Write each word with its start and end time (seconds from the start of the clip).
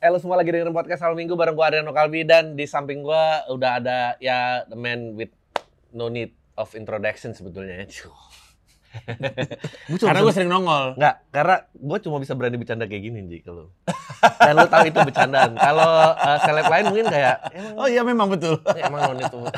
Eh 0.00 0.08
lu 0.08 0.16
semua 0.16 0.40
lagi 0.40 0.48
dengerin 0.48 0.72
podcast 0.72 1.04
Hal 1.04 1.12
Minggu 1.12 1.36
bareng 1.36 1.52
gue 1.52 1.60
Adriano 1.60 1.92
Kalbi 1.92 2.24
dan 2.24 2.56
di 2.56 2.64
samping 2.64 3.04
gue 3.04 3.24
udah 3.52 3.70
ada 3.76 4.16
ya 4.16 4.64
the 4.64 4.72
man 4.72 5.12
with 5.12 5.28
no 5.92 6.08
need 6.08 6.32
of 6.56 6.72
introduction 6.72 7.36
sebetulnya. 7.36 7.84
Gua 9.86 9.96
cuma 10.00 10.08
Karena 10.08 10.24
gue 10.24 10.32
sering 10.32 10.48
nongol. 10.48 10.96
Nggak, 10.96 11.14
karena 11.30 11.56
gue 11.68 11.98
cuma 12.00 12.16
bisa 12.16 12.32
berani 12.32 12.56
bercanda 12.56 12.88
kayak 12.88 13.02
gini 13.06 13.28
Ji 13.28 13.38
kalau. 13.44 13.68
Dan 14.40 14.56
lu 14.56 14.66
tahu 14.66 14.88
itu 14.88 14.98
bercandaan. 15.04 15.52
Kalau 15.60 15.92
uh, 16.16 16.38
seleb 16.48 16.66
lain 16.66 16.84
mungkin 16.88 17.06
kayak 17.06 17.36
emang 17.52 17.74
Oh 17.76 17.86
iya 17.86 18.00
memang 18.00 18.28
betul. 18.32 18.56
emang 18.88 19.00
no 19.04 19.12
need 19.14 19.28
to- 19.28 19.52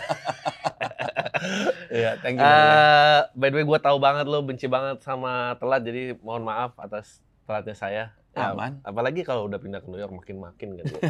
Iya, 1.86 2.18
thank 2.18 2.36
you. 2.36 2.42
Eh, 2.42 3.20
by 3.38 3.46
the 3.46 3.56
way 3.56 3.64
gue 3.64 3.78
tahu 3.78 3.96
banget 4.02 4.26
lo 4.26 4.42
benci 4.42 4.66
banget 4.66 5.06
sama 5.06 5.54
telat 5.62 5.86
jadi 5.86 6.18
mohon 6.18 6.42
maaf 6.42 6.74
atas 6.82 7.22
telatnya 7.46 7.78
saya. 7.78 8.04
Ya, 8.32 8.50
Aman. 8.50 8.80
Apalagi 8.80 9.22
kalau 9.22 9.44
udah 9.44 9.56
pindah 9.56 9.78
ke 9.78 9.86
New 9.86 9.96
York 9.96 10.10
makin-makin 10.10 10.68
gitu. 10.78 10.94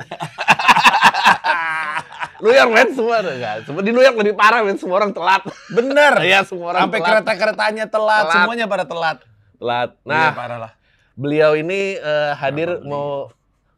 New 2.42 2.50
York 2.50 2.68
men 2.68 2.88
semua 2.90 3.22
enggak. 3.22 3.62
Semua 3.62 3.80
di 3.80 3.90
New 3.90 4.02
York 4.02 4.16
lebih 4.16 4.34
parah 4.34 4.60
men 4.60 4.74
semua 4.74 4.98
orang 4.98 5.10
telat. 5.10 5.42
Bener. 5.70 6.12
Iya 6.24 6.42
semua 6.42 6.74
orang 6.74 6.80
Sampai 6.82 6.98
kereta-keretanya 7.00 7.84
telat, 7.86 8.22
Telat. 8.26 8.34
semuanya 8.36 8.64
pada 8.66 8.84
telat. 8.84 9.16
telat. 9.54 9.88
Iya, 9.96 10.10
Nah, 10.10 10.30
parah 10.34 10.58
lah. 10.60 10.72
beliau 11.14 11.50
ini 11.54 11.94
eh, 11.94 12.30
hadir 12.34 12.68
Kenapa 12.74 12.88
mau 12.88 13.08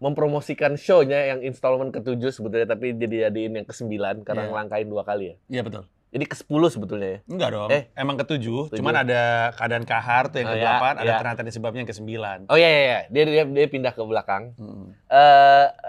mempromosikan 0.01 0.75
show-nya 0.75 1.27
yang 1.27 1.39
installment 1.43 1.91
ke-7 1.91 2.21
sebetulnya 2.31 2.67
tapi 2.67 2.93
jadi 2.93 3.29
jadiin 3.29 3.53
yang 3.59 3.65
ke-9 3.65 3.91
karena 4.23 4.43
Iya. 4.43 4.49
ngelangkain 4.49 4.87
dua 4.87 5.03
kali 5.03 5.25
ya. 5.27 5.35
Iya 5.51 5.63
betul. 5.63 5.83
Jadi 6.15 6.25
ke-10 6.25 6.63
sebetulnya 6.71 7.09
ya. 7.11 7.19
Enggak 7.27 7.49
dong. 7.51 7.69
Eh. 7.69 7.91
Emang 7.93 8.15
ketujuh, 8.15 8.71
Tujuh. 8.71 8.79
cuman 8.79 9.03
ada 9.03 9.23
keadaan 9.53 9.83
kahar 9.83 10.31
tuh 10.31 10.39
yang 10.39 10.47
Oh, 10.47 10.55
ke-8, 10.55 10.63
iya, 10.63 10.91
ada 10.95 11.03
iya. 11.05 11.17
ternyata 11.19 11.43
disebabnya 11.43 11.81
yang 11.83 11.91
ke-9. 11.91 12.11
Oh 12.47 12.55
iya 12.55 12.69
iya 12.69 12.81
iya. 12.81 12.99
Dia 13.11 13.23
dia 13.27 13.45
dia 13.45 13.67
pindah 13.67 13.91
ke 13.91 14.01
belakang. 14.01 14.55
Hmm. 14.55 14.95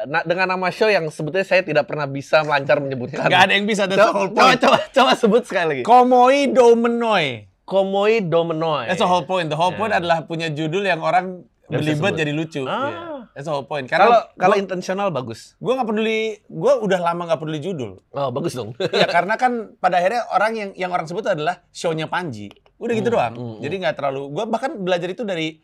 na- 0.06 0.26
dengan 0.26 0.50
nama 0.50 0.68
show 0.70 0.86
yang 0.88 1.06
sebetulnya 1.08 1.44
saya 1.44 1.62
tidak 1.62 1.86
pernah 1.86 2.06
bisa 2.06 2.42
melancar 2.42 2.78
menyebutkan. 2.80 3.22
Enggak 3.24 3.42
ada 3.44 3.54
yang 3.54 3.66
bisa, 3.66 3.86
that's 3.86 4.02
Coba, 4.02 4.12
whole 4.12 4.30
coba, 4.30 4.42
point. 4.44 4.60
coba, 4.60 4.78
coba 4.90 5.12
sebut 5.14 5.44
sekali 5.46 5.66
lagi. 5.68 5.82
Komoi 5.84 6.50
Domenoi. 6.50 7.28
Komoi 7.64 8.22
Domenoi. 8.22 8.86
That's 8.88 8.98
the 8.98 9.06
whole 9.06 9.24
point. 9.24 9.48
The 9.48 9.56
whole 9.56 9.74
Ya. 9.74 9.80
point 9.80 9.94
adalah 9.94 10.26
punya 10.26 10.50
judul 10.50 10.82
yang 10.82 11.02
orang 11.02 11.46
bisa 11.66 11.82
belibet 11.98 12.14
jadi 12.16 12.32
lucu. 12.32 12.62
Ah. 12.64 12.74
Iya. 12.86 13.15
That's 13.36 13.46
the 13.46 13.52
whole 13.52 13.64
point. 13.64 13.84
Kalau 13.86 14.08
Karena 14.08 14.32
kalau 14.34 14.56
gua, 14.56 14.64
intensional 14.64 15.08
bagus. 15.12 15.54
gua 15.58 15.76
nggak 15.76 15.88
peduli, 15.88 16.20
gua 16.48 16.80
udah 16.80 17.00
lama 17.04 17.28
nggak 17.28 17.38
peduli 17.38 17.60
judul. 17.60 17.92
Oh, 18.10 18.32
bagus 18.32 18.56
dong. 18.56 18.72
Iya 18.80 19.12
karena 19.12 19.36
kan 19.36 19.76
pada 19.76 20.00
akhirnya 20.00 20.24
orang 20.30 20.52
yang 20.56 20.70
yang 20.74 20.90
orang 20.90 21.04
sebut 21.04 21.28
adalah 21.28 21.60
show-nya 21.70 22.08
Panji. 22.08 22.48
Udah 22.76 22.94
gitu 22.94 23.08
Hmm, 23.08 23.16
doang. 23.16 23.34
hmm, 23.36 23.56
Jadi 23.60 23.76
nggak 23.78 23.96
terlalu. 23.96 24.22
Gua 24.30 24.44
bahkan 24.46 24.72
belajar 24.78 25.08
itu 25.10 25.22
dari 25.22 25.60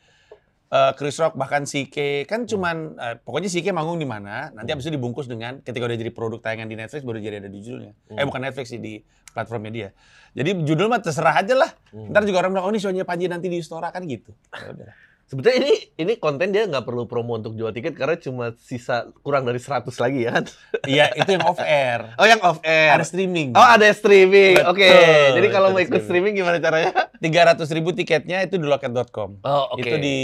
eh, 0.69 0.91
Chris 0.93 1.15
Rock 1.17 1.35
bahkan 1.35 1.63
CK 1.63 1.95
kan 2.25 2.43
cuman 2.43 2.75
eh, 2.93 3.15
pokoknya 3.17 3.47
CK 3.49 3.71
manggung 3.71 3.95
di 3.95 4.05
mana 4.05 4.47
nanti 4.49 4.67
Hmm. 4.67 4.75
habis 4.75 4.85
itu 4.85 4.93
dibungkus 4.93 5.27
dengan 5.27 5.59
ketika 5.59 5.83
udah 5.83 5.95
jadi 5.95 6.11
produk 6.11 6.39
tayangan 6.39 6.63
di 6.65 6.75
Netflix 6.75 7.01
baru 7.01 7.19
jadi 7.19 7.39
ada 7.39 7.47
di 7.47 7.59
judulnya. 7.61 7.91
Eh 8.05 8.13
Hmm. 8.13 8.23
bukan 8.25 8.39
Netflix 8.41 8.67
sih 8.69 8.79
di 8.79 8.99
platformnya 9.27 9.67
dia. 9.69 9.89
Jadi 10.33 10.63
judul 10.63 10.87
mah 10.87 10.99
terserah 10.99 11.35
aja 11.37 11.55
lah. 11.55 11.71
Hmm. 11.89 12.07
Ntar 12.09 12.23
juga 12.23 12.39
orang 12.41 12.51
bilang 12.51 12.67
oh 12.67 12.71
ini 12.71 12.79
show-nya 12.79 13.03
Panji 13.03 13.27
nanti 13.27 13.47
di 13.47 13.55
Istora 13.57 13.87
kan 13.89 14.03
gitu. 14.05 14.31
Ya 14.49 14.67
udah. 14.69 14.91
Sebetulnya 15.31 15.63
ini 15.63 15.73
ini 15.95 16.13
konten 16.19 16.51
dia 16.51 16.67
nggak 16.67 16.83
perlu 16.83 17.07
promo 17.07 17.39
untuk 17.39 17.55
jual 17.55 17.71
tiket 17.71 17.95
karena 17.95 18.19
cuma 18.19 18.51
sisa 18.59 19.07
kurang 19.23 19.47
dari 19.47 19.63
100 19.63 19.87
lagi 19.95 20.27
ya 20.27 20.31
kan. 20.35 20.43
Iya 20.83 21.05
itu 21.15 21.39
yang 21.39 21.45
off 21.47 21.55
air. 21.63 22.11
Oh, 22.19 22.27
yang 22.27 22.43
off 22.43 22.59
air. 22.67 22.99
Ada 22.99 23.07
streaming. 23.07 23.55
Oh, 23.55 23.63
ada 23.63 23.87
streaming. 23.95 24.59
Oke. 24.67 24.91
Jadi 25.39 25.47
kalau 25.47 25.71
mau 25.71 25.79
ikut 25.79 26.03
streaming 26.03 26.35
streaming. 26.35 26.43
gimana 26.43 26.57
caranya? 26.59 26.91
300 27.23 27.75
ribu 27.77 27.89
tiketnya 27.95 28.43
itu 28.43 28.59
di 28.59 28.67
loket.com. 28.67 29.39
Oh, 29.47 29.71
oke. 29.71 29.81
Itu 29.81 29.95
di, 30.03 30.17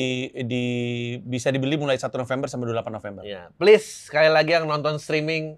di 0.44 0.66
bisa 1.24 1.56
dibeli 1.56 1.80
mulai 1.80 1.96
1 1.96 2.12
November 2.12 2.52
sampai 2.52 2.68
28 2.76 2.92
November. 2.92 3.22
Ya, 3.24 3.48
please 3.56 4.12
sekali 4.12 4.28
lagi 4.28 4.60
yang 4.60 4.68
nonton 4.68 5.00
streaming 5.00 5.56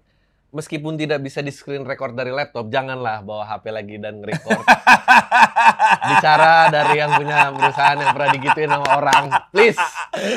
meskipun 0.50 0.94
tidak 0.94 1.20
bisa 1.20 1.38
di 1.38 1.48
screen 1.48 1.82
record 1.82 2.12
dari 2.12 2.28
laptop, 2.28 2.68
janganlah 2.68 3.20
bawa 3.20 3.46
HP 3.46 3.64
lagi 3.68 3.96
dan 3.96 4.18
record. 4.20 4.62
Bicara 6.10 6.68
dari 6.68 6.98
yang 6.98 7.12
punya 7.14 7.50
perusahaan 7.50 7.96
yang 7.96 8.10
pernah 8.10 8.30
digituin 8.30 8.70
sama 8.70 8.88
orang. 8.92 9.24
Please, 9.50 9.78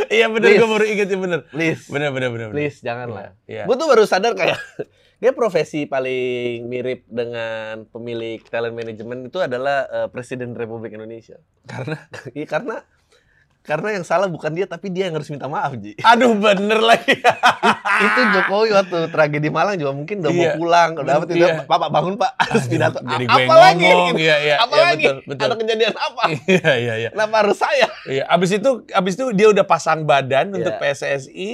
Iya 0.08 0.30
bener, 0.30 0.56
gue 0.56 0.70
baru 0.70 0.86
inget 0.86 1.08
sih 1.08 1.18
bener. 1.18 1.40
please, 1.48 1.90
Bener, 1.90 2.10
bener, 2.10 2.30
bener. 2.30 2.48
please 2.50 2.80
janganlah. 2.80 3.34
Iya. 3.46 3.66
Gue 3.66 3.76
tuh 3.76 3.88
baru 3.88 4.04
sadar 4.04 4.34
kayak 4.34 4.58
dia 5.18 5.32
profesi 5.32 5.86
paling 5.86 6.68
mirip 6.68 7.08
dengan 7.08 7.88
pemilik 7.88 8.44
talent 8.44 8.76
management 8.76 9.32
itu 9.32 9.40
adalah 9.40 9.88
eh, 9.88 10.08
Presiden 10.10 10.52
Republik 10.54 10.94
Indonesia. 10.94 11.40
Karena, 11.64 11.98
Iya 12.32 12.46
karena 12.46 12.76
karena 13.64 13.96
yang 13.96 14.04
salah 14.04 14.28
bukan 14.28 14.52
dia 14.52 14.68
tapi 14.68 14.92
dia 14.92 15.08
yang 15.08 15.16
harus 15.16 15.28
minta 15.28 15.48
maaf 15.48 15.72
Ji. 15.74 15.96
aduh 16.04 16.36
bener 16.36 16.78
lagi. 16.78 17.16
itu 17.96 18.20
Jokowi 18.30 18.70
waktu 18.72 18.98
tragedi 19.08 19.48
Malang 19.48 19.76
juga 19.76 19.92
mungkin 19.92 20.20
udah 20.20 20.30
Iya. 20.30 20.40
mau 20.44 20.50
pulang, 20.58 20.90
udah 20.96 21.14
apa 21.14 21.24
itu 21.26 21.34
Iya. 21.40 21.64
Bapak 21.64 21.90
bangun 21.90 22.14
Pak 22.16 22.32
harus 22.44 22.66
pidato. 22.68 23.00
Jadi 23.00 23.26
apa 23.26 23.56
lagi? 23.56 23.88
iya, 24.18 24.36
iya, 24.38 24.56
apa 24.60 24.74
iya, 24.74 24.84
lagi? 24.86 25.06
betul, 25.06 25.18
betul. 25.26 25.46
Ada 25.46 25.56
kejadian 25.56 25.94
apa? 25.96 26.24
Iya, 26.54 26.72
iya, 26.76 26.94
iya. 26.98 27.10
Kenapa 27.10 27.36
harus 27.40 27.58
saya? 27.58 27.88
Iya, 28.04 28.24
abis 28.28 28.50
itu, 28.52 28.70
abis 28.86 29.14
itu 29.16 29.26
dia 29.32 29.48
udah 29.48 29.64
pasang 29.64 30.04
badan 30.04 30.52
untuk 30.52 30.74
Iya. 30.74 30.82
PSSI. 30.84 31.50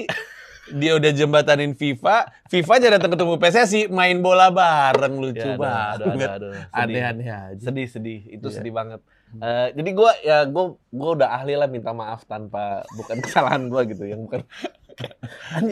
Dia 0.71 0.93
udah 0.93 1.09
jembatanin 1.09 1.73
FIFA. 1.73 2.29
FIFA 2.45 2.71
aja 2.75 2.87
datang 2.91 3.11
ketemu 3.11 3.33
PSSI, 3.37 3.81
main 3.89 4.17
bola 4.19 4.49
bareng 4.49 5.17
lucu 5.17 5.41
Ya, 5.41 5.57
aduh, 5.97 6.13
banget. 6.13 6.29
Aneh-aneh 6.69 7.25
aja. 7.27 7.57
Sedih, 7.59 7.85
sedih. 7.85 8.21
Itu 8.29 8.49
Iya. 8.49 8.55
sedih 8.55 8.73
banget. 8.73 9.01
Eh, 9.29 9.67
jadi 9.77 9.89
gua 9.93 10.11
ya 10.19 10.49
gua 10.49 10.73
gua 10.89 11.09
udah 11.13 11.29
ahli 11.37 11.53
lah 11.53 11.69
minta 11.69 11.93
maaf 11.93 12.25
tanpa 12.25 12.81
bukan 12.97 13.21
kesalahan 13.25 13.69
gua 13.69 13.85
gitu 13.85 14.09
yang 14.09 14.25
bukan 14.25 14.41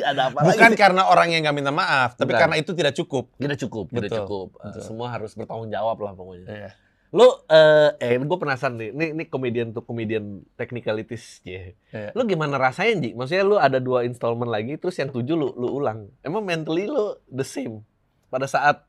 ada 0.06 0.32
apa 0.32 0.40
Bukan 0.40 0.72
lagi? 0.72 0.80
karena 0.80 1.04
orang 1.10 1.28
yang 1.36 1.42
nggak 1.44 1.58
minta 1.58 1.74
maaf, 1.74 2.16
tapi 2.16 2.32
Bukan. 2.32 2.42
karena 2.48 2.56
itu 2.56 2.72
tidak 2.72 2.96
cukup. 2.96 3.28
Tidak 3.36 3.58
cukup, 3.60 3.86
tidak 3.92 4.08
Betul, 4.08 4.20
cukup. 4.24 4.48
Eh, 4.56 4.64
betul. 4.72 4.82
semua 4.88 5.08
harus 5.12 5.32
bertanggung 5.36 5.68
jawab 5.68 5.98
lah 6.00 6.14
pokoknya. 6.16 6.48
Iya. 6.48 6.70
Lu 7.12 7.28
eh 7.48 7.90
eh 8.00 8.20
gue 8.20 8.38
penasaran 8.40 8.76
nih. 8.76 8.90
Ini 8.92 9.06
ini 9.16 9.24
komedian 9.28 9.72
tuh 9.72 9.84
komedian 9.84 10.44
technicalities 10.56 11.40
ya. 11.44 11.72
Iya. 11.92 12.12
Lu 12.16 12.24
gimana 12.24 12.56
rasain, 12.56 13.00
Ji? 13.00 13.16
Maksudnya 13.16 13.44
lu 13.44 13.56
ada 13.56 13.80
dua 13.80 14.04
installment 14.04 14.48
lagi 14.48 14.76
terus 14.76 14.96
yang 14.96 15.12
tujuh 15.12 15.36
lu 15.36 15.52
lu 15.56 15.76
ulang. 15.76 16.08
Emang 16.24 16.44
mentally 16.44 16.88
lu 16.88 17.16
the 17.28 17.44
same 17.44 17.84
pada 18.28 18.44
saat 18.44 18.84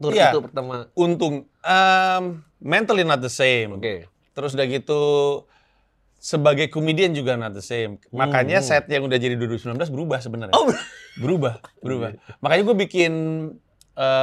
tour 0.00 0.10
Iya. 0.10 0.32
itu 0.32 0.40
pertama. 0.40 0.88
Untung, 0.94 1.44
um, 1.46 2.22
mentally 2.58 3.04
not 3.04 3.20
the 3.20 3.28
same. 3.28 3.76
Oke. 3.76 4.08
Terus 4.32 4.50
udah 4.52 4.64
gitu 4.64 5.00
sebagai 6.16 6.68
komedian 6.68 7.12
juga 7.12 7.32
not 7.34 7.52
the 7.52 7.60
same. 7.60 7.96
Makanya 8.10 8.58
Hmm. 8.58 8.66
set 8.66 8.84
yang 8.88 9.04
udah 9.04 9.16
jadi 9.16 9.36
2019 9.36 9.88
berubah 9.88 10.18
sebenarnya. 10.18 10.52
Oh, 10.52 10.68
berubah, 11.16 11.60
berubah. 11.78 12.12
Iya. 12.12 12.20
Makanya 12.40 12.62
gue 12.64 12.76
bikin 12.78 13.12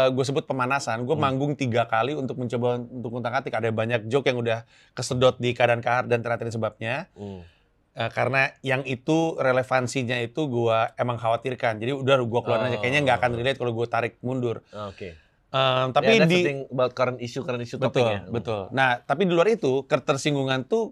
gue 0.10 0.26
sebut 0.26 0.42
pemanasan. 0.44 1.06
Gue 1.06 1.14
Hmm. 1.14 1.22
manggung 1.22 1.54
tiga 1.54 1.86
kali 1.86 2.12
untuk 2.12 2.34
mencoba 2.36 2.82
untuk 2.82 3.14
ngutak 3.14 3.34
atik. 3.36 3.54
Ada 3.54 3.70
banyak 3.70 4.06
joke 4.08 4.26
yang 4.26 4.42
udah 4.42 4.66
kesedot 4.92 5.38
di 5.38 5.54
keadaan 5.54 5.80
kahar 5.80 6.10
dan 6.10 6.22
ternyata 6.22 6.42
ini 6.42 6.50
sebabnya. 6.52 6.96
Hmm. 7.14 7.46
Eh, 7.94 8.10
karena 8.10 8.54
yang 8.62 8.82
itu 8.84 9.34
relevansinya 9.36 10.18
itu 10.18 10.46
gue 10.46 10.78
emang 10.96 11.18
khawatirkan. 11.18 11.78
Jadi 11.78 11.94
udah 11.94 12.16
gue 12.20 12.42
keluarin 12.42 12.66
aja. 12.68 12.78
Kayaknya 12.80 13.02
nggak 13.04 13.18
akan 13.20 13.32
Oh. 13.32 13.38
relate 13.38 13.58
kalau 13.58 13.72
gue 13.72 13.88
tarik 13.88 14.14
mundur. 14.22 14.66
Oke. 14.72 15.14
Em, 15.14 15.18
Tapi 15.48 15.92
tapi 15.94 16.12
ya, 16.12 16.26
di 16.26 16.40
about 16.68 16.92
current 16.92 17.20
issue, 17.20 17.42
current 17.42 17.64
issue 17.64 17.80
betul, 17.80 18.04
topiknya. 18.04 18.20
betul. 18.28 18.62
Nah, 18.72 19.00
tapi 19.00 19.24
di 19.24 19.32
luar 19.32 19.48
itu 19.48 19.84
ketersinggungan 19.84 20.68
tuh 20.68 20.92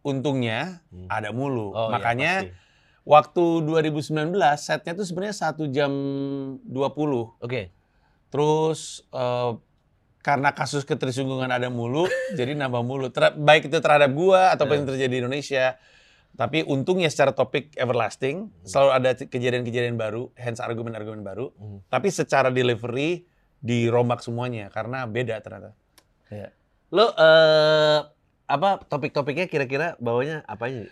untungnya 0.00 0.80
Hmm. 0.88 1.10
ada 1.10 1.30
mulu. 1.30 1.74
Oh, 1.74 1.90
iya, 1.90 1.98
Makanya 1.98 2.32
pasti. 2.40 2.54
waktu 3.02 3.44
2019 3.66 4.30
setnya 4.56 4.92
tuh 4.94 5.02
sebenarnya 5.02 5.34
satu 5.36 5.66
jam 5.66 5.90
20. 6.62 7.34
Oke. 7.38 7.74
Terus 8.28 9.02
eh, 9.10 9.52
karena 10.20 10.52
kasus 10.52 10.84
ketersinggungan 10.84 11.48
ada 11.48 11.66
mulu, 11.66 12.06
jadi 12.38 12.54
nambah 12.54 12.82
mulu. 12.82 13.10
Ter- 13.10 13.34
baik 13.34 13.66
itu 13.66 13.78
terhadap 13.78 14.12
gua 14.12 14.52
atau 14.52 14.64
Iya. 14.64 14.72
yang 14.78 14.84
terjadi 14.86 15.10
di 15.10 15.18
Indonesia. 15.18 15.66
Tapi 16.38 16.62
untungnya 16.62 17.10
secara 17.10 17.34
topik 17.34 17.74
everlasting, 17.74 18.52
selalu 18.62 18.90
ada 18.94 19.10
kejadian-kejadian 19.16 19.98
baru, 19.98 20.30
hence 20.38 20.62
argumen-argumen 20.62 21.26
baru. 21.26 21.50
Hmm. 21.50 21.82
Tapi 21.90 22.14
secara 22.14 22.46
delivery 22.48 23.26
dirombak 23.60 24.22
semuanya 24.22 24.70
karena 24.70 25.04
beda 25.04 25.38
ternyata. 25.42 25.74
Iya. 26.30 26.54
Lu 26.94 27.06
eh 27.12 28.00
apa 28.48 28.80
topik-topiknya 28.88 29.46
kira-kira 29.46 29.98
bawanya 30.00 30.40
apanya? 30.48 30.88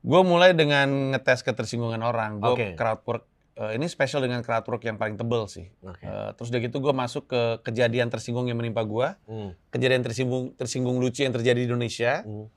Gue 0.00 0.20
mulai 0.24 0.56
dengan 0.56 1.12
ngetes 1.12 1.44
ketersinggungan 1.44 2.00
orang. 2.00 2.40
Gue 2.40 2.52
Oke. 2.56 2.68
crowd 2.74 3.00
work 3.04 3.24
eh, 3.60 3.76
ini 3.76 3.86
special 3.86 4.24
dengan 4.24 4.40
crowdwork 4.40 4.80
yang 4.82 4.96
paling 4.96 5.20
tebel 5.20 5.44
sih. 5.46 5.68
Oke. 5.84 6.02
Eh, 6.02 6.30
terus 6.34 6.48
udah 6.48 6.60
gitu 6.64 6.80
gue 6.80 6.94
masuk 6.96 7.28
ke 7.28 7.42
kejadian 7.62 8.08
tersinggung 8.08 8.48
yang 8.48 8.56
menimpa 8.56 8.80
gue, 8.82 9.08
Hmm. 9.28 9.52
kejadian 9.68 10.00
tersinggung 10.00 10.56
tersinggung 10.56 10.96
lucu 10.96 11.22
yang 11.22 11.36
terjadi 11.36 11.62
di 11.62 11.68
Indonesia. 11.68 12.24
Hmm. 12.24 12.48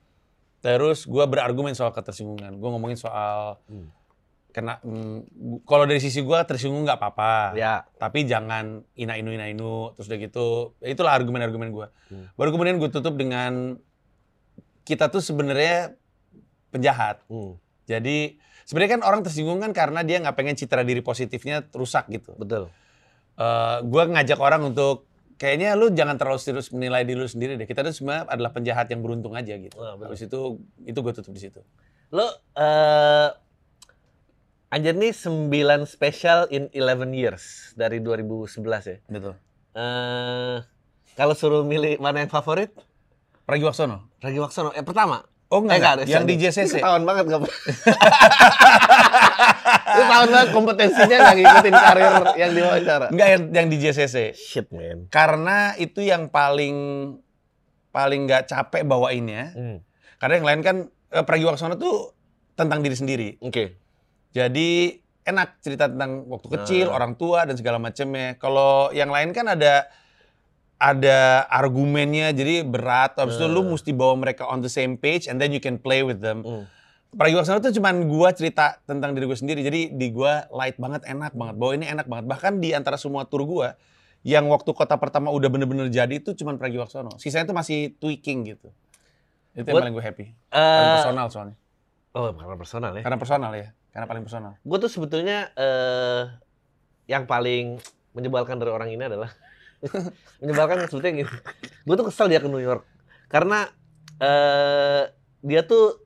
Terus 0.64 1.04
gue 1.04 1.24
berargumen 1.28 1.76
soal 1.76 1.92
ketersinggungan. 1.92 2.56
Gue 2.56 2.68
ngomongin 2.72 2.96
soal 2.96 3.60
Hmm. 3.68 3.92
Kena. 4.54 4.78
mm, 4.86 5.66
kalau 5.66 5.82
dari 5.82 5.98
sisi 5.98 6.22
gue 6.22 6.38
tersinggung 6.46 6.86
nggak 6.86 7.02
apa-apa. 7.02 7.58
Ya. 7.58 7.82
Tapi 7.98 8.22
jangan 8.22 8.86
ina 8.94 9.18
inu 9.18 9.34
ina 9.34 9.50
inu. 9.50 9.90
Terus 9.98 10.06
udah 10.06 10.18
gitu, 10.22 10.46
itulah 10.78 11.10
argumen-argumen 11.10 11.74
gue. 11.74 11.86
Hmm. 12.14 12.30
Baru 12.38 12.54
kemudian 12.54 12.78
gue 12.78 12.86
tutup 12.86 13.18
dengan 13.18 13.74
kita 14.86 15.10
tuh 15.10 15.18
sebenarnya 15.18 15.98
penjahat. 16.70 17.26
Hmm. 17.26 17.58
Jadi 17.90 18.38
sebenarnya 18.62 19.02
kan 19.02 19.02
orang 19.02 19.20
tersinggung 19.26 19.58
kan 19.58 19.74
karena 19.74 20.06
dia 20.06 20.22
nggak 20.22 20.38
pengen 20.38 20.54
citra 20.54 20.86
diri 20.86 21.02
positifnya 21.02 21.66
rusak 21.74 22.06
gitu. 22.14 22.38
Betul. 22.38 22.70
Eh 23.34 23.78
gue 23.82 24.02
ngajak 24.06 24.38
orang 24.38 24.70
untuk 24.70 25.10
kayaknya 25.34 25.74
lu 25.74 25.90
jangan 25.90 26.14
terlalu 26.14 26.38
serius 26.38 26.70
menilai 26.70 27.02
diri 27.02 27.18
lu 27.18 27.26
sendiri 27.26 27.58
deh. 27.58 27.66
Kita 27.66 27.82
tuh 27.82 27.90
semua 27.90 28.22
adalah 28.30 28.54
penjahat 28.54 28.86
yang 28.94 29.02
beruntung 29.02 29.34
aja 29.34 29.58
gitu. 29.58 29.74
Wah, 29.74 29.98
betul. 29.98 30.06
Habis 30.14 30.22
itu 30.30 30.40
itu 30.86 30.98
gue 31.02 31.12
tutup 31.12 31.32
di 31.34 31.42
situ. 31.42 31.60
Lo 32.14 32.30
Anjir 34.74 34.98
nih 34.98 35.14
9 35.14 35.54
special 35.86 36.50
in 36.50 36.66
11 36.74 37.14
years 37.14 37.70
dari 37.78 38.02
2011 38.02 38.58
ya. 38.90 38.98
Betul. 39.06 39.38
Eh 39.70 40.56
kalau 41.14 41.38
suruh 41.38 41.62
milih 41.62 42.02
mana 42.02 42.26
yang 42.26 42.30
favorit? 42.32 42.74
Pragiwaksono. 43.46 44.10
Ragi 44.18 44.42
Waksono. 44.42 44.74
Eh 44.74 44.82
pertama. 44.82 45.22
Oh 45.46 45.62
enggak, 45.62 45.76
Eh, 45.76 45.78
enggak. 45.78 45.92
ada, 45.94 46.02
yang 46.10 46.26
di. 46.26 46.34
JCC. 46.34 46.82
Ketahuan 46.82 47.06
banget 47.06 47.24
gak? 47.30 47.40
Itu 49.86 50.02
tahun 50.10 50.28
banget 50.32 50.48
kompetensinya 50.50 51.16
nggak 51.22 51.36
ngikutin 51.38 51.74
karir 51.76 52.12
yang 52.34 52.50
diwawancara. 52.50 53.06
Enggak 53.14 53.28
yang, 53.30 53.42
yang 53.54 53.66
di 53.70 53.76
JCC. 53.78 54.16
Shit 54.34 54.74
man. 54.74 55.06
Karena 55.06 55.78
itu 55.78 56.02
yang 56.02 56.26
paling 56.26 56.74
paling 57.94 58.26
nggak 58.26 58.50
capek 58.50 58.82
bawainnya. 58.82 59.54
Hmm. 59.54 59.78
Karena 60.18 60.34
yang 60.42 60.46
lain 60.50 60.60
kan 60.66 60.76
eh, 61.14 61.22
Pragiwaksono 61.22 61.78
tuh 61.78 62.10
tentang 62.58 62.82
diri 62.82 62.96
sendiri. 62.98 63.28
Oke. 63.38 63.83
Jadi 64.34 64.98
enak 65.24 65.62
cerita 65.62 65.86
tentang 65.86 66.26
waktu 66.26 66.48
kecil, 66.50 66.86
Nah. 66.90 66.98
orang 66.98 67.14
tua 67.14 67.46
dan 67.46 67.54
segala 67.54 67.78
macamnya. 67.78 68.34
Kalau 68.36 68.90
yang 68.90 69.08
lain 69.08 69.30
kan 69.30 69.46
ada 69.48 69.86
ada 70.76 71.46
argumennya 71.48 72.34
jadi 72.34 72.60
berat. 72.60 73.16
Habis 73.16 73.38
itu 73.38 73.46
lu 73.46 73.62
mesti 73.64 73.94
bawa 73.94 74.18
mereka 74.18 74.44
on 74.44 74.60
the 74.60 74.68
same 74.68 74.98
page 74.98 75.24
and 75.24 75.38
then 75.38 75.48
you 75.48 75.62
can 75.62 75.78
play 75.78 76.02
with 76.02 76.18
them. 76.18 76.42
Hmm. 76.42 76.66
Pragiwaksono 77.14 77.62
tuh 77.62 77.70
cuman 77.72 78.10
gua 78.10 78.34
cerita 78.34 78.82
tentang 78.82 79.14
diri 79.14 79.24
gue 79.24 79.38
sendiri. 79.38 79.62
Jadi 79.62 79.94
di 79.94 80.10
gua 80.10 80.50
light 80.50 80.74
banget, 80.76 81.06
enak 81.06 81.30
banget. 81.32 81.54
Bawa 81.54 81.72
ini 81.72 81.86
enak 81.86 82.04
banget. 82.04 82.26
Bahkan 82.26 82.58
di 82.58 82.74
antara 82.74 82.98
semua 82.98 83.22
tour 83.22 83.46
gua 83.46 83.78
yang 84.26 84.50
waktu 84.50 84.66
kota 84.74 84.98
pertama 84.98 85.30
udah 85.30 85.46
bener-bener 85.46 85.86
jadi 85.86 86.10
itu 86.10 86.34
cuman 86.34 86.58
Pragiwaksono. 86.58 87.14
Sisanya 87.16 87.46
tuh 87.46 87.54
masih 87.54 87.94
tweaking 87.96 88.50
gitu. 88.50 88.74
Itu 89.54 89.62
yang 89.62 89.78
paling 89.78 89.94
gue 89.94 90.02
happy. 90.02 90.26
Paling 90.50 90.82
Eh, 90.82 90.94
personal 90.98 91.26
soalnya. 91.30 91.56
oh, 92.10 92.34
karena 92.34 92.56
personal 92.58 92.90
ya. 92.90 93.02
Karena 93.06 93.18
personal 93.20 93.52
ya. 93.54 93.68
Karena 93.94 94.10
paling 94.10 94.26
personal. 94.26 94.58
Gue 94.66 94.78
tuh 94.82 94.90
sebetulnya 94.90 95.54
eh 95.54 96.26
yang 97.06 97.30
paling 97.30 97.78
menyebalkan 98.12 98.58
dari 98.58 98.74
orang 98.74 98.90
ini 98.90 99.06
adalah 99.06 99.30
menyebalkan 100.42 100.90
sebetulnya 100.90 101.24
gini. 101.24 101.34
Gue 101.86 101.94
tuh 101.94 102.06
kesel 102.10 102.26
dia 102.26 102.42
ke 102.42 102.50
New 102.50 102.60
York 102.60 102.82
karena 103.30 103.70
eh 104.18 105.10
dia 105.44 105.60
tuh 105.66 106.00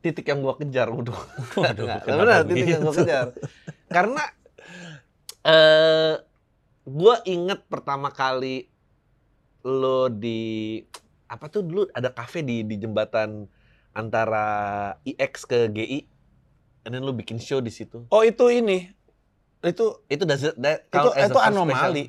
titik 0.00 0.32
yang 0.32 0.40
gua 0.40 0.56
kejar 0.56 0.88
udah. 0.88 1.20
Waduh, 1.56 1.84
Nggak, 1.86 2.00
benar 2.08 2.40
titik 2.48 2.68
yang 2.68 2.82
gua 2.82 2.94
begitu? 2.96 3.04
kejar. 3.04 3.26
Karena 3.92 4.24
eh 5.44 6.14
gua 6.88 7.14
inget 7.28 7.60
pertama 7.68 8.08
kali 8.08 8.68
lo 9.60 10.08
di 10.08 10.80
apa 11.28 11.46
tuh 11.52 11.62
dulu 11.62 11.84
ada 11.92 12.10
kafe 12.10 12.40
di 12.40 12.64
di 12.64 12.80
jembatan 12.80 13.44
antara 13.92 14.46
IX 15.04 15.32
ke 15.44 15.58
GI. 15.68 16.00
And 16.82 16.90
then 16.90 17.02
lo 17.02 17.12
bikin 17.12 17.36
show 17.36 17.58
di 17.58 17.68
situ. 17.68 18.08
Oh 18.08 18.20
itu 18.20 18.48
ini. 18.48 18.88
Itu 19.60 20.00
Itu 20.06 20.24
does 20.24 20.40
it, 20.42 20.56
that 20.56 20.88
itu 20.88 21.08
as 21.12 21.28
itu 21.28 21.38
anomali. 21.38 22.04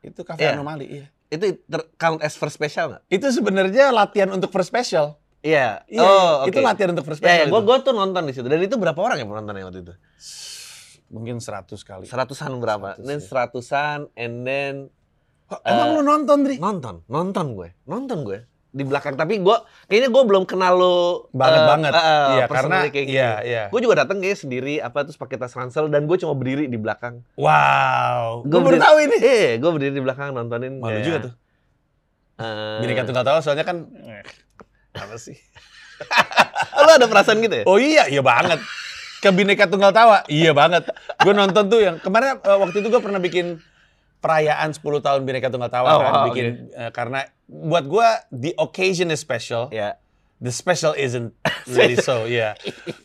Itu 0.00 0.20
kafe 0.22 0.40
Iya. 0.40 0.56
anomali, 0.56 0.86
iya. 0.86 1.06
special? 1.06 1.28
Itu 1.28 1.44
ter- 1.62 1.88
count 1.94 2.20
as 2.20 2.34
first 2.34 2.54
special 2.54 2.84
nggak? 2.90 3.02
Itu 3.10 3.26
sebenarnya 3.28 3.90
latihan 3.90 4.30
untuk 4.30 4.48
first 4.48 4.68
special. 4.68 5.20
Iya. 5.38 5.84
Iya, 5.86 6.00
oh, 6.00 6.48
itu 6.48 6.56
oke. 6.56 6.64
latihan 6.64 6.90
untuk 6.90 7.04
first 7.04 7.20
Ya, 7.20 7.28
special. 7.30 7.44
ya, 7.44 7.52
gua 7.52 7.60
itu. 7.60 7.68
gua 7.68 7.76
tuh 7.80 7.92
nonton 7.92 8.22
di 8.24 8.32
situ. 8.32 8.44
Dan 8.44 8.58
itu 8.58 8.74
berapa 8.74 8.96
orang 8.96 9.18
yang 9.18 9.28
nonton 9.28 9.54
waktu 9.54 9.80
itu? 9.82 9.94
mungkin 11.08 11.40
100 11.40 11.72
kali. 11.80 12.04
Seratusan 12.04 12.52
berapa? 12.60 12.92
Seratus, 12.92 13.06
then 13.06 13.16
ya. 13.16 13.24
seratusan, 13.24 13.98
and 14.14 14.34
then 14.44 14.74
Oh, 15.48 15.56
emang 15.64 15.88
Eh, 15.88 15.94
lu 15.96 16.02
nonton, 16.04 16.44
Dri? 16.44 16.60
nonton, 16.60 17.00
nonton 17.08 17.56
gue, 17.56 17.72
nonton 17.88 18.20
gue 18.20 18.44
di 18.68 18.84
belakang. 18.84 19.14
Tapi 19.14 19.40
gua 19.40 19.62
kayaknya 19.86 20.08
gue 20.08 20.22
belum 20.22 20.44
kenal 20.44 20.74
lo 20.74 20.98
Banget 21.30 21.60
eh, 21.60 21.66
banget. 21.66 21.92
eh, 21.92 22.28
iya, 22.30 22.44
karena 22.46 22.76
kayak 22.86 23.06
iya, 23.08 23.30
iya. 23.40 23.62
Gue 23.68 23.80
juga 23.80 24.04
datang 24.04 24.20
kayak 24.20 24.36
sendiri, 24.36 24.78
apa 24.78 25.02
terus 25.02 25.16
pakai 25.16 25.36
tas 25.36 25.52
ransel 25.52 25.88
dan 25.88 26.04
gue 26.04 26.16
cuma 26.16 26.32
berdiri 26.32 26.66
di 26.66 26.76
belakang. 26.76 27.24
Wow. 27.34 28.44
Gua 28.44 28.50
Gue 28.50 28.60
baru 28.64 28.78
tahu 28.78 28.96
ini. 29.00 29.16
Eh, 29.18 29.50
gue 29.56 29.70
berdiri 29.70 29.92
di 29.92 30.02
belakang 30.02 30.30
nontonin. 30.30 30.78
Malu 30.78 30.92
kayak, 30.92 31.04
juga 31.04 31.18
tuh. 31.24 31.32
eh, 32.38 32.78
Bineka 32.78 33.02
Tunggal 33.02 33.24
Tawa 33.24 33.40
soalnya 33.40 33.64
kan 33.64 33.88
eh, 33.88 34.22
apa 35.02 35.16
sih? 35.16 35.34
lo 36.78 36.92
ada 36.92 37.06
perasaan 37.06 37.40
gitu 37.40 37.56
ya? 37.58 37.64
Oh 37.66 37.76
iya, 37.76 38.06
iya 38.06 38.22
banget. 38.22 38.60
Ke 39.18 39.34
Bineka 39.34 39.66
Tunggal 39.66 39.90
Tawa, 39.90 40.22
iya 40.28 40.54
banget. 40.54 40.86
Gue 41.18 41.32
nonton 41.32 41.66
tuh 41.66 41.80
yang 41.82 41.96
kemarin 41.98 42.38
waktu 42.38 42.78
itu 42.78 42.86
gue 42.86 43.02
pernah 43.02 43.18
bikin 43.18 43.58
perayaan 44.18 44.70
10 44.70 44.78
tahun 44.78 45.20
Bineka 45.22 45.48
Tunggal 45.48 45.70
Tawa 45.70 45.88
Oh, 45.88 45.98
kan, 45.98 46.12
oh, 46.12 46.24
bikin 46.30 46.70
eh, 46.70 46.90
karena 46.90 47.26
buat 47.48 47.88
gue 47.88 48.08
the 48.30 48.52
occasion 48.60 49.08
is 49.08 49.18
special. 49.18 49.72
Ya. 49.72 49.96
The 50.38 50.54
special 50.54 50.94
isn't 50.94 51.34
really 51.66 51.98
so, 51.98 52.22
yeah. 52.30 52.54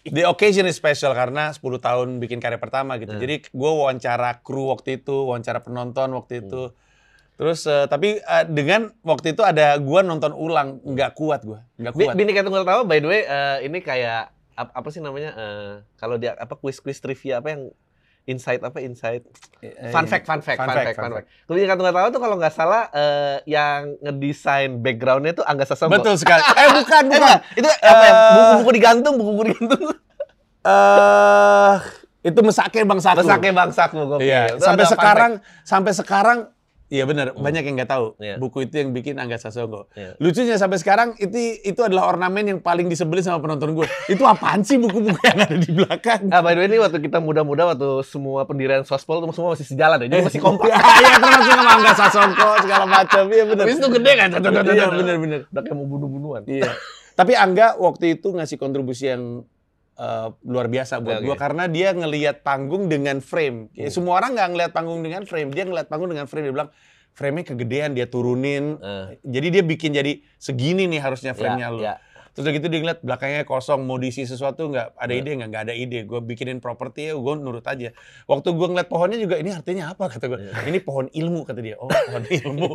The 0.06 0.30
occasion 0.30 0.70
is 0.70 0.78
special 0.78 1.18
karena 1.18 1.50
10 1.50 1.66
tahun 1.82 2.22
bikin 2.22 2.38
karya 2.38 2.62
pertama 2.62 3.02
gitu. 3.02 3.18
Hmm. 3.18 3.24
Jadi 3.24 3.50
gue 3.50 3.72
wawancara 3.74 4.46
kru 4.46 4.70
waktu 4.70 5.02
itu, 5.02 5.26
wawancara 5.26 5.66
penonton 5.66 6.14
waktu 6.14 6.46
itu. 6.46 6.70
Hmm. 6.70 6.78
Terus 7.34 7.66
eh, 7.66 7.90
tapi 7.90 8.22
eh, 8.22 8.46
dengan 8.46 8.94
waktu 9.02 9.34
itu 9.34 9.42
ada 9.42 9.74
gue 9.82 10.00
nonton 10.06 10.30
ulang, 10.38 10.78
nggak 10.86 11.18
kuat 11.18 11.42
gue, 11.42 11.58
nggak 11.82 11.94
kuat. 11.98 12.14
Bineka 12.14 12.46
Tunggal 12.46 12.70
Tawa 12.70 12.86
by 12.86 13.02
the 13.02 13.10
way 13.10 13.26
eh, 13.26 13.66
ini 13.66 13.82
kayak 13.82 14.30
ap- 14.54 14.74
apa 14.78 14.88
sih 14.94 15.02
namanya 15.02 15.34
eh, 15.34 15.74
kalau 15.98 16.22
dia 16.22 16.38
apa 16.38 16.54
kuis-kuis 16.54 17.02
trivia 17.02 17.42
apa 17.42 17.50
yang 17.50 17.74
insight 18.24 18.64
apa 18.64 18.80
insight 18.80 19.24
Eh, 19.60 19.92
fun 19.92 20.04
eh, 20.04 20.10
fact 20.12 20.28
fun 20.28 20.40
fact 20.44 20.60
fun 20.60 20.68
fun 20.68 20.76
fact, 20.76 20.88
fact 20.92 21.00
fun 21.00 21.12
fact. 21.16 21.28
Bineka 21.48 21.76
Tunggal 21.76 21.96
Tawa 21.96 22.08
tuh 22.12 22.20
kalau 22.20 22.36
nggak 22.36 22.52
salah 22.52 22.92
eh, 22.92 23.38
yang 23.48 23.96
ngedesain 24.00 24.80
backgroundnya 24.80 25.34
tuh 25.34 25.46
Angga 25.48 25.64
Sasongko. 25.64 26.00
Betul 26.00 26.16
sekali. 26.20 26.44
Eh 26.60 26.68
bukan, 26.72 27.04
Eh, 27.08 27.20
bukan. 27.20 27.38
itu 27.56 27.68
apa 27.80 28.04
ya? 28.04 28.12
Eh, 28.12 28.32
Buku-buku 28.36 28.72
digantung, 28.76 29.14
buku-buku 29.16 29.44
digantung. 29.50 29.82
Eh 30.64 31.76
itu 32.24 32.40
mesake 32.40 32.80
Bang 32.88 33.04
Satu. 33.04 33.20
Besaknya 33.20 33.52
bangsakmu 33.52 34.02
gue. 34.16 34.20
Iya, 34.24 34.56
sampai 34.56 34.86
sekarang 34.88 35.32
sampai 35.68 35.92
sekarang 35.92 36.38
Iya 36.94 37.10
benar, 37.10 37.34
banyak 37.34 37.66
yang 37.66 37.76
nggak 37.82 37.90
tahu. 37.90 38.14
Iya. 38.22 38.38
Buku 38.38 38.70
itu 38.70 38.78
yang 38.78 38.94
bikin 38.94 39.18
Angga 39.18 39.42
Sasongko. 39.42 39.90
Iya. 39.98 40.14
Lucunya 40.22 40.62
sampai 40.62 40.78
sekarang 40.78 41.18
itu 41.18 41.58
itu 41.66 41.82
adalah 41.82 42.06
ornamen 42.06 42.46
yang 42.46 42.60
paling 42.62 42.86
disebelin 42.86 43.26
sama 43.26 43.42
penonton 43.42 43.74
gue. 43.74 43.90
itu 44.14 44.22
apaan 44.22 44.62
sih 44.62 44.78
buku-buku 44.78 45.18
yang 45.26 45.42
ada 45.42 45.58
di 45.58 45.74
belakang? 45.74 46.30
Ah, 46.30 46.46
by 46.46 46.54
the 46.54 46.62
way 46.62 46.70
ini 46.70 46.78
waktu 46.78 47.02
kita 47.02 47.18
muda-muda 47.18 47.74
waktu 47.74 48.06
semua 48.06 48.46
pendirian 48.46 48.86
sospol 48.86 49.26
tuh 49.26 49.34
semua 49.34 49.58
masih 49.58 49.66
sejalan 49.66 50.06
ya. 50.06 50.22
Jadi 50.22 50.22
masih 50.30 50.42
kompak. 50.46 50.70
Iya, 51.04 51.18
termasuk 51.18 51.54
sama 51.58 51.72
Angga 51.82 51.94
Sasongko 51.98 52.50
segala 52.62 52.86
macam. 52.86 53.24
Iya 53.26 53.44
benar. 53.50 53.66
Itu 53.66 53.88
gede 53.90 54.12
kan. 54.14 54.30
Iya 54.70 54.86
benar-benar. 54.94 55.40
Udah 55.50 55.62
kayak 55.66 55.74
mau 55.74 55.88
bunuh-bunuhan. 55.90 56.42
Iya. 56.46 56.70
Tapi 57.18 57.34
Angga 57.34 57.74
waktu 57.82 58.22
itu 58.22 58.30
ngasih 58.38 58.62
kontribusi 58.62 59.10
yang 59.10 59.42
eh, 59.96 60.28
luar 60.44 60.68
biasa 60.68 61.00
buat 61.00 61.20
Oke. 61.20 61.26
gua 61.26 61.36
karena 61.36 61.66
dia 61.66 61.92
ngelihat 61.92 62.42
panggung 62.42 62.88
dengan 62.88 63.20
frame. 63.20 63.70
Ya, 63.72 63.88
Semua 63.88 64.18
orang 64.18 64.34
nggak 64.34 64.50
ngelihat 64.50 64.72
panggung 64.72 65.00
dengan 65.00 65.24
frame, 65.24 65.50
dia 65.50 65.64
ngelihat 65.64 65.88
panggung 65.88 66.10
dengan 66.10 66.26
frame. 66.26 66.46
Dia 66.46 66.54
bilang 66.54 66.70
frame-nya 67.12 67.46
kegedean, 67.48 67.90
dia 67.92 68.06
turunin. 68.06 68.78
Eh. 68.78 69.22
Jadi 69.22 69.48
dia 69.52 69.64
bikin 69.64 69.92
jadi 69.92 70.18
segini 70.36 70.86
nih 70.88 70.98
harusnya 71.00 71.32
frame-nya 71.32 71.68
Ya, 71.68 71.74
lu. 71.74 71.82
ya. 71.82 71.96
Terus 72.34 72.50
gitu 72.50 72.66
dia 72.66 72.82
ngeliat 72.82 73.00
belakangnya 73.00 73.46
kosong, 73.46 73.86
mau 73.86 73.94
diisi 73.96 74.26
sesuatu 74.26 74.66
nggak? 74.66 74.98
Ada 74.98 75.14
Ya. 75.14 75.22
ide 75.22 75.32
nggak? 75.38 75.50
Nggak 75.54 75.64
ada 75.64 75.74
ide. 75.78 76.00
Gue 76.02 76.18
bikinin 76.20 76.58
properti 76.58 77.06
ya, 77.06 77.14
gue 77.14 77.34
nurut 77.38 77.62
aja. 77.62 77.94
Waktu 78.26 78.48
gue 78.50 78.68
ngeliat 78.68 78.90
pohonnya 78.90 79.22
juga, 79.22 79.38
ini 79.38 79.54
artinya 79.54 79.94
apa? 79.94 80.10
Kata 80.10 80.26
gue. 80.26 80.40
Ya. 80.42 80.66
Ini 80.66 80.82
pohon 80.82 81.06
ilmu, 81.08 81.46
kata 81.46 81.62
dia. 81.62 81.78
Oh, 81.78 81.86
pohon 81.86 82.26
ilmu. 82.42 82.74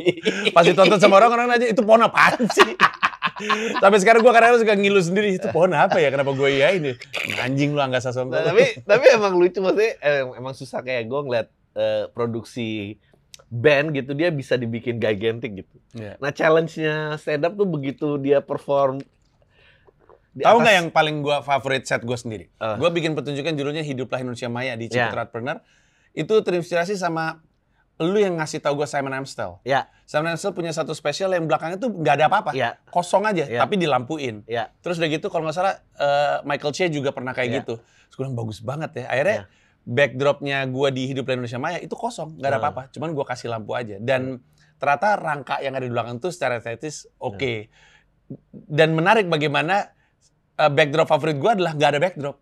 Pas 0.55 0.63
ditonton 0.63 0.95
sama 0.97 1.19
orang, 1.19 1.35
orang 1.35 1.49
aja, 1.59 1.67
itu 1.67 1.83
pohon 1.83 1.99
apaan 2.01 2.39
sih? 2.49 2.79
Sampai 3.83 3.99
sekarang 4.03 4.21
gue 4.25 4.33
kadang-kadang 4.33 4.63
suka 4.63 4.75
ngilu 4.75 5.01
sendiri, 5.03 5.29
itu 5.39 5.47
pohon 5.51 5.75
apa 5.75 5.99
ya? 5.99 6.09
Kenapa 6.11 6.35
gue 6.35 6.49
iya 6.49 6.75
ini? 6.75 6.95
Anjing 7.39 7.75
lu 7.75 7.81
Angga 7.83 8.03
Sasongko. 8.03 8.35
Nah, 8.35 8.45
tapi 8.51 8.83
tapi 8.83 9.07
emang 9.15 9.35
lucu 9.39 9.59
maksudnya 9.63 9.99
emang 10.35 10.55
susah 10.55 10.81
kayak 10.83 11.07
gue 11.07 11.21
ngeliat 11.27 11.49
eh, 11.79 12.05
produksi 12.11 12.99
band 13.49 13.97
gitu 13.97 14.13
dia 14.13 14.29
bisa 14.29 14.61
dibikin 14.61 15.01
gigantic 15.01 15.65
gitu. 15.65 15.77
Iya. 15.97 16.21
Nah 16.21 16.31
challenge-nya 16.33 17.17
stand 17.17 17.49
up 17.49 17.57
tuh 17.57 17.65
begitu 17.65 18.21
dia 18.21 18.45
perform 18.45 19.01
Di 20.37 20.45
Tahu 20.45 20.61
nggak 20.61 20.75
yang 20.77 20.89
paling 20.93 21.25
gua 21.25 21.43
favorit 21.43 21.83
set 21.89 22.05
gue 22.05 22.15
sendiri? 22.15 22.47
Eh. 22.47 22.77
Gua 22.79 22.93
bikin 22.93 23.17
pertunjukan 23.17 23.57
judulnya 23.59 23.83
Hiduplah 23.83 24.23
Indonesia 24.23 24.47
Maya 24.53 24.77
di 24.77 24.87
Ya. 24.87 25.09
Ciputra 25.09 25.27
Entrepreneur. 25.27 25.59
Itu 26.15 26.35
terinspirasi 26.45 26.95
sama 26.95 27.43
lu 27.99 28.15
yang 28.15 28.39
ngasih 28.39 28.63
tahu 28.63 28.79
gue 28.79 28.87
Simon 28.87 29.11
Amstel. 29.11 29.59
Ya, 29.67 29.91
Simon 30.07 30.31
Amstel 30.31 30.55
punya 30.55 30.71
satu 30.71 30.95
spesial 30.95 31.35
yang 31.35 31.51
belakangnya 31.51 31.83
tuh 31.83 31.91
nggak 31.91 32.15
ada 32.15 32.25
apa-apa, 32.31 32.51
ya, 32.55 32.79
kosong 32.89 33.27
aja, 33.27 33.43
Ya. 33.43 33.59
tapi 33.59 33.75
dilampuin. 33.75 34.47
ya. 34.47 34.71
Terus 34.81 35.03
udah 35.03 35.11
gitu 35.11 35.27
kalau 35.27 35.51
nggak 35.51 35.57
salah 35.57 35.75
eh, 35.99 36.37
Michael 36.47 36.71
Che 36.71 36.87
juga 36.89 37.11
pernah 37.11 37.35
kayak 37.35 37.49
Ya. 37.51 37.57
gitu. 37.59 37.75
Terus 37.83 38.15
gue 38.15 38.23
bilang 38.23 38.39
bagus 38.39 38.63
banget 38.63 38.91
ya. 39.03 39.05
Akhirnya 39.11 39.37
Ya. 39.37 39.45
backdropnya 39.83 40.59
gua 40.69 40.95
di 40.95 41.09
Hiduplah 41.09 41.35
Indonesia 41.35 41.59
Maya 41.59 41.79
itu 41.79 41.93
kosong, 41.93 42.39
nggak 42.39 42.47
ada 42.47 42.55
Hmm. 42.55 42.65
apa-apa. 42.65 42.83
Cuman 42.95 43.09
gua 43.13 43.27
kasih 43.27 43.51
lampu 43.51 43.75
aja. 43.75 43.99
Dan 43.99 44.39
ternyata 44.79 45.19
rangka 45.19 45.59
yang 45.59 45.75
ada 45.75 45.83
di 45.83 45.91
belakang 45.91 46.23
tuh 46.23 46.31
secara 46.31 46.63
estetis 46.63 47.11
oke. 47.19 47.67
Dan 48.53 48.95
menarik 48.95 49.27
bagaimana 49.27 49.91
eh, 50.55 50.71
backdrop 50.71 51.07
favorit 51.07 51.39
gua 51.39 51.55
adalah 51.55 51.73
nggak 51.73 51.91
ada 51.91 52.01
backdrop. 52.01 52.37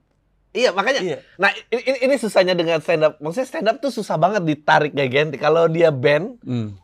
Iya, 0.56 0.72
makanya 0.72 1.00
Iya. 1.04 1.18
Nah, 1.36 1.52
ini, 1.68 2.00
ini, 2.00 2.14
susahnya 2.16 2.52
dengan 2.52 2.80
stand 2.80 3.04
up. 3.04 3.14
Maksudnya 3.18 3.44
stand 3.46 3.68
up 3.68 3.76
tuh 3.76 3.92
susah 3.92 4.16
banget 4.16 4.40
ditarik 4.42 4.90
kayak 4.90 5.10
Genti. 5.10 5.36
Kalau 5.36 5.68
dia 5.68 5.90
band, 5.90 6.40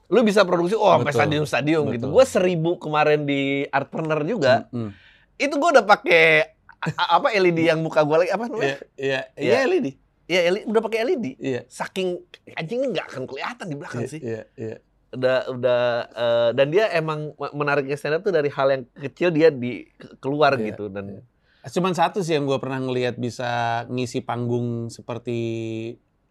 lu 0.06 0.20
bisa 0.20 0.44
produksi 0.44 0.76
oh 0.76 0.92
sampai 0.92 1.08
Betul. 1.08 1.18
stadion-stadion 1.18 1.84
gitu. 1.90 2.06
Gue 2.06 2.24
seribu 2.24 2.76
kemarin 2.76 3.24
di 3.24 3.64
Artpreneur 3.66 4.20
juga. 4.22 4.68
Hmm. 4.68 4.92
Itu 5.34 5.56
gue 5.56 5.70
udah 5.72 5.82
pakai 5.82 6.52
apa 6.84 7.32
LED 7.32 7.64
yang 7.64 7.80
muka 7.80 8.02
gue 8.02 8.16
lagi 8.18 8.30
apa 8.30 8.44
Iya, 8.44 8.50
namanya? 8.50 8.76
iya, 8.94 9.20
Iya. 9.32 9.52
iya 9.54 9.58
LED. 9.64 9.86
Iya, 10.24 10.40
LED, 10.50 10.64
udah 10.66 10.82
pakai 10.82 10.98
LED. 11.04 11.26
Iya. 11.34 11.60
Saking 11.66 12.08
anjing 12.52 12.80
nggak 12.86 13.06
akan 13.08 13.22
kelihatan 13.24 13.66
di 13.66 13.74
belakang 13.74 14.02
Iya, 14.02 14.10
sih. 14.10 14.20
iya, 14.20 14.42
iya. 14.54 14.76
Udah 15.10 15.44
udah 15.46 15.82
eh, 16.10 16.50
dan 16.52 16.66
dia 16.68 16.88
emang 16.90 17.32
me- 17.32 17.54
menariknya 17.54 17.94
stand 17.94 18.16
up 18.16 18.22
tuh 18.22 18.30
dari 18.30 18.48
hal 18.48 18.68
yang 18.68 18.82
kecil 18.98 19.28
dia 19.28 19.48
di 19.48 19.84
ke- 19.88 20.16
keluar 20.18 20.54
Iya, 20.54 20.68
gitu 20.68 20.88
dan 20.88 21.20
Cuman 21.64 21.92
satu 21.92 22.20
sih 22.20 22.34
yang 22.34 22.44
gue 22.44 22.56
pernah 22.56 22.78
ngelihat 22.78 23.14
bisa 23.14 23.50
ngisi 23.86 24.18
panggung 24.20 24.88
seperti 24.88 25.38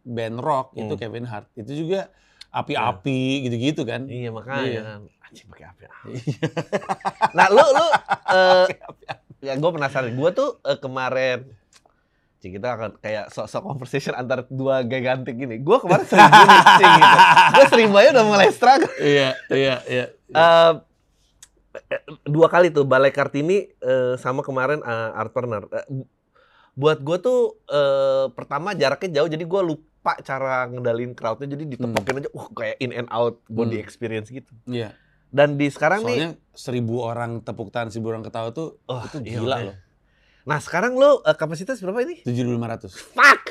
band 0.02 0.38
rock 0.38 0.74
itu 0.74 0.90
Hmm. 0.90 1.00
Kevin 1.00 1.24
Hart. 1.24 1.48
Itu 1.54 1.72
juga 1.74 2.12
api-api 2.50 3.22
gitu-gitu 3.44 3.82
kan. 3.84 4.06
iya 4.06 4.28
makanya 4.28 4.66
Iya. 4.66 4.82
kan. 4.82 5.02
anjing 5.24 5.48
pakai 5.48 5.66
apa? 5.66 5.82
Nah, 7.32 7.48
lu 7.56 7.64
lu 7.64 7.86
eh 8.30 8.66
ya 9.42 9.56
gue 9.56 9.72
penasaran. 9.72 10.12
Gue 10.12 10.30
tuh 10.32 10.60
eh, 10.62 10.76
kemarin 10.76 11.48
Cik, 12.38 12.58
kita 12.58 12.74
akan 12.74 12.92
kayak 12.98 13.30
sok-sok 13.30 13.62
conversation 13.64 14.12
antar 14.12 14.50
dua 14.50 14.82
gigantik 14.82 15.38
gini. 15.38 15.62
Gue 15.62 15.78
kemarin 15.78 16.04
seribu 16.04 16.26
nih, 16.42 16.60
Cik, 16.74 16.90
gitu. 16.92 17.18
Gue 17.54 17.66
seribu 17.70 17.94
aja 17.96 18.10
udah 18.12 18.26
mulai 18.26 18.50
struggle. 18.50 18.90
Iya, 18.98 19.30
iya, 19.48 19.76
iya. 19.86 20.06
Eh, 20.28 20.72
dua 22.24 22.48
kali 22.48 22.70
tuh 22.70 22.84
Balai 22.84 23.10
Kartini 23.10 23.68
eh, 23.74 24.13
sama 24.16 24.42
kemarin 24.42 24.80
eh, 24.80 25.12
Artpreneur. 25.13 25.68
Eh, 25.68 25.86
bu- 25.88 26.10
buat 26.74 26.98
gue 26.98 27.18
tuh 27.18 27.40
eh, 27.66 28.25
pertama 28.30 28.72
jaraknya 28.72 29.18
jauh 29.18 29.30
jadi 29.30 29.42
gue 29.42 29.62
lupa 29.62 29.82
cara 30.20 30.66
ngendalin 30.66 31.12
crowdnya 31.12 31.48
jadi 31.50 31.63
ditepokin 31.68 32.18
aja 32.18 32.30
wah 32.32 32.48
kayak 32.50 32.80
in 32.80 32.92
and 32.92 33.10
out 33.10 33.44
body 33.46 33.75
Hmm. 33.75 33.84
experience 33.84 34.28
gitu. 34.28 34.50
Iya. 34.66 34.96
Dan 35.28 35.56
di 35.56 35.68
sekarang 35.68 36.01
nih 36.01 36.18
Soalnya 36.18 36.32
seribu 36.51 36.96
orang 37.00 37.40
tepuk 37.40 37.70
tangan, 37.70 37.88
seribu 37.88 38.10
orang 38.10 38.20
ketawa 38.22 38.51
tuh 38.51 38.80
oh, 38.84 39.00
itu 39.01 39.18
iya, 39.22 39.38
gila 39.38 39.48
makanya. 39.54 39.68
loh. 39.68 39.78
Nah 40.42 40.60
sekarang 40.60 40.94
lo 40.94 41.22
eh, 41.22 41.32
kapasitas 41.34 41.80
berapa 41.80 42.01
ini? 42.01 42.20
7.500. 42.22 42.92
Fuck! 43.13 43.44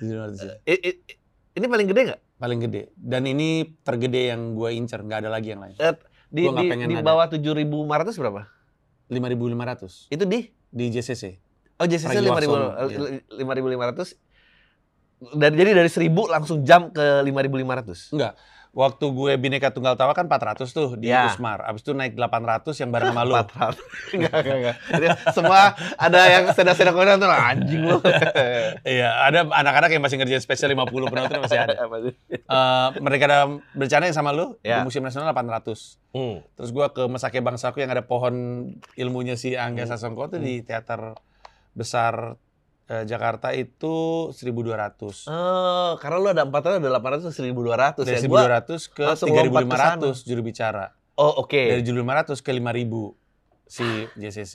7.500 0.00 0.02
ya. 0.42 0.54
I- 0.66 0.82
i- 0.84 0.98
ini 1.54 1.66
paling 1.66 1.86
gede 1.86 2.00
nggak? 2.04 2.20
Paling 2.36 2.58
gede. 2.68 2.92
Dan 2.96 3.24
ini 3.24 3.76
tergede 3.80 4.32
yang 4.32 4.52
gue 4.52 4.70
incer, 4.76 5.00
nggak 5.00 5.24
ada 5.24 5.30
lagi 5.32 5.56
yang 5.56 5.64
lain. 5.64 5.76
Di, 6.26 6.42
Gua 6.44 6.52
nggak 6.52 6.64
di, 6.64 6.70
pengen 6.74 6.88
di 6.90 6.96
ada. 6.98 7.06
bawah 7.06 7.26
7.500 7.32 8.20
berapa? 8.20 8.42
5.500 9.08 10.10
Itu 10.12 10.24
di? 10.26 10.40
di 10.76 10.84
JCC. 10.92 11.24
Oh 11.80 11.86
JCC 11.86 12.20
Pragiwaksono, 12.20 12.68
5.000 13.36 13.40
5.500. 13.40 15.32
Dari 15.36 15.54
jadi 15.56 15.70
dari 15.72 15.88
1000 15.88 16.12
langsung 16.28 16.60
jam 16.64 16.92
ke 16.92 17.24
5.500. 17.24 18.12
Enggak. 18.12 18.32
Waktu 18.76 19.08
gue 19.08 19.32
Bineka 19.40 19.72
Tunggal 19.72 19.96
Tawa 19.96 20.12
kan 20.12 20.28
400 20.28 20.68
tuh 20.68 21.00
di 21.00 21.08
Ya. 21.08 21.24
Usmar. 21.26 21.64
Abis 21.64 21.80
itu 21.80 21.96
naik 21.96 22.12
800 22.12 22.76
yang 22.76 22.92
bareng 22.92 23.08
sama 23.08 23.24
lu. 23.24 23.32
400. 23.32 23.80
Enggak, 24.20 24.36
enggak, 24.36 24.56
enggak. 24.92 25.16
Semua 25.32 25.60
ada 25.96 26.20
yang 26.28 26.44
seda-seda 26.52 26.92
kodan 26.92 27.16
tuh 27.16 27.24
anjing 27.26 27.82
lu. 27.82 27.96
Iya, 28.84 29.08
ada 29.24 29.48
anak-anak 29.48 29.90
yang 29.90 30.04
masih 30.04 30.20
ngerjain 30.20 30.38
spesial 30.38 30.68
50 30.68 30.92
penonton 31.08 31.40
masih 31.40 31.56
ada. 31.58 31.74
Eh, 32.46 32.88
mereka 33.00 33.24
dalam 33.26 33.50
bencana 33.72 34.06
yang 34.06 34.14
sama 34.14 34.30
lu 34.30 34.54
Ya. 34.60 34.78
di 34.78 34.86
Museum 34.86 35.02
Nasional 35.02 35.32
800. 35.32 35.96
Hmm. 36.12 36.44
Terus 36.52 36.70
gua 36.70 36.92
ke 36.92 37.08
Mesake 37.08 37.40
Bangsaku 37.40 37.80
yang 37.80 37.90
ada 37.90 38.04
pohon 38.04 38.34
ilmunya 38.94 39.34
si 39.34 39.56
Angga 39.56 39.82
Hmm. 39.82 39.90
Sasongko 39.90 40.30
tuh 40.30 40.38
di 40.38 40.60
teater 40.60 41.16
besar 41.72 42.36
eh, 42.86 43.04
Jakarta 43.06 43.50
itu 43.52 44.30
1200. 44.32 45.26
Oh, 45.26 45.98
karena 45.98 46.16
lu 46.18 46.28
ada 46.30 46.42
400 46.46 46.78
ada 46.82 46.90
800 46.98 47.34
1200 47.34 48.06
Dari 48.06 48.22
ya. 48.22 48.28
Gua 48.30 48.42
1200 48.62 48.94
ke 48.94 49.04
langsung 49.04 49.28
lompat 49.30 49.62
ke 49.62 50.08
3500 50.22 50.28
juru 50.28 50.40
bicara. 50.42 50.86
Oh, 51.16 51.42
oke. 51.44 51.56
Dari 51.56 51.82
1500 51.82 52.44
ke 52.44 52.50
5000 52.52 53.14
si 53.66 53.86
JCC. 54.20 54.54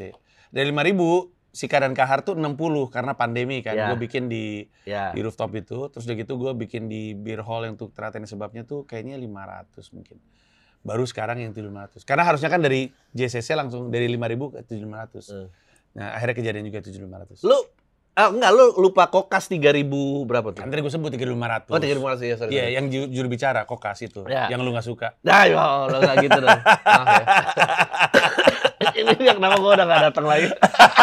Dari 0.54 0.70
5000 0.72 1.32
si 1.52 1.68
Kadan 1.68 1.92
Kahar 1.92 2.24
tuh 2.24 2.40
60 2.40 2.88
karena 2.88 3.12
pandemi 3.18 3.60
kan. 3.60 3.76
Ya. 3.76 3.92
Gue 3.92 4.08
bikin 4.08 4.32
di 4.32 4.72
Ya. 4.88 5.12
di 5.12 5.20
rooftop 5.20 5.52
itu. 5.60 5.92
Terus 5.92 6.08
udah 6.08 6.16
gitu 6.16 6.34
gue 6.40 6.52
bikin 6.56 6.88
di 6.88 7.12
beer 7.12 7.44
hall 7.44 7.68
yang 7.68 7.76
untuk 7.76 7.92
teratain 7.92 8.24
sebabnya 8.24 8.64
tuh 8.64 8.88
kayaknya 8.88 9.20
500 9.20 9.92
mungkin. 9.92 10.18
Baru 10.82 11.04
sekarang 11.06 11.44
yang 11.44 11.52
700. 11.54 12.08
Karena 12.08 12.24
harusnya 12.26 12.50
kan 12.50 12.64
dari 12.64 12.90
JCC 13.14 13.54
langsung 13.54 13.92
dari 13.92 14.08
5000 14.10 14.50
ke 14.50 14.60
7500. 14.66 15.28
Hmm. 15.30 15.48
Nah 15.92 16.16
akhirnya 16.16 16.36
kejadian 16.40 16.66
juga 16.72 16.80
7500. 16.82 17.44
Lu 17.44 17.58
ah, 18.14 18.28
enggak 18.30 18.52
lu 18.52 18.66
lupa 18.78 19.08
kokas 19.08 19.48
3000 19.48 19.88
berapa 20.24 20.52
tuh? 20.52 20.62
Kan 20.62 20.70
tadi 20.70 20.82
gue 20.82 20.92
sebut 20.92 21.10
3500. 21.10 21.72
Oh, 21.72 21.80
3500 21.80 22.22
ya, 22.22 22.36
sorry. 22.36 22.52
Iya, 22.52 22.66
yang 22.76 22.86
ju- 22.88 23.08
juru 23.08 23.28
bicara 23.28 23.64
kokas 23.64 24.04
itu. 24.04 24.28
Ya. 24.28 24.48
Yang 24.48 24.60
lu 24.62 24.72
gak 24.72 24.86
suka. 24.86 25.08
Nah, 25.22 25.44
ya 25.46 25.58
Allah, 25.58 25.98
enggak 25.98 26.16
gitu 26.22 26.40
dong. 26.40 26.60
Maaf 26.60 27.08
ya. 27.08 27.26
Ini 28.92 29.14
yang 29.24 29.38
kenapa 29.38 29.56
gua 29.58 29.78
udah 29.78 29.86
gak 29.86 30.02
datang 30.12 30.26
lagi. 30.26 30.48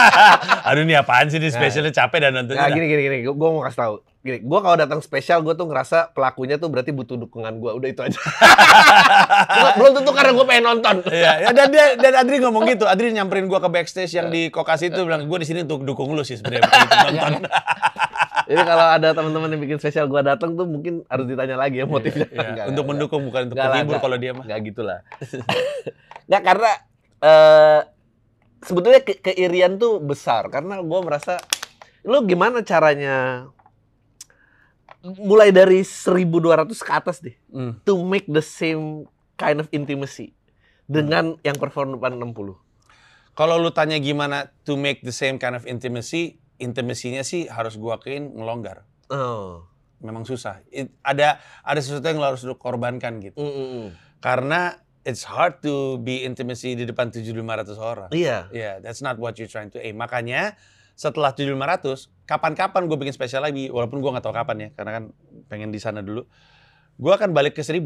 Aduh 0.69 0.83
ini 0.83 0.95
apaan 0.95 1.31
sih 1.31 1.38
ini 1.38 1.49
spesialnya 1.49 1.95
capek 1.95 2.19
dan 2.21 2.33
nontonnya. 2.35 2.61
Nah, 2.61 2.71
gini 2.71 2.87
gini 2.87 3.03
gini, 3.03 3.17
gua, 3.25 3.35
gua 3.35 3.49
mau 3.55 3.62
kasih 3.65 3.79
tahu. 3.79 3.95
Gini, 4.28 4.38
gua 4.44 4.61
kalau 4.61 4.76
datang 4.76 5.00
spesial 5.00 5.40
gua 5.40 5.56
tuh 5.56 5.64
ngerasa 5.64 6.12
pelakunya 6.12 6.61
tuh 6.61 6.68
berarti 6.68 6.92
butuh 6.92 7.16
dukungan 7.16 7.56
gua. 7.56 7.73
Udah 7.73 7.88
itu 7.88 8.04
aja. 8.04 8.20
Belum- 9.80 9.97
tentu 9.97 10.12
karena 10.12 10.37
gua 10.37 10.44
pengen 10.44 10.64
nonton. 10.68 11.00
Iya, 11.08 11.49
ya, 11.49 11.56
dan 11.56 11.73
dia 11.73 11.97
dan 11.97 12.12
Adri 12.20 12.37
ngomong 12.44 12.68
gitu. 12.68 12.85
Adri 12.85 13.08
nyamperin 13.16 13.49
gua 13.49 13.64
ke 13.64 13.73
backstage 13.73 14.12
yang 14.12 14.28
di 14.28 14.52
Kokas 14.52 14.85
itu 14.85 15.00
bilang 15.00 15.25
gua 15.25 15.40
di 15.40 15.49
sini 15.49 15.64
untuk 15.64 15.80
dukung 15.80 16.12
lu 16.12 16.20
sih 16.20 16.37
sebenarnya 16.37 16.68
untuk 16.68 16.99
nonton. 17.08 17.32
Jadi 18.49 18.62
kalau 18.64 18.87
ada 18.97 19.08
teman-teman 19.12 19.49
yang 19.52 19.61
bikin 19.61 19.76
spesial 19.80 20.04
gua 20.08 20.20
datang 20.20 20.56
tuh 20.56 20.64
mungkin 20.64 21.04
harus 21.08 21.25
ditanya 21.25 21.56
lagi 21.56 21.80
ya 21.80 21.87
motifnya. 21.88 22.28
Iya, 22.28 22.40
Enggak, 22.52 22.64
untuk 22.68 22.85
enggak, 22.85 22.87
mendukung 22.92 23.23
bukan 23.28 23.40
untuk 23.49 23.56
menghibur 23.56 23.97
kalau 24.00 24.16
dia 24.16 24.32
mah. 24.37 24.44
Enggak 24.44 24.61
gitu 24.68 24.82
lah. 24.85 24.99
Enggak 26.28 26.42
karena 26.44 26.70
eh 27.18 27.80
sebetulnya 28.58 29.00
ke 29.04 29.20
keirian 29.20 29.76
tuh 29.76 30.00
besar 30.00 30.49
karena 30.52 30.80
gua 30.80 31.00
merasa 31.00 31.38
lu 32.06 32.25
gimana 32.25 32.64
caranya 32.64 33.47
mulai 35.02 35.55
dari 35.55 35.87
1200 35.87 36.83
ke 36.83 36.90
atas 36.90 37.23
deh 37.23 37.37
Hmm. 37.49 37.78
to 37.87 37.95
make 38.02 38.26
the 38.26 38.43
same 38.43 39.07
kind 39.38 39.62
of 39.62 39.71
intimacy 39.71 40.35
dengan 40.85 41.38
yang 41.43 41.55
perform 41.55 41.95
depan 41.95 42.19
60. 42.19 42.59
Kalau 43.33 43.55
lu 43.55 43.71
tanya 43.71 43.95
gimana 44.02 44.50
to 44.67 44.75
make 44.75 44.99
the 45.07 45.14
same 45.14 45.38
kind 45.38 45.55
of 45.55 45.62
intimacy, 45.62 46.43
intimacy-nya 46.59 47.23
sih 47.23 47.47
harus 47.47 47.78
gua 47.78 48.02
akuin 48.02 48.35
ngelonggar. 48.35 48.83
Oh. 49.07 49.62
Memang 50.02 50.26
susah. 50.26 50.59
It- 50.71 50.90
ada 51.02 51.38
ada 51.62 51.78
sesuatu 51.78 52.02
yang 52.02 52.19
lu 52.19 52.26
harus 52.26 52.43
lu 52.43 52.59
korbankan 52.59 53.23
gitu. 53.23 53.38
Mm, 53.38 53.47
mm, 53.55 53.69
mm. 53.71 53.88
Karena 54.19 54.75
it's 55.07 55.23
hard 55.23 55.62
to 55.62 56.02
be 56.02 56.26
intimacy 56.26 56.75
di 56.75 56.83
depan 56.83 57.14
7.500 57.14 57.78
orang. 57.78 58.11
Iya. 58.11 58.50
Yeah, 58.50 58.75
that's 58.83 58.99
not 59.00 59.23
what 59.23 59.38
you're 59.38 59.50
trying 59.50 59.71
to 59.71 59.78
aim. 59.78 60.02
Makanya 60.02 60.59
setelah 60.99 61.31
7.500, 61.31 62.11
kapan-kapan 62.26 62.90
gue 62.90 62.99
bikin 62.99 63.14
spesial 63.14 63.47
lagi, 63.47 63.71
walaupun 63.71 64.02
gue 64.02 64.11
nggak 64.11 64.25
tahu 64.26 64.35
kapan 64.35 64.57
ya, 64.59 64.69
karena 64.75 64.90
kan 64.90 65.05
pengen 65.47 65.71
di 65.71 65.78
sana 65.78 66.02
dulu. 66.02 66.26
Gue 66.99 67.12
akan 67.14 67.31
balik 67.31 67.55
ke 67.55 67.62
1000. 67.62 67.78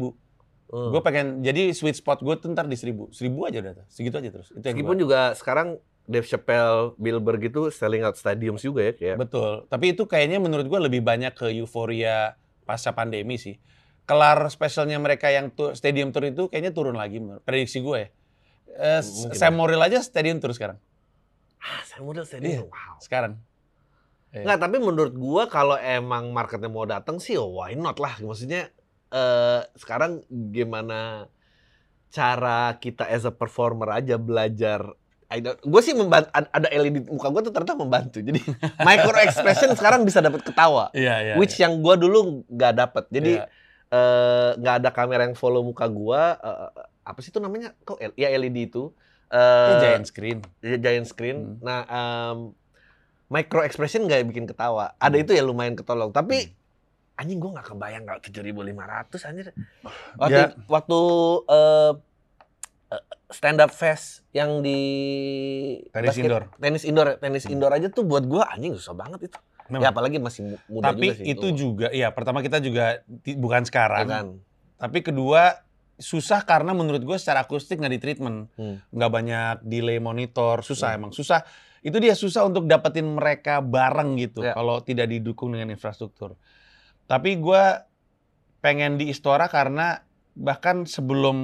Oh. 0.73 0.89
Gue 0.89 1.01
pengen, 1.05 1.45
jadi 1.45 1.69
sweet 1.69 1.93
spot 1.93 2.25
gue 2.25 2.33
tuh 2.33 2.49
ntar 2.49 2.65
di 2.65 2.73
1000. 2.73 3.13
1000 3.13 3.29
aja 3.45 3.61
udah, 3.61 3.73
tuh. 3.77 3.85
segitu 3.85 4.17
aja 4.17 4.29
terus. 4.33 4.49
Itu 4.49 4.65
yang 4.65 4.73
Meskipun 4.73 4.95
gua- 4.97 5.03
juga 5.05 5.19
sekarang 5.37 5.67
Dave 6.03 6.25
Chappelle, 6.25 6.97
Bill 6.97 7.21
Burr 7.21 7.37
gitu 7.37 7.69
selling 7.69 8.01
out 8.01 8.17
stadiums 8.17 8.65
juga 8.65 8.89
ya 8.89 8.93
kayak. 8.97 9.17
Betul. 9.21 9.69
Tapi 9.69 9.93
itu 9.93 10.03
kayaknya 10.03 10.41
menurut 10.41 10.65
gue 10.65 10.79
lebih 10.81 11.05
banyak 11.05 11.37
ke 11.37 11.53
euforia 11.53 12.33
pasca 12.65 12.89
pandemi 12.91 13.37
sih. 13.37 13.61
Kelar 14.03 14.41
spesialnya 14.49 14.97
mereka 14.97 15.29
yang 15.29 15.53
tu- 15.53 15.71
stadium 15.77 16.09
tour 16.09 16.25
itu 16.25 16.49
kayaknya 16.49 16.73
turun 16.73 16.97
lagi, 16.97 17.21
prediksi 17.45 17.79
gue 17.79 17.97
ya. 18.01 18.09
Mungkin 18.99 19.37
Sam. 19.37 19.53
Morril 19.53 19.79
aja 19.79 20.01
stadium 20.01 20.41
tour 20.41 20.51
sekarang. 20.51 20.81
Ah, 21.63 21.79
saya 21.87 22.03
model 22.03 22.27
stadium. 22.27 22.51
Iya. 22.51 22.61
Wow. 22.67 22.95
Sekarang. 22.99 23.33
Iya. 24.35 24.43
Nggak, 24.43 24.59
tapi 24.59 24.77
menurut 24.77 25.13
gua 25.15 25.47
kalau 25.47 25.79
emang 25.79 26.35
marketnya 26.35 26.67
mau 26.67 26.83
datang 26.83 27.23
sih, 27.23 27.39
oh 27.39 27.55
why 27.55 27.71
not 27.73 27.97
lah. 27.97 28.19
Maksudnya 28.19 28.67
eh 29.13 29.61
sekarang 29.77 30.25
gimana 30.49 31.29
cara 32.09 32.77
kita 32.77 33.05
as 33.05 33.25
a 33.25 33.33
performer 33.33 33.89
aja 33.93 34.17
belajar 34.17 34.97
gue 35.41 35.81
sih 35.81 35.97
membantu 35.97 36.29
ada 36.29 36.69
LED 36.69 37.09
muka 37.09 37.33
gue 37.33 37.41
tuh 37.41 37.53
ternyata 37.53 37.73
membantu 37.73 38.21
jadi 38.21 38.37
micro 38.85 39.17
expression 39.17 39.73
sekarang 39.73 40.05
bisa 40.05 40.21
dapat 40.21 40.45
ketawa 40.45 40.93
Iya, 40.93 41.15
iya. 41.25 41.33
which 41.41 41.57
yang 41.57 41.81
gue 41.81 41.95
dulu 41.97 42.45
nggak 42.53 42.73
dapat 42.77 43.03
jadi 43.09 43.41
Iya. 43.41 43.45
eh, 43.89 44.49
nggak 44.61 44.75
ada 44.85 44.89
kamera 44.93 45.25
yang 45.25 45.33
follow 45.33 45.65
muka 45.65 45.89
gue 45.89 46.21
eh, 46.37 46.69
apa 47.01 47.17
sih 47.25 47.33
itu 47.33 47.41
namanya 47.41 47.73
kok 47.81 47.97
ya 48.13 48.29
LED 48.29 48.69
itu 48.69 48.93
Eh 49.33 49.73
giant 49.79 50.05
screen. 50.05 50.39
ya, 50.59 50.77
giant 50.77 51.05
screen 51.05 51.37
Hmm. 51.39 51.57
nah 51.59 51.79
em, 51.83 52.37
micro 53.27 53.61
expression 53.61 54.03
nggak 54.03 54.25
bikin 54.25 54.45
ketawa 54.45 54.93
ada 54.95 55.09
Hmm. 55.11 55.23
itu 55.23 55.31
ya 55.31 55.41
lumayan 55.41 55.73
ketolong 55.73 56.09
tapi 56.09 56.53
anjing 57.13 57.37
gue 57.37 57.49
nggak 57.51 57.67
kebayang 57.67 58.03
nggak 58.03 58.21
7.500 58.23 58.69
anjir 59.23 59.49
waktu 60.15 60.37
Ya. 60.39 60.47
waktu 60.67 60.99
eh, 61.47 61.93
stand 63.31 63.57
up 63.57 63.71
fest 63.71 64.21
yang 64.29 64.61
di 64.61 64.77
Tenis 65.89 66.13
basket- 66.13 66.21
indoor. 66.23 66.43
tenis 66.55 66.83
indoor 66.83 67.07
tenis 67.17 67.43
Hmm. 67.43 67.53
indoor 67.53 67.71
aja 67.71 67.87
tuh 67.87 68.03
buat 68.03 68.21
gue 68.23 68.37
anjing 68.43 68.73
susah 68.73 68.93
banget 68.93 69.25
itu 69.27 69.39
Memang. 69.65 69.81
ya 69.81 69.89
apalagi 69.89 70.17
masih 70.19 70.41
mu- 70.47 70.61
muda 70.69 70.91
Tapi 70.91 71.07
juga 71.07 71.15
sih 71.15 71.25
itu 71.27 71.47
juga, 71.51 71.87
iya 71.89 72.11
pertama 72.11 72.39
kita 72.39 72.59
juga 72.59 73.01
bukan 73.33 73.63
sekarang. 73.63 74.05
Ya 74.05 74.09
kan? 74.11 74.25
Tapi 74.75 74.99
kedua 75.01 75.62
susah 75.93 76.41
karena 76.43 76.73
menurut 76.73 77.01
gue 77.01 77.17
secara 77.17 77.45
akustik 77.45 77.77
nggak 77.77 77.93
di 77.93 78.01
treatment, 78.01 78.49
Hmm. 78.57 78.81
nggak 78.89 79.11
banyak 79.11 79.55
delay 79.63 80.01
monitor, 80.01 80.61
susah 80.61 80.93
Hmm. 80.93 80.97
emang 80.99 81.11
susah. 81.11 81.45
Itu 81.83 81.99
dia 81.99 82.15
susah 82.15 82.47
untuk 82.47 82.65
dapetin 82.65 83.05
mereka 83.05 83.59
bareng 83.59 84.15
gitu 84.17 84.41
Ya. 84.41 84.55
kalau 84.55 84.79
tidak 84.79 85.11
didukung 85.11 85.51
dengan 85.51 85.69
infrastruktur. 85.69 86.39
Tapi 87.05 87.35
gue 87.37 87.63
pengen 88.59 88.95
di 88.95 89.11
Istora 89.11 89.51
karena 89.51 89.99
bahkan 90.33 90.87
sebelum 90.87 91.37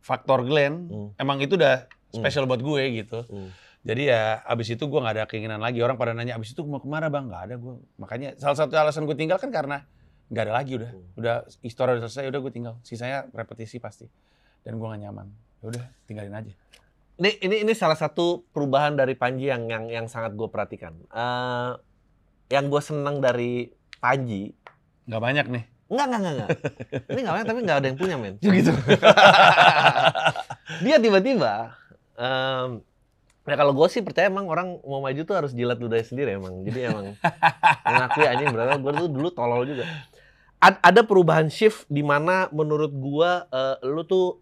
faktor 0.00 0.46
Glenn 0.46 0.88
Hmm. 0.88 1.08
emang 1.18 1.38
itu 1.38 1.58
udah 1.58 1.84
special 2.10 2.46
buat 2.46 2.62
gue 2.62 2.82
gitu. 2.96 3.26
Hmm. 3.26 3.50
Jadi 3.82 4.08
ya 4.08 4.38
abis 4.46 4.72
itu 4.72 4.86
gue 4.86 5.00
nggak 5.02 5.14
ada 5.18 5.24
keinginan 5.26 5.58
lagi. 5.58 5.82
Orang 5.82 5.98
pada 5.98 6.14
nanya 6.14 6.38
abis 6.38 6.54
itu 6.54 6.62
mau 6.62 6.78
ke 6.78 6.86
mana 6.86 7.10
bang? 7.10 7.26
Nggak 7.26 7.42
ada 7.50 7.54
gue. 7.58 7.74
Makanya 7.98 8.28
salah 8.38 8.54
satu 8.54 8.78
alasan 8.78 9.04
gue 9.04 9.16
tinggal 9.18 9.42
kan 9.42 9.50
karena 9.50 9.82
nggak 10.30 10.44
ada 10.46 10.54
lagi 10.54 10.72
udah. 10.78 10.90
Hmm. 10.92 11.18
Udah 11.18 11.34
Istora 11.64 11.96
udah 11.96 12.06
selesai, 12.06 12.30
udah 12.30 12.40
gue 12.42 12.52
tinggal. 12.52 12.74
Sisanya 12.84 13.26
repetisi 13.32 13.82
pasti. 13.82 14.06
Dan 14.62 14.78
gue 14.78 14.86
gak 14.86 15.02
nyaman. 15.02 15.26
Ya 15.58 15.64
udah 15.74 15.84
tinggalin 16.06 16.34
aja. 16.34 16.52
Ini 17.18 17.30
ini 17.42 17.56
ini 17.66 17.72
salah 17.74 17.98
satu 17.98 18.46
perubahan 18.54 18.94
dari 18.94 19.14
Panji 19.18 19.50
yang 19.50 19.66
yang 19.66 19.90
yang 19.90 20.06
sangat 20.06 20.34
gue 20.34 20.46
perhatikan. 20.46 20.94
Eh, 21.10 21.72
yang 22.50 22.68
gue 22.68 22.82
senang 22.82 23.18
dari 23.18 23.72
Panji, 23.98 24.50
Nggak 25.06 25.22
banyak 25.22 25.46
nih. 25.50 25.64
enggak 25.92 26.06
enggak 26.08 26.20
enggak, 26.20 26.34
enggak. 26.34 26.50
ini 27.12 27.20
nggak 27.20 27.34
banyak 27.36 27.48
tapi 27.52 27.60
nggak 27.62 27.78
ada 27.78 27.86
yang 27.92 27.98
punya 28.00 28.16
men. 28.16 28.34
Gitu. 28.42 28.72
Dia 30.82 30.96
tiba-tiba, 30.98 31.76
em, 32.16 32.80
ya 33.44 33.54
kalau 33.60 33.72
gue 33.76 33.86
sih 33.92 34.00
percaya 34.00 34.32
emang 34.32 34.48
orang 34.48 34.80
mau 34.88 35.04
maju 35.04 35.20
tuh 35.20 35.36
harus 35.36 35.52
jilat 35.52 35.76
ludahnya 35.76 36.06
sendiri 36.08 36.40
emang. 36.40 36.64
Jadi 36.64 36.78
emang 36.88 37.04
mengakui 37.92 38.24
anjing 38.24 38.48
berarti 38.50 38.76
gue 38.80 38.92
tuh 38.96 39.08
dulu 39.10 39.28
tolol 39.30 39.62
juga. 39.68 39.84
Ad- 40.62 40.78
ada 40.80 41.02
perubahan 41.02 41.48
shift 41.48 41.84
di 41.86 42.00
mana 42.00 42.46
menurut 42.48 42.92
gua 42.92 43.44
eh, 43.48 43.82
lu 43.84 44.02
tuh 44.02 44.38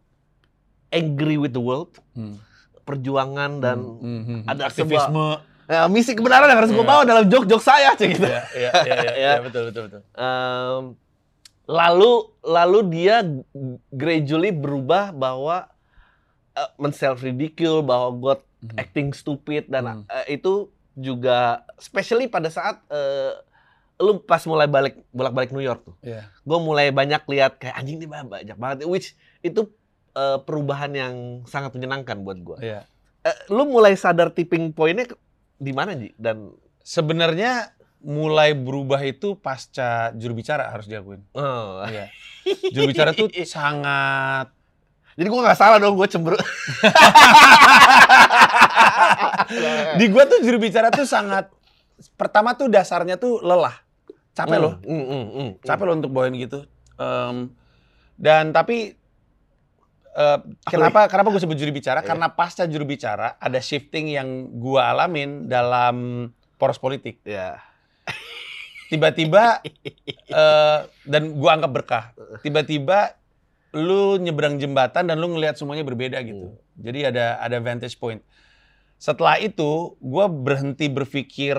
angry 0.91 1.35
with 1.35 1.51
the 1.51 1.63
world, 1.63 1.97
Hmm. 2.13 2.37
perjuangan 2.83 3.51
dan 3.59 3.79
Hmm, 3.81 3.99
hmm, 3.99 4.23
hmm. 4.23 4.41
ada 4.45 4.63
aktivisme. 4.67 5.27
Ya, 5.65 5.87
misi 5.87 6.13
kebenaran 6.13 6.45
yang 6.45 6.59
harus 6.59 6.73
gue 6.73 6.83
Iya. 6.83 6.91
bawa 6.91 7.03
dalam 7.05 7.25
jok-jok 7.25 7.63
saya, 7.63 7.95
cek 7.95 8.09
gitu. 8.13 8.27
Iya, 8.27 8.43
iya, 8.53 8.71
iya, 8.75 8.83
iya, 8.83 8.95
Ya. 9.07 9.13
iya, 9.15 9.33
betul, 9.39 9.63
betul, 9.65 9.83
betul. 9.87 10.03
Em, 10.13 10.83
lalu 11.65 12.13
lalu 12.43 12.79
dia 12.91 13.23
gradually 13.89 14.51
berubah 14.51 15.11
bahwa 15.11 15.71
uh, 16.53 16.71
men-self 16.77 17.23
ridicule 17.23 17.81
bahwa 17.81 18.11
gue 18.13 18.35
Hmm. 18.61 18.77
acting 18.77 19.15
stupid 19.15 19.71
dan 19.71 19.87
Hmm. 19.87 20.03
eh, 20.05 20.37
itu 20.37 20.69
juga 20.93 21.63
especially 21.77 22.27
pada 22.27 22.51
saat 22.51 22.83
eh, 22.91 23.33
lu 24.01 24.25
pas 24.25 24.41
mulai 24.49 24.65
balik 24.65 25.05
bolak-balik 25.13 25.53
New 25.53 25.63
York 25.63 25.85
tuh. 25.85 25.97
Iya. 26.01 26.27
Gue 26.43 26.59
mulai 26.59 26.89
banyak 26.89 27.21
lihat 27.29 27.61
kayak 27.61 27.77
anjing 27.77 28.01
nih 28.01 28.09
banyak 28.09 28.57
banget 28.57 28.89
which 28.89 29.13
itu 29.45 29.69
eh, 30.17 30.39
perubahan 30.41 30.91
yang 30.97 31.15
sangat 31.45 31.77
menyenangkan 31.77 32.25
buat 32.25 32.41
gue. 32.41 32.59
Iya. 32.65 32.83
lu 33.53 33.69
mulai 33.69 34.01
sadar 34.01 34.33
tipping 34.33 34.73
pointnya 34.73 35.05
di 35.61 35.77
mana 35.77 35.93
Ji? 35.93 36.17
Dan 36.17 36.57
Sebenarnya 36.81 37.69
mulai 38.01 38.57
berubah 38.57 38.97
itu 39.05 39.37
pasca 39.37 40.09
juru 40.17 40.41
bicara 40.41 40.73
harus 40.73 40.89
diakuin. 40.89 41.21
oh, 41.37 41.85
Iya. 41.85 42.09
Juru 42.73 42.97
bicara 42.97 43.13
tuh 43.13 43.29
sangat 43.45 44.49
Jadi 45.21 45.29
gue 45.29 45.41
nggak 45.45 45.59
salah 45.59 45.77
dong, 45.77 46.01
gue 46.01 46.09
cemburu. 46.09 46.41
di 50.01 50.07
gua 50.11 50.25
tuh 50.27 50.41
juru 50.43 50.59
bicara 50.61 50.89
tuh 50.93 51.07
sangat 51.07 51.51
pertama 52.17 52.57
tuh 52.57 52.71
dasarnya 52.71 53.21
tuh 53.21 53.41
lelah. 53.45 53.77
Capek 54.41 54.59
loh. 54.59 54.75
Mm, 54.85 54.95
mm, 54.95 55.05
mm, 55.05 55.27
mm. 55.29 55.51
Capek 55.65 55.85
loh 55.85 55.95
untuk 56.01 56.11
bawain 56.13 56.35
gitu. 56.37 56.65
Em, 56.97 57.53
dan 58.17 58.53
tapi 58.53 58.97
eh, 60.17 60.39
kenapa 60.65 61.09
kenapa 61.09 61.29
gue 61.33 61.41
sebut 61.41 61.57
juru 61.57 61.73
bicara? 61.73 62.01
Iya. 62.01 62.09
Karena 62.09 62.27
pasca 62.33 62.65
juru 62.65 62.85
bicara 62.89 63.37
ada 63.37 63.61
shifting 63.61 64.13
yang 64.13 64.49
gua 64.57 64.93
alamin 64.97 65.49
dalam 65.49 66.29
poros 66.57 66.81
politik. 66.81 67.21
Ya. 67.25 67.61
Tiba-tiba 68.91 69.63
eh, 69.65 70.79
dan 71.05 71.23
gua 71.37 71.61
anggap 71.61 71.73
berkah. 71.73 72.05
Tiba-tiba 72.41 73.17
lu 73.71 74.19
nyebrang 74.19 74.59
jembatan 74.59 75.07
dan 75.07 75.17
lu 75.23 75.31
ngelihat 75.31 75.55
semuanya 75.55 75.87
berbeda 75.87 76.19
gitu. 76.27 76.59
Jadi 76.81 77.07
ada 77.07 77.39
ada 77.39 77.57
vantage 77.63 77.95
point. 78.01 78.19
Setelah 79.01 79.39
itu 79.41 79.95
gua 80.03 80.27
berhenti 80.27 80.91
berpikir 80.91 81.57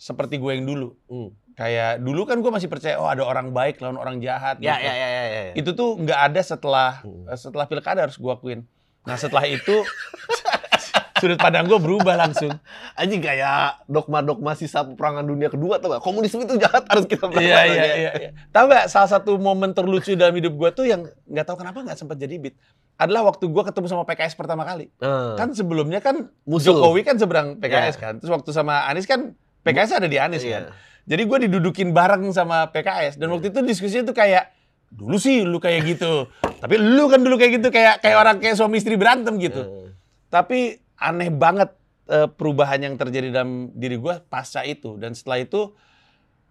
seperti 0.00 0.40
gue 0.40 0.56
yang 0.56 0.64
dulu. 0.64 0.96
Mm. 1.12 1.30
Kayak 1.60 2.00
dulu 2.00 2.24
kan 2.24 2.40
gue 2.40 2.48
masih 2.48 2.66
percaya 2.66 2.96
oh 2.96 3.04
ada 3.04 3.20
orang 3.20 3.52
baik 3.52 3.84
lawan 3.84 4.00
orang 4.00 4.16
jahat. 4.18 4.56
Ya, 4.58 4.80
gitu. 4.80 4.88
ya, 4.88 4.94
ya, 4.96 5.06
ya, 5.06 5.22
ya. 5.28 5.52
Itu 5.52 5.76
tuh 5.76 6.00
nggak 6.00 6.20
ada 6.32 6.40
setelah 6.40 7.04
Hmm. 7.04 7.28
eh, 7.28 7.36
setelah 7.36 7.68
pilkada 7.68 8.00
harus 8.00 8.16
gue 8.16 8.32
akuin. 8.32 8.64
Nah 9.04 9.16
setelah 9.16 9.44
itu 9.44 9.84
sudut 11.20 11.36
pandang 11.36 11.68
gue 11.68 11.76
berubah 11.76 12.16
langsung. 12.16 12.48
Anjing 12.96 13.20
kayak 13.20 13.84
dogma-dogma 13.84 14.56
sisa 14.56 14.80
peperangan 14.82 15.20
dunia 15.20 15.52
kedua 15.52 15.76
tuh 15.76 15.92
gak? 15.92 16.00
Komunisme 16.00 16.40
itu 16.40 16.56
jahat 16.56 16.88
harus 16.88 17.04
kita 17.04 17.28
Iya 17.30 17.60
iya 17.66 17.84
iya. 17.92 18.10
iya. 18.16 18.30
Tahu 18.48 18.64
nggak 18.64 18.88
salah 18.88 19.10
satu 19.10 19.36
momen 19.36 19.76
terlucu 19.76 20.16
dalam 20.16 20.32
hidup 20.32 20.56
gue 20.56 20.70
tuh 20.72 20.88
yang 20.88 21.04
nggak 21.26 21.44
tahu 21.44 21.60
kenapa 21.60 21.84
nggak 21.84 21.98
sempat 21.98 22.16
jadi 22.16 22.40
beat 22.40 22.56
adalah 22.96 23.28
waktu 23.28 23.44
gue 23.44 23.62
ketemu 23.62 23.86
sama 23.86 24.04
PKS 24.04 24.32
pertama 24.32 24.64
kali. 24.64 24.88
Kan 24.96 25.36
Kan 25.36 25.48
sebelumnya 25.52 26.00
kan 26.00 26.32
musuh. 26.44 26.72
Jokowi 26.72 27.04
kan 27.04 27.20
seberang 27.20 27.60
PKS 27.60 27.96
Iya. 27.96 28.00
kan. 28.00 28.14
Terus 28.16 28.32
waktu 28.32 28.50
sama 28.50 28.88
Anies 28.88 29.04
kan 29.04 29.36
PKS 29.60 30.00
ada 30.00 30.08
di 30.08 30.16
Anies 30.16 30.40
Iya. 30.40 30.56
kan. 30.56 30.64
Jadi 31.10 31.22
gue 31.26 31.38
didudukin 31.44 31.90
bareng 31.90 32.30
sama 32.30 32.70
PKS 32.70 33.18
dan 33.18 33.28
waktu 33.28 33.50
itu 33.50 33.58
diskusinya 33.60 34.06
tuh 34.06 34.16
kayak 34.16 34.54
dulu 34.88 35.18
sih 35.18 35.42
lu 35.42 35.58
kayak 35.58 35.82
gitu, 35.84 36.30
tapi 36.56 36.74
lu 36.74 37.06
kan 37.06 37.18
dulu 37.18 37.34
kayak 37.34 37.58
gitu 37.58 37.68
kayak 37.68 37.98
kayak 37.98 38.16
orang 38.16 38.38
kayak 38.38 38.54
suami 38.54 38.78
istri 38.78 38.94
berantem 38.94 39.34
gitu. 39.36 39.58
Eh, 39.58 39.90
Tapi 40.28 40.58
aneh 40.96 41.28
banget 41.28 41.74
eh, 42.06 42.26
perubahan 42.26 42.78
yang 42.80 42.94
terjadi 42.94 43.30
dalam 43.32 43.70
diri 43.72 43.94
gue 43.94 44.14
pasca 44.24 44.62
itu 44.62 44.94
dan 44.96 45.10
setelah 45.10 45.38
itu 45.40 45.74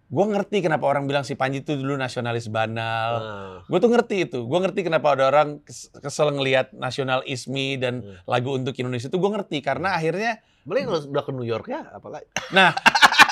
gue 0.06 0.24
ngerti 0.26 0.58
kenapa 0.58 0.84
orang 0.84 1.06
bilang 1.06 1.22
si 1.22 1.32
Panji 1.32 1.60
itu 1.60 1.72
dulu 1.72 1.94
nasionalis 1.94 2.48
banal. 2.48 3.10
eh. 3.16 3.56
Gue 3.64 3.78
tuh 3.78 3.88
ngerti 3.88 4.16
itu. 4.26 4.42
Gue 4.42 4.58
ngerti 4.58 4.82
kenapa 4.82 5.14
ada 5.14 5.24
orang 5.26 5.62
kes- 5.62 5.88
kesel 5.94 6.32
ngelihat 6.32 6.74
nasional 6.74 7.22
ismi 7.22 7.76
dan 7.76 8.00
lagu 8.24 8.52
untuk 8.52 8.74
Indonesia 8.74 9.06
itu 9.06 9.16
gue 9.16 9.30
ngerti 9.30 9.60
karena 9.60 9.94
akhirnya 9.94 10.40
Boleh 10.60 10.84
kalau 10.84 11.00
udah 11.06 11.22
ke 11.22 11.32
New 11.32 11.46
York 11.46 11.66
ya, 11.66 11.88
apalagi. 11.88 12.28
Nah, 12.50 12.74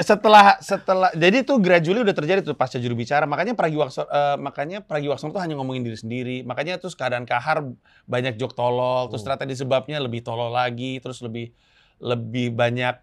setelah 0.00 0.58
setelah 0.58 1.10
jadi 1.12 1.42
itu 1.42 1.56
gradually 1.56 2.00
udah 2.00 2.12
terjadi 2.12 2.40
tuh 2.42 2.52
pasca 2.52 2.76
juru 2.76 2.94
bicara. 2.94 3.24
Makanya 3.24 3.52
Pragiwaksono 3.52 4.06
eh, 4.06 4.36
makanya 4.36 4.78
Pragiwaksono 4.80 5.30
tuh 5.30 5.40
hanya 5.40 5.56
ngomongin 5.56 5.82
diri 5.82 5.96
sendiri. 5.96 6.36
Makanya 6.42 6.76
terus 6.76 6.92
keadaan 6.92 7.24
kahar 7.24 7.64
banyak 8.04 8.36
jok 8.36 8.52
tolol, 8.52 9.08
terus 9.08 9.22
Hmm. 9.22 9.34
ternyata 9.34 9.46
disebabnya 9.46 9.98
lebih 9.98 10.20
tolol 10.20 10.50
lagi, 10.50 10.98
terus 10.98 11.20
lebih 11.20 11.50
lebih 11.98 12.50
banyak 12.50 12.98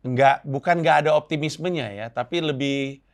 nggak 0.00 0.48
bukan 0.48 0.80
nggak 0.80 0.96
ada 1.06 1.10
optimismenya 1.12 1.92
ya, 1.92 2.06
tapi 2.08 2.40
lebih 2.40 3.04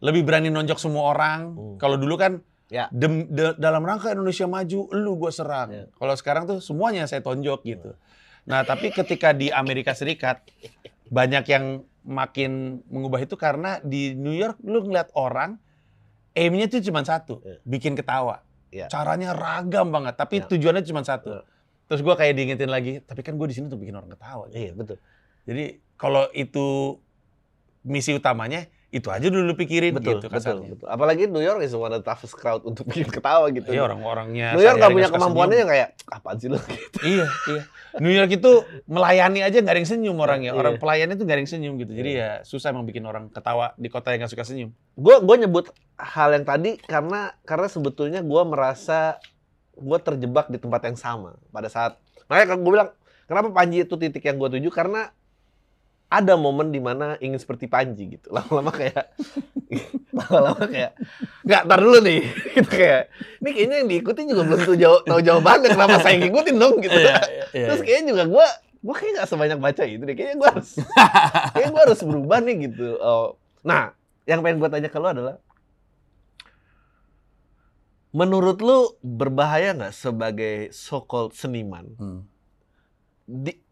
lebih 0.00 0.22
berani 0.24 0.48
nonjok 0.48 0.80
semua 0.80 1.12
orang. 1.12 1.40
Hmm. 1.52 1.76
Kalau 1.76 2.00
dulu 2.00 2.16
kan 2.16 2.40
Ya. 2.70 2.86
dem- 2.88 3.26
de- 3.26 3.58
dalam 3.58 3.82
rangka 3.82 4.14
Indonesia 4.14 4.46
maju, 4.46 4.86
lu 4.94 5.18
gue 5.18 5.28
serang. 5.28 5.68
Ya. 5.68 5.84
Kalau 5.90 6.14
sekarang 6.14 6.46
tuh 6.46 6.62
semuanya 6.62 7.04
saya 7.04 7.18
tonjok 7.18 7.66
gitu. 7.66 7.98
Nah, 8.46 8.62
tapi 8.62 8.88
ketika 8.88 9.34
di 9.34 9.50
Amerika 9.50 9.90
Serikat 9.90 10.40
banyak 11.10 11.44
yang 11.50 11.64
makin 12.00 12.80
mengubah 12.88 13.20
itu 13.20 13.36
karena 13.36 13.82
di 13.84 14.16
New 14.16 14.32
York 14.32 14.56
lu 14.64 14.80
ngeliat 14.86 15.12
orang 15.12 15.60
aimnya 16.32 16.70
tuh 16.70 16.80
cuma 16.80 17.02
satu, 17.02 17.42
Ya. 17.42 17.58
bikin 17.66 17.98
ketawa. 17.98 18.46
Ya. 18.70 18.86
Caranya 18.86 19.34
ragam 19.34 19.90
banget, 19.90 20.14
tapi 20.14 20.40
Ya. 20.40 20.46
tujuannya 20.46 20.86
cuma 20.86 21.02
satu. 21.02 21.28
Ya. 21.34 21.42
Terus 21.90 22.06
gua 22.06 22.14
kayak 22.14 22.38
diingetin 22.38 22.70
lagi, 22.70 23.02
tapi 23.02 23.26
kan 23.26 23.34
gue 23.34 23.50
di 23.50 23.54
sini 23.58 23.66
tuh 23.66 23.74
bikin 23.74 23.98
orang 23.98 24.14
ketawa. 24.14 24.46
Iya, 24.54 24.78
betul. 24.78 25.02
Jadi 25.42 25.82
kalau 25.98 26.30
itu 26.30 26.96
misi 27.82 28.14
utamanya, 28.14 28.70
itu 28.90 29.06
aja 29.06 29.22
dulu 29.30 29.50
lu 29.50 29.54
pikirin 29.54 29.94
betul, 29.94 30.18
gitu 30.18 30.26
betul, 30.26 30.34
kasarnya. 30.34 30.68
betul. 30.74 30.86
Apalagi 30.90 31.22
New 31.30 31.38
York 31.38 31.62
is 31.62 31.70
one 31.78 31.94
of 31.94 32.02
the 32.02 32.06
toughest 32.06 32.34
crowd 32.34 32.66
untuk 32.66 32.90
bikin 32.90 33.06
ketawa 33.06 33.46
gitu. 33.54 33.70
Iya 33.70 33.86
orang-orangnya. 33.86 34.58
New 34.58 34.66
York 34.66 34.82
sehari-hari 34.82 34.94
punya 34.98 35.08
kemampuannya 35.14 35.56
yang 35.62 35.70
kayak 35.70 35.88
apaan 36.10 36.36
sih 36.42 36.48
lo? 36.50 36.58
Gitu. 36.66 36.98
iya, 37.06 37.26
iya. 37.46 37.62
New 38.02 38.10
York 38.10 38.30
itu 38.34 38.50
melayani 38.90 39.46
aja 39.46 39.62
nggak 39.62 39.74
ada 39.74 39.80
yang 39.82 39.90
senyum 39.90 40.16
orangnya. 40.18 40.52
Orang 40.58 40.74
Iya. 40.74 40.82
pelayannya 40.82 41.16
ada 41.16 41.38
yang 41.38 41.50
senyum 41.50 41.74
gitu. 41.78 41.92
Jadi 41.94 42.10
ya 42.18 42.30
susah 42.42 42.74
emang 42.74 42.82
bikin 42.82 43.06
orang 43.06 43.30
ketawa 43.30 43.78
di 43.78 43.86
kota 43.86 44.10
yang 44.10 44.26
nggak 44.26 44.32
suka 44.34 44.42
senyum. 44.42 44.74
Gue 44.98 45.22
gue 45.22 45.36
nyebut 45.46 45.70
hal 45.94 46.34
yang 46.34 46.42
tadi 46.42 46.74
karena 46.82 47.30
karena 47.46 47.66
sebetulnya 47.70 48.20
gue 48.26 48.42
merasa 48.42 49.22
gue 49.80 49.98
terjebak 50.02 50.50
di 50.50 50.58
tempat 50.60 50.82
yang 50.90 50.98
sama 50.98 51.40
pada 51.48 51.70
saat 51.72 51.96
makanya 52.28 52.58
gue 52.58 52.70
bilang 52.70 52.90
kenapa 53.24 53.48
Panji 53.54 53.82
itu 53.82 53.94
titik 53.96 54.22
yang 54.22 54.36
gue 54.36 54.60
tuju 54.60 54.68
karena 54.68 55.08
ada 56.10 56.34
momen 56.34 56.74
di 56.74 56.82
mana 56.82 57.14
ingin 57.22 57.38
seperti 57.38 57.70
Panji 57.70 58.18
gitu. 58.18 58.28
Lama-lama 58.36 58.74
kayak 58.74 59.14
lama-lama 60.18 60.66
kayak 60.66 60.92
nggak 61.46 61.62
tar 61.70 61.78
dulu 61.78 61.98
nih. 62.02 62.20
Gitu 62.58 62.66
kayak 62.66 63.02
ini 63.38 63.50
kayaknya 63.54 63.76
yang 63.80 63.88
diikutin 63.88 64.26
juga 64.26 64.42
belum 64.42 64.60
tahu 64.66 64.76
jawab 64.76 65.00
tahu 65.06 65.20
jawabannya 65.22 65.68
kenapa 65.70 65.96
saya 66.02 66.18
ngikutin 66.18 66.56
dong? 66.58 66.74
Gitu. 66.82 66.98
Iya, 66.98 67.22
terus 67.54 67.80
kayaknya 67.86 68.04
juga 68.10 68.24
gue 68.26 68.46
gue 68.80 68.94
kayak 68.98 69.12
nggak 69.16 69.28
sebanyak 69.30 69.58
baca 69.62 69.82
itu 69.86 70.02
deh. 70.02 70.14
Kayaknya 70.18 70.36
gue 70.36 70.48
harus 70.50 70.68
kayaknya 71.54 71.70
gue 71.70 71.82
harus 71.86 72.00
berubah 72.02 72.38
nih 72.42 72.56
gitu. 72.68 72.86
Oh. 72.98 73.38
nah 73.62 73.94
yang 74.26 74.42
pengen 74.42 74.58
gue 74.58 74.68
tanya 74.72 74.88
ke 74.90 74.98
lu 74.98 75.08
adalah 75.08 75.36
menurut 78.10 78.58
lu 78.58 78.78
berbahaya 79.00 79.70
nggak 79.78 79.94
sebagai 79.94 80.74
so 80.74 81.06
called 81.06 81.30
seniman? 81.30 81.86
Hmm. 81.94 82.20
di- 83.30 83.62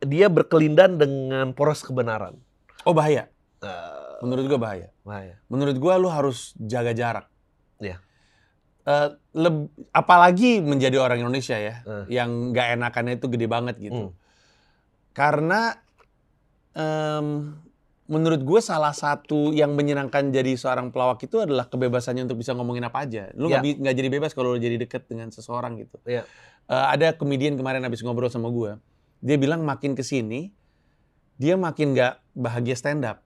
dia 0.00 0.26
berkelindan 0.26 0.98
dengan 0.98 1.54
poros 1.54 1.80
kebenaran 1.80 2.34
Oh 2.82 2.96
bahaya. 2.96 3.28
Eh, 3.60 4.16
Menurut 4.24 4.48
gua 4.48 4.58
bahaya. 4.58 4.88
bahaya 5.04 5.36
Menurut 5.46 5.76
gua 5.76 5.94
lu 5.96 6.08
harus 6.08 6.56
jaga 6.56 6.90
jarak. 6.90 7.26
Iya. 7.76 8.00
Eh, 8.82 9.08
leb- 9.36 9.68
apalagi 9.92 10.64
menjadi 10.64 10.96
orang 10.96 11.20
Indonesia 11.20 11.54
ya, 11.54 11.84
Eh. 11.84 12.04
yang 12.16 12.50
nggak 12.50 12.80
enakannya 12.80 13.20
itu 13.20 13.28
gede 13.28 13.46
banget 13.46 13.76
gitu. 13.76 14.10
Hmm. 14.10 14.16
Karena 15.12 15.76
em, 16.72 17.52
menurut 18.06 18.42
gue 18.42 18.60
salah 18.60 18.90
satu 18.90 19.54
yang 19.54 19.74
menyenangkan 19.74 20.30
jadi 20.30 20.54
seorang 20.56 20.90
pelawak 20.90 21.22
itu 21.22 21.38
adalah 21.38 21.66
kebebasannya 21.66 22.26
untuk 22.26 22.40
bisa 22.40 22.54
ngomongin 22.54 22.82
apa 22.82 23.06
aja. 23.06 23.30
Lu 23.34 23.46
nggak 23.46 23.82
nggak 23.82 23.94
jadi 23.94 24.08
bebas 24.08 24.32
kalau 24.32 24.54
lu 24.54 24.58
jadi 24.58 24.78
deket 24.78 25.06
dengan 25.06 25.30
seseorang 25.30 25.78
gitu. 25.78 25.98
Iya. 26.02 26.24
Eh, 26.66 26.86
ada 26.96 27.12
komedian 27.12 27.54
kemarin 27.54 27.82
habis 27.82 28.00
ngobrol 28.00 28.30
sama 28.30 28.48
gue, 28.48 28.78
dia 29.20 29.36
bilang 29.36 29.64
makin 29.64 29.96
ke 29.96 30.02
sini 30.04 30.52
dia 31.40 31.56
makin 31.56 31.96
nggak 31.96 32.20
bahagia 32.36 32.76
stand 32.76 33.04
up 33.04 33.24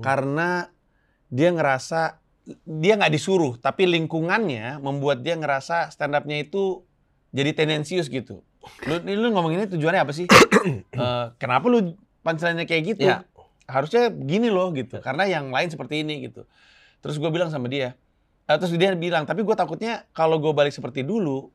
Hmm. 0.00 0.02
karena 0.06 0.48
dia 1.28 1.52
ngerasa 1.52 2.18
dia 2.66 2.98
nggak 2.98 3.14
disuruh, 3.14 3.54
tapi 3.60 3.86
lingkungannya 3.86 4.80
membuat 4.82 5.22
dia 5.22 5.36
ngerasa 5.38 5.92
stand 5.92 6.16
up-nya 6.16 6.42
itu 6.42 6.82
jadi 7.30 7.54
tendensius 7.54 8.10
gitu. 8.10 8.42
Lu, 8.88 8.94
lu 8.98 9.28
ngomong 9.30 9.54
ini 9.54 9.64
tujuannya 9.70 10.02
apa 10.02 10.12
sih? 10.16 10.26
Eh, 11.00 11.26
kenapa 11.40 11.72
lu 11.72 11.96
punchline-nya 12.20 12.68
kayak 12.68 12.82
gitu? 12.96 13.08
Iya. 13.08 13.24
Harusnya 13.64 14.12
gini 14.12 14.52
loh 14.52 14.68
gitu. 14.76 15.00
Karena 15.00 15.24
yang 15.24 15.48
lain 15.48 15.72
seperti 15.72 16.04
ini 16.04 16.28
gitu. 16.28 16.44
Terus 17.00 17.16
gue 17.16 17.30
bilang 17.32 17.48
sama 17.48 17.70
dia, 17.70 17.96
eh, 18.44 18.56
terus 18.60 18.74
dia 18.76 18.92
bilang, 18.92 19.24
tapi 19.24 19.40
gue 19.40 19.56
takutnya 19.56 20.04
kalau 20.12 20.36
gue 20.36 20.52
balik 20.52 20.74
seperti 20.74 21.00
dulu, 21.00 21.48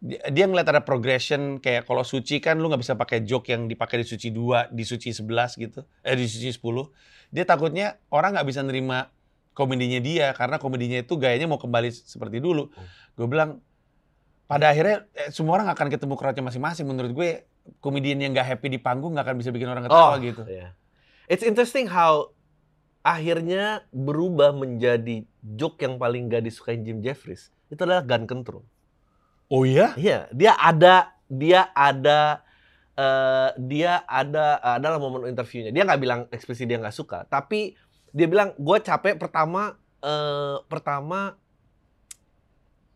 dia, 0.00 0.44
ngeliat 0.48 0.64
ada 0.64 0.80
progression 0.80 1.60
kayak 1.60 1.84
kalau 1.84 2.00
suci 2.00 2.40
kan 2.40 2.56
lu 2.56 2.72
nggak 2.72 2.80
bisa 2.80 2.96
pakai 2.96 3.20
joke 3.20 3.52
yang 3.52 3.68
dipakai 3.68 4.00
di 4.00 4.06
suci 4.08 4.32
2, 4.32 4.72
di 4.72 4.84
suci 4.88 5.12
11 5.12 5.60
gitu, 5.60 5.84
eh 6.00 6.16
di 6.16 6.24
suci 6.24 6.48
10. 6.48 6.88
Dia 7.28 7.44
takutnya 7.44 8.00
orang 8.08 8.32
nggak 8.32 8.48
bisa 8.48 8.64
nerima 8.64 9.12
komedinya 9.52 10.00
dia 10.00 10.32
karena 10.32 10.56
komedinya 10.56 11.04
itu 11.04 11.20
gayanya 11.20 11.44
mau 11.52 11.60
kembali 11.60 11.92
seperti 11.92 12.40
dulu. 12.40 12.72
Gue 13.12 13.28
bilang 13.28 13.60
pada 14.48 14.72
akhirnya 14.72 15.04
eh, 15.12 15.28
semua 15.28 15.60
orang 15.60 15.68
akan 15.68 15.92
ketemu 15.92 16.16
crowdnya 16.16 16.44
masing-masing. 16.48 16.88
Menurut 16.88 17.12
gue 17.12 17.28
komedian 17.84 18.24
yang 18.24 18.32
nggak 18.32 18.56
happy 18.56 18.72
di 18.72 18.80
panggung 18.80 19.12
nggak 19.12 19.28
akan 19.28 19.36
bisa 19.36 19.52
bikin 19.52 19.68
orang 19.68 19.84
ketawa 19.84 20.16
gitu. 20.16 20.42
Iya. 20.48 20.72
It's 21.28 21.44
interesting 21.44 21.92
how 21.92 22.32
akhirnya 23.04 23.84
berubah 23.92 24.56
menjadi 24.56 25.28
joke 25.44 25.80
yang 25.80 25.96
paling 25.96 26.28
gak 26.28 26.44
disukain 26.44 26.82
Jim 26.84 27.00
Jeffries. 27.00 27.52
Itu 27.72 27.86
adalah 27.86 28.04
gun 28.04 28.26
control. 28.26 28.66
Oh 29.50 29.66
iya? 29.66 29.92
Iya, 29.98 30.30
dia 30.30 30.54
ada 30.54 31.10
dia 31.26 31.74
ada 31.74 32.46
eh, 32.94 33.50
dia 33.58 34.06
ada 34.06 34.56
adalah 34.62 34.96
momen 34.96 35.26
interviewnya. 35.26 35.74
Dia 35.74 35.82
nggak 35.82 36.00
bilang 36.00 36.20
ekspresi 36.30 36.64
dia 36.64 36.78
nggak 36.78 36.94
suka, 36.94 37.26
tapi 37.26 37.74
dia 38.10 38.26
bilang 38.26 38.54
gue 38.54 38.78
capek 38.78 39.18
pertama 39.18 39.74
eh, 40.00 40.56
pertama 40.66 41.34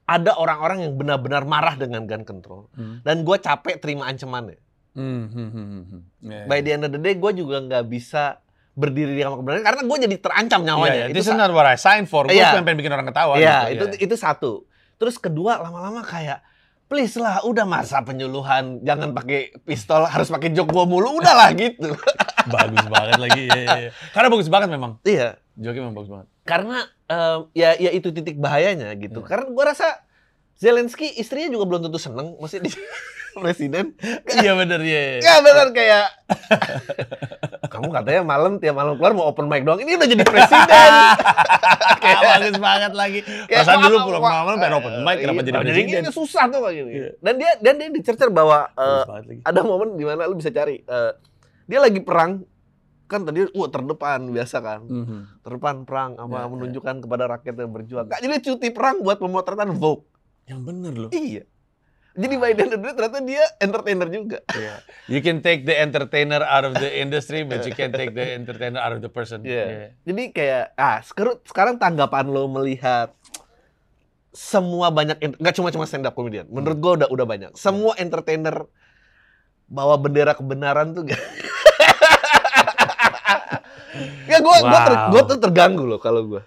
ada 0.05 0.37
orang-orang 0.37 0.85
yang 0.85 0.93
benar-benar 0.95 1.49
marah 1.49 1.75
dengan 1.75 2.05
gun 2.05 2.29
control 2.29 2.69
Hmm. 2.77 3.01
dan 3.01 3.25
gue 3.25 3.37
capek 3.41 3.81
terima 3.81 4.05
ancamannya. 4.05 4.61
Hmm, 4.95 5.27
hmm, 5.27 5.49
hmm, 5.51 5.67
hmm. 5.91 6.03
Iya, 6.23 6.45
By 6.47 6.63
the 6.63 6.71
end 6.71 6.85
of 6.87 6.93
the 6.93 7.01
day 7.01 7.17
gue 7.17 7.33
juga 7.35 7.59
nggak 7.59 7.85
bisa 7.89 8.39
berdiri 8.75 9.15
di 9.17 9.23
sama 9.23 9.41
kebenaran 9.41 9.65
karena 9.65 9.83
gue 9.83 9.99
jadi 10.07 10.17
terancam 10.21 10.61
nyawanya. 10.63 10.95
iya. 10.95 11.07
Itu 11.11 11.19
This 11.19 11.31
is 11.31 11.35
not 11.35 11.51
what 11.51 11.67
I 11.67 11.75
signed 11.75 12.07
for. 12.07 12.29
Gue 12.29 12.37
cuma 12.37 12.63
pengen 12.63 12.79
bikin 12.79 12.93
orang 12.93 13.09
ketawa. 13.09 13.33
Iya, 13.35 13.73
gitu. 13.73 13.87
itu 13.91 14.07
itu 14.07 14.15
satu. 14.15 14.53
Terus 14.97 15.17
kedua 15.17 15.59
lama-lama 15.59 16.01
kayak 16.01 16.41
please 16.85 17.17
lah 17.17 17.41
udah 17.43 17.65
masa 17.65 18.01
penyuluhan 18.01 18.79
jangan 18.81 19.11
pakai 19.11 19.57
pistol 19.65 20.05
harus 20.05 20.29
pakai 20.29 20.53
jok 20.53 20.69
gua 20.69 20.85
mulu 20.85 21.17
udahlah 21.17 21.51
gitu. 21.59 21.97
bagus 22.47 22.85
banget 22.87 23.17
lagi. 23.19 23.43
Iya, 23.49 23.57
iya, 23.57 23.77
iya. 23.89 23.91
Karena 24.13 24.29
bagus 24.29 24.49
banget 24.49 24.69
memang. 24.69 25.01
iya, 25.03 25.41
Joknya 25.57 25.81
memang 25.83 25.97
bagus 25.97 26.11
banget. 26.13 26.27
karena 26.45 26.79
em, 27.07 27.41
ya 27.57 27.73
ya 27.81 27.91
itu 27.91 28.13
titik 28.13 28.37
bahayanya 28.37 28.93
gitu. 28.95 29.21
Iya. 29.21 29.27
Karena 29.27 29.47
gua 29.49 29.65
rasa 29.73 30.05
Zelensky 30.55 31.09
istrinya 31.19 31.51
juga 31.51 31.65
belum 31.67 31.89
tentu 31.89 31.99
seneng 31.99 32.37
masih 32.39 32.61
di 32.61 32.71
presiden. 33.35 33.97
Iya 34.31 34.53
bener, 34.55 34.79
iya. 34.85 35.19
iya. 35.19 35.21
Ya 35.25 35.35
benar 35.41 35.73
kayak 35.73 36.07
kamu 37.65 37.89
katanya 37.91 38.23
malam 38.23 38.53
tiap 38.57 38.75
malam 38.75 38.95
keluar 38.95 39.13
mau 39.13 39.27
open 39.27 39.47
mic 39.47 39.63
doang. 39.63 39.79
Ini 39.79 39.95
udah 39.95 40.09
jadi 40.09 40.23
presiden. 40.23 40.93
Kayak 42.03 42.21
bagus 42.23 42.57
banget 42.59 42.93
lagi. 42.93 43.19
Perasaan 43.47 43.79
dulu 43.83 43.97
pulang 44.07 44.23
malam 44.23 44.55
pengen 44.57 44.75
open 44.77 44.95
mic, 45.01 45.17
kenapa 45.19 45.35
iya, 45.35 45.45
jadi 45.45 45.59
presiden? 45.59 45.87
gini 46.01 46.11
susah 46.11 46.45
tuh 46.47 46.61
kayak 46.61 46.77
gini. 46.77 46.91
Iya. 46.93 47.09
Dan 47.19 47.35
dia 47.37 47.51
dan 47.59 47.75
dia 47.77 47.89
dicercer 47.91 48.29
bahwa 48.29 48.59
eh, 48.71 49.05
ada 49.43 49.61
momen 49.61 49.95
di 49.95 50.05
mana 50.05 50.25
lu 50.25 50.37
bisa 50.37 50.49
cari 50.49 50.79
eh, 50.79 51.13
dia 51.65 51.79
lagi 51.79 52.01
perang 52.01 52.45
kan 53.05 53.21
tadi 53.23 53.45
wah 53.51 53.69
terdepan 53.69 54.21
biasa 54.27 54.57
kan 54.59 54.81
Mhm. 54.83 55.21
terdepan 55.41 55.85
perang 55.85 56.17
apa 56.17 56.35
Ya, 56.35 56.41
ya. 56.41 56.49
menunjukkan 56.49 56.95
kepada 57.01 57.25
rakyat 57.29 57.55
yang 57.55 57.71
berjuang 57.71 58.07
Kak, 58.07 58.19
jadi 58.19 58.37
cuti 58.39 58.69
perang 58.69 59.01
buat 59.01 59.17
pemotretan 59.17 59.73
Vogue 59.73 60.09
Yang 60.45 60.61
bener 60.63 60.93
loh. 60.99 61.11
iya 61.11 61.45
jadi 62.15 62.35
Biden 62.37 62.67
dulu 62.73 62.91
ternyata 62.91 63.19
dia 63.21 63.43
entertainer 63.59 64.07
juga 64.07 64.39
Iya. 64.49 64.75
You 65.07 65.19
can 65.19 65.39
take 65.39 65.63
the 65.63 65.75
entertainer 65.75 66.41
out 66.41 66.63
of 66.65 66.75
the 66.75 66.89
industry, 66.89 67.43
but 67.43 67.63
you 67.63 67.73
can't 67.73 67.91
take 67.91 68.11
the 68.11 68.33
entertainer 68.33 68.79
out 68.79 68.93
of 68.93 69.01
the 69.01 69.09
person. 69.09 69.43
Iya. 69.43 69.93
jadi 70.03 70.23
kayak 70.31 70.65
ah 70.75 70.99
sekarang 71.01 71.37
sekarang 71.43 71.75
tanggapan 71.77 72.27
lo 72.27 72.47
melihat 72.47 73.11
semua 74.31 74.91
banyak 74.91 75.15
nggak 75.39 75.55
cuma 75.55 75.71
cuma 75.71 75.85
stand 75.85 76.03
up 76.03 76.13
comedian 76.13 76.47
menurut 76.49 76.75
gua 76.77 76.93
udah 76.97 77.09
udah 77.09 77.23
banyak 77.25 77.51
semua 77.55 77.95
entertainer 77.95 78.67
bawa 79.65 79.95
bendera 79.95 80.33
kebenaran 80.33 80.91
tuh 80.91 81.05
gak 81.05 81.23
Ya 84.27 84.43
gua, 84.45 84.59
ter- 84.59 84.91
Wow. 84.97 85.09
gua 85.09 85.23
tuh 85.25 85.39
terganggu 85.39 85.85
loh 85.85 85.99
kalau 85.99 86.27
gua. 86.27 86.43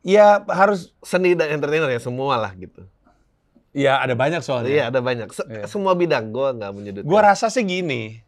Ya 0.00 0.40
harus, 0.48 0.90
Seni 1.00 1.36
dan 1.36 1.52
entertainer 1.52 1.86
ya 1.86 2.00
semua 2.00 2.34
lah 2.34 2.50
gitu. 2.54 2.88
Ya 3.72 3.98
ada 3.98 4.12
banyak 4.12 4.40
soalnya. 4.40 4.70
Iya, 4.70 4.84
ada 4.88 5.00
banyak. 5.00 5.28
Se- 5.28 5.44
Iya. 5.44 5.64
Semua 5.66 5.92
bidang 5.92 6.28
gua 6.28 6.52
nggak 6.52 6.70
menyudutkan. 6.70 7.08
Gue 7.08 7.20
rasa 7.20 7.48
sih 7.48 7.60
gini, 7.60 8.20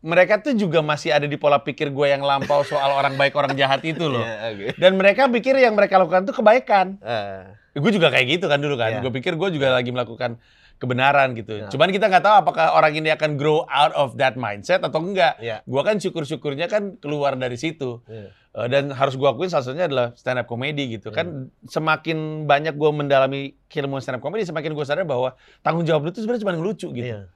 mereka 0.00 0.38
tuh 0.38 0.52
juga 0.52 0.80
masih 0.80 1.10
ada 1.10 1.24
di 1.24 1.34
pola 1.34 1.58
pikir 1.58 1.90
gue 1.90 2.06
yang 2.06 2.20
lampau 2.20 2.62
soal 2.62 2.92
orang 2.92 3.16
baik 3.16 3.34
orang 3.34 3.52
jahat 3.52 3.82
itu 3.82 4.06
loh. 4.06 4.20
Iya, 4.20 4.36
oke. 4.52 4.66
Dan 4.76 4.94
mereka 4.94 5.26
pikir 5.26 5.56
yang 5.56 5.72
mereka 5.72 5.96
lakukan 5.96 6.22
tuh 6.22 6.34
kebaikan. 6.34 7.00
Ah, 7.00 7.56
Gue 7.72 7.90
juga 7.90 8.08
kayak 8.08 8.26
gitu 8.30 8.46
kan 8.46 8.56
dulu 8.56 8.76
kan. 8.76 8.88
Iya. 8.88 9.00
Gue 9.00 9.12
pikir 9.12 9.34
gue 9.34 9.48
juga 9.50 9.68
lagi 9.70 9.90
melakukan 9.90 10.40
kebenaran 10.76 11.32
gitu. 11.32 11.56
Iya. 11.56 11.68
Cuman 11.72 11.88
kita 11.88 12.06
nggak 12.06 12.20
tahu 12.20 12.36
apakah 12.44 12.76
orang 12.76 12.92
ini 12.94 13.08
akan 13.08 13.40
grow 13.40 13.64
out 13.64 13.96
of 13.96 14.20
that 14.20 14.36
mindset 14.36 14.84
atau 14.84 15.00
enggak. 15.00 15.40
Iya. 15.40 15.64
Gue 15.64 15.80
kan 15.80 15.96
syukur-syukurnya 15.96 16.68
kan 16.68 17.00
keluar 17.00 17.32
dari 17.34 17.56
situ. 17.56 18.04
iya. 18.06 18.28
Eh, 18.56 18.68
dan 18.72 18.88
harus 18.88 19.16
gue 19.16 19.28
akuin 19.28 19.52
salah 19.52 19.68
satunya 19.68 19.84
adalah 19.84 20.16
stand 20.16 20.40
up 20.40 20.48
comedy 20.48 20.96
gitu. 20.96 21.12
Kan 21.12 21.52
semakin 21.64 22.44
banyak 22.44 22.72
gue 22.72 22.88
mendalami 22.88 23.52
ilmu 23.68 24.00
stand 24.00 24.16
up 24.16 24.24
comedy, 24.24 24.44
semakin 24.44 24.72
gue 24.72 24.84
sadar 24.84 25.04
bahwa 25.04 25.36
tanggung 25.60 25.84
jawab 25.84 26.04
lu 26.04 26.10
itu 26.10 26.24
sebenarnya 26.24 26.42
cuma 26.44 26.54
ngelucu 26.56 26.88
gitu. 26.90 27.04
Iya. 27.04 27.28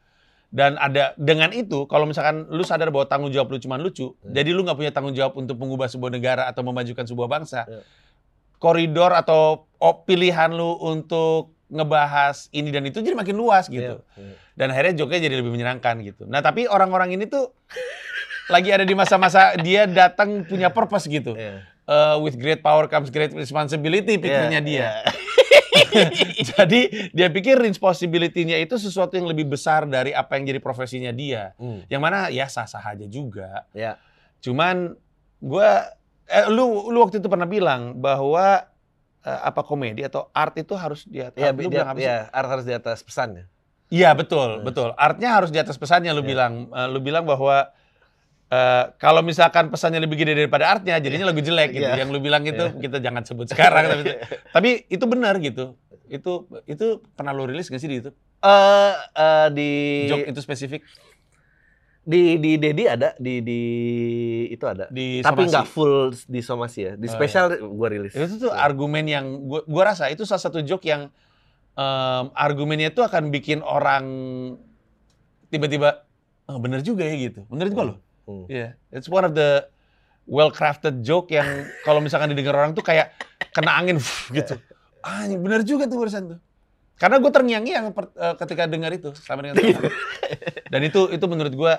Dan 0.51 0.75
ada 0.77 1.15
dengan 1.15 1.53
itu, 1.53 1.87
kalau 1.87 2.09
misalkan 2.09 2.49
lu 2.49 2.65
sadar 2.65 2.91
bahwa 2.91 3.05
tanggung 3.05 3.31
jawab 3.31 3.53
lu 3.53 3.59
cuma 3.59 3.77
lucu, 3.77 4.17
Hmm. 4.19 4.33
jadi 4.33 4.51
lu 4.51 4.65
nggak 4.65 4.75
punya 4.75 4.91
tanggung 4.91 5.13
jawab 5.13 5.37
untuk 5.37 5.55
mengubah 5.55 5.87
sebuah 5.87 6.11
negara 6.11 6.49
atau 6.49 6.65
memajukan 6.65 7.05
sebuah 7.05 7.29
bangsa, 7.31 7.65
Ya. 7.65 7.87
koridor 8.57 9.13
atau 9.13 9.69
op- 9.77 10.05
pilihan 10.05 10.51
lu 10.51 10.75
untuk 10.77 11.55
ngebahas 11.71 12.51
ini 12.51 12.69
dan 12.75 12.83
itu 12.85 12.99
jadi 13.01 13.15
makin 13.15 13.39
luas 13.39 13.71
gitu. 13.71 14.03
Iya. 14.03 14.35
Dan 14.59 14.67
akhirnya 14.75 14.95
joke 15.01 15.15
jadi 15.17 15.33
lebih 15.33 15.55
menyenangkan 15.55 16.03
gitu. 16.03 16.27
Nah 16.27 16.43
tapi 16.43 16.67
orang-orang 16.67 17.15
ini 17.15 17.31
tuh 17.31 17.55
lagi 18.51 18.75
ada 18.75 18.83
di 18.83 18.93
masa-masa 18.99 19.55
dia 19.63 19.87
datang 19.87 20.43
punya 20.45 20.69
purpose 20.69 21.07
gitu. 21.07 21.39
Iya. 21.39 21.63
Eh, 21.91 22.17
with 22.23 22.39
great 22.39 22.63
power 22.63 22.87
comes 22.87 23.11
great 23.11 23.35
responsibility 23.35 24.15
pikirnya 24.15 24.63
Iya, 24.63 24.69
dia. 24.69 24.79
iya. 24.79 24.93
Jadi 26.55 27.11
dia 27.11 27.29
pikir 27.35 27.59
responsibility-nya 27.59 28.63
itu 28.63 28.79
sesuatu 28.79 29.19
yang 29.19 29.27
lebih 29.27 29.51
besar 29.51 29.91
dari 29.91 30.15
apa 30.15 30.39
yang 30.39 30.47
jadi 30.47 30.63
profesinya 30.63 31.11
dia. 31.11 31.51
Hmm. 31.59 31.83
Yang 31.91 32.03
mana 32.03 32.19
ya 32.31 32.47
sah-sah 32.47 32.95
aja 32.95 33.07
juga. 33.11 33.67
Ya. 33.75 33.99
Cuman 34.39 34.95
gua 35.43 35.91
eh, 36.31 36.47
lu 36.47 36.95
lu 36.95 36.99
waktu 37.03 37.19
itu 37.19 37.27
pernah 37.27 37.49
bilang 37.51 37.99
bahwa 37.99 38.70
eh, 39.21 39.41
apa 39.45 39.61
komedi 39.61 40.01
atau 40.01 40.29
art 40.33 40.57
itu 40.57 40.73
harus 40.75 41.05
di 41.05 41.21
atas. 41.21 41.37
Iya, 41.37 41.51
bilang 41.53 41.93
sih? 41.95 42.05
ya, 42.05 42.29
art 42.31 42.49
harus 42.49 42.65
di 42.65 42.73
atas 42.73 43.01
pesannya. 43.01 43.45
Iya 43.91 44.15
betul, 44.15 44.61
Hmm. 44.61 44.65
betul. 44.65 44.89
Artnya 44.95 45.35
harus 45.35 45.51
di 45.51 45.59
atas 45.59 45.75
pesannya 45.75 46.15
lu 46.15 46.23
Iya. 46.23 46.31
bilang. 46.31 46.53
Eh, 46.71 46.89
lu 46.89 46.99
bilang 46.99 47.27
bahwa 47.27 47.75
eh, 48.49 48.85
kalau 48.99 49.23
misalkan 49.23 49.71
pesannya 49.71 50.03
lebih 50.03 50.19
gede 50.19 50.35
daripada 50.35 50.67
artnya, 50.67 50.99
jadinya 50.99 51.31
lagu 51.31 51.39
jelek 51.39 51.71
gitu. 51.71 51.87
Iya. 51.87 52.03
Yang 52.03 52.11
lu 52.11 52.19
bilang 52.19 52.43
itu 52.43 52.65
kita 52.79 52.99
jangan 52.99 53.23
sebut 53.23 53.47
sekarang. 53.47 53.87
tapi, 53.87 54.11
tapi 54.55 54.71
itu 54.87 55.05
benar 55.07 55.39
gitu. 55.39 55.75
Itu 56.07 56.51
itu 56.67 56.99
pernah 57.15 57.31
lu 57.31 57.47
rilis 57.47 57.71
gak 57.71 57.79
sih 57.79 57.87
di 57.87 58.03
YouTube? 58.03 58.19
Eh 58.43 58.95
eh, 59.15 59.49
di 59.55 59.71
Joke 60.07 60.27
itu 60.27 60.41
spesifik 60.41 60.83
di 62.01 62.41
di 62.41 62.57
Dedi 62.57 62.89
ada 62.89 63.13
di 63.21 63.45
di 63.45 63.61
itu 64.49 64.65
ada. 64.65 64.89
di 64.89 65.21
Tapi 65.21 65.47
nggak 65.47 65.69
full 65.69 66.11
di 66.27 66.41
somasi 66.41 66.81
ya. 66.83 66.93
Di 66.97 67.07
Oh, 67.07 67.13
spesial 67.13 67.47
gua 67.71 67.89
rilis. 67.89 68.17
Itu 68.17 68.41
tuh 68.41 68.51
Iya. 68.51 68.61
argumen 68.65 69.05
yang 69.05 69.27
gua, 69.45 69.61
gua 69.69 69.93
rasa 69.93 70.09
itu 70.09 70.25
salah 70.25 70.41
satu 70.41 70.65
joke 70.65 70.89
yang 70.89 71.13
em, 71.75 72.25
argumennya 72.33 72.91
itu 72.91 73.01
akan 73.01 73.29
bikin 73.29 73.61
orang 73.61 74.05
tiba-tiba 75.49 76.07
oh, 76.49 76.59
bener 76.59 76.81
juga 76.81 77.05
ya 77.07 77.15
gitu. 77.17 77.45
Menurut 77.51 77.73
gua 77.73 77.85
loh. 77.95 77.99
Hmm. 78.25 78.45
Iya, 78.49 78.79
it's 78.91 79.07
one 79.07 79.23
of 79.23 79.35
the 79.35 79.67
well 80.25 80.49
crafted 80.49 81.03
joke 81.03 81.29
yang 81.29 81.47
kalau 81.83 81.99
misalkan 81.99 82.31
didengar 82.31 82.55
orang 82.55 82.73
tuh 82.73 82.83
kayak 82.83 83.13
kena 83.53 83.77
angin 83.77 83.99
gitu. 84.37 84.57
Ah, 85.01 85.25
ini 85.25 85.41
bener 85.41 85.65
juga 85.65 85.89
tuh 85.89 85.97
barusan 85.97 86.37
tuh. 86.37 86.39
Karena 87.01 87.17
gue 87.17 87.33
terngiang-ngiang 87.33 87.97
eh, 87.97 88.35
ketika 88.45 88.69
dengar 88.69 88.93
itu 88.93 89.17
sama 89.17 89.41
dengan 89.41 89.57
sekarang. 89.57 89.93
Dan 90.69 90.81
itu 90.85 91.09
itu 91.09 91.25
menurut 91.25 91.55
gue 91.57 91.75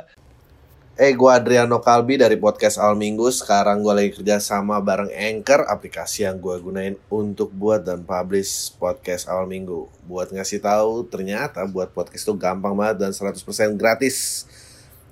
Eh, 1.02 1.16
gue 1.16 1.32
Adriano 1.32 1.80
Kalbi 1.80 2.20
dari 2.20 2.36
podcast 2.36 2.76
Al 2.76 3.00
Minggu. 3.00 3.32
Sekarang 3.32 3.80
gue 3.80 3.90
lagi 3.90 4.12
kerja 4.12 4.44
sama 4.44 4.78
bareng 4.84 5.10
Anchor, 5.10 5.64
aplikasi 5.66 6.28
yang 6.28 6.36
gue 6.38 6.54
gunain 6.60 7.00
untuk 7.08 7.50
buat 7.56 7.82
dan 7.82 8.04
publish 8.04 8.76
podcast 8.76 9.32
Al 9.32 9.48
Minggu. 9.48 9.88
Buat 10.06 10.36
ngasih 10.36 10.60
tahu, 10.60 11.08
ternyata 11.08 11.64
buat 11.66 11.96
podcast 11.96 12.28
itu 12.28 12.36
gampang 12.36 12.76
banget 12.76 13.02
dan 13.08 13.12
100% 13.16 13.34
gratis. 13.80 14.46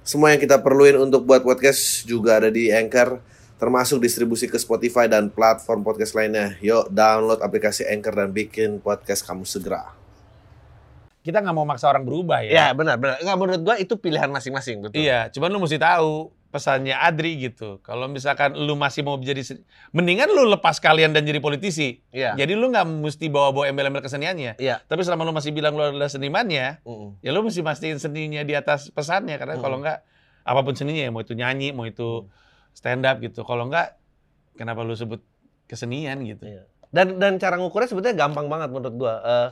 Semua 0.06 0.36
yang 0.36 0.38
kita 0.38 0.60
perluin 0.60 1.00
untuk 1.00 1.26
buat 1.26 1.42
podcast 1.42 2.06
juga 2.06 2.38
ada 2.38 2.52
di 2.52 2.70
Anchor, 2.70 3.18
termasuk 3.58 4.04
distribusi 4.04 4.46
ke 4.46 4.62
Spotify 4.62 5.08
dan 5.08 5.32
platform 5.32 5.82
podcast 5.82 6.14
lainnya. 6.14 6.54
Yuk, 6.60 6.92
download 6.94 7.40
aplikasi 7.42 7.88
Anchor 7.88 8.14
dan 8.14 8.30
bikin 8.36 8.78
podcast 8.84 9.24
kamu 9.24 9.42
segera. 9.42 9.99
Kita 11.20 11.40
nggak 11.40 11.52
mau 11.52 11.64
maksa 11.64 11.86
orang 11.86 12.04
berubah 12.04 12.42
Ya 12.42 12.72
ya. 12.72 12.74
benar 12.74 12.96
benar. 12.96 13.20
Nggak 13.20 13.38
menurut 13.38 13.62
gua 13.62 13.76
itu 13.76 13.94
pilihan 13.96 14.28
masing-masing 14.28 14.80
betul. 14.82 14.98
Iya, 14.98 15.28
cuman 15.30 15.50
lu 15.50 15.60
mesti 15.60 15.76
tahu 15.76 16.30
pesannya 16.50 16.96
Adri 16.96 17.38
gitu. 17.38 17.78
Kalau 17.80 18.08
misalkan 18.08 18.56
lu 18.56 18.74
masih 18.74 19.02
mau 19.02 19.14
jadi 19.16 19.44
mendingan 19.92 20.26
lu 20.28 20.50
lepas 20.50 20.80
kalian 20.80 21.12
dan 21.12 21.22
jadi 21.22 21.38
politisi. 21.38 22.02
Iya. 22.10 22.34
Jadi 22.34 22.54
lu 22.54 22.68
nggak 22.68 22.88
mesti 22.88 23.28
bawa-bawa 23.28 23.68
embel-embel 23.68 24.02
keseniannya. 24.02 24.58
Iya. 24.58 24.82
Tapi 24.82 25.02
selama 25.04 25.24
lu 25.24 25.32
masih 25.32 25.52
bilang 25.52 25.74
lu 25.74 25.86
adalah 25.86 26.08
senimannya, 26.08 26.82
Mm-mm. 26.82 27.22
ya 27.22 27.30
lu 27.30 27.44
mesti 27.44 27.62
mastiin 27.62 27.98
seninya 27.98 28.42
di 28.42 28.54
atas 28.54 28.90
pesannya 28.90 29.38
karena 29.38 29.56
Hmm. 29.56 29.62
kalau 29.62 29.78
enggak 29.78 30.02
apa 30.42 30.60
pun 30.60 30.74
seninya 30.74 31.04
ya 31.04 31.12
mau 31.12 31.22
itu 31.22 31.34
nyanyi 31.34 31.70
mau 31.70 31.86
itu 31.86 32.26
stand 32.72 33.04
up 33.04 33.20
gitu 33.20 33.44
kalau 33.44 33.68
enggak 33.68 34.00
kenapa 34.56 34.82
lu 34.82 34.96
sebut 34.96 35.22
kesenian 35.66 36.24
gitu 36.24 36.48
Iya. 36.48 36.64
Dan 36.90 37.22
dan 37.22 37.38
cara 37.38 37.54
ngukurnya 37.54 37.86
sebetulnya 37.86 38.18
gampang 38.18 38.50
banget 38.50 38.74
menurut 38.74 38.96
gua. 38.98 39.14
Eh, 39.22 39.48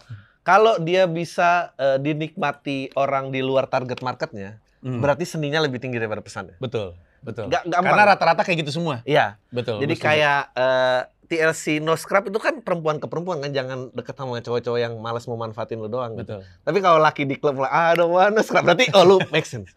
kalau 0.47 0.79
dia 0.79 1.03
bisa 1.05 1.49
eh, 1.75 1.99
dinikmati 1.99 2.95
orang 2.95 3.29
di 3.29 3.41
luar 3.41 3.67
target 3.67 3.99
marketnya, 3.99 4.63
Hmm. 4.77 5.01
berarti 5.01 5.25
seninya 5.25 5.59
lebih 5.59 5.77
tinggi 5.77 5.97
daripada 5.97 6.21
pesannya. 6.21 6.55
betul 6.57 6.95
betul 7.19 7.49
Ga- 7.49 7.65
gampang. 7.65 7.81
karena 7.83 8.03
rata-rata 8.07 8.41
kayak 8.41 8.61
gitu 8.61 8.71
semua 8.71 9.01
Iya. 9.03 9.41
betul 9.49 9.81
Jadi 9.81 9.89
setuju. 9.91 10.07
kayak 10.07 10.41
eh, 10.53 11.01
TLC 11.27 11.77
No 11.77 11.93
Scrub 11.93 12.23
itu 12.25 12.35
kan 12.35 12.59
perempuan 12.59 12.97
ke 12.97 13.05
perempuan 13.05 13.37
kan 13.37 13.51
jangan 13.51 13.91
deket 13.91 14.15
sama 14.15 14.39
cowok-cowok 14.39 14.79
yang 14.79 14.95
malas 14.95 15.23
mau 15.23 15.35
manfaatin 15.35 15.75
lu 15.75 15.85
doang 15.85 16.15
gitu. 16.15 16.35
betul 16.35 16.47
Tapi 16.61 16.77
kalau 16.79 16.97
laki 16.97 17.23
di 17.23 17.35
klub 17.35 17.57
lah, 17.57 17.67
ah 17.67 17.91
don't 17.91 18.09
wanna 18.09 18.39
scrub 18.39 18.63
berarti 18.63 18.87
oh 18.91 19.03
lu 19.03 19.17
make 19.31 19.43
sense. 19.43 19.67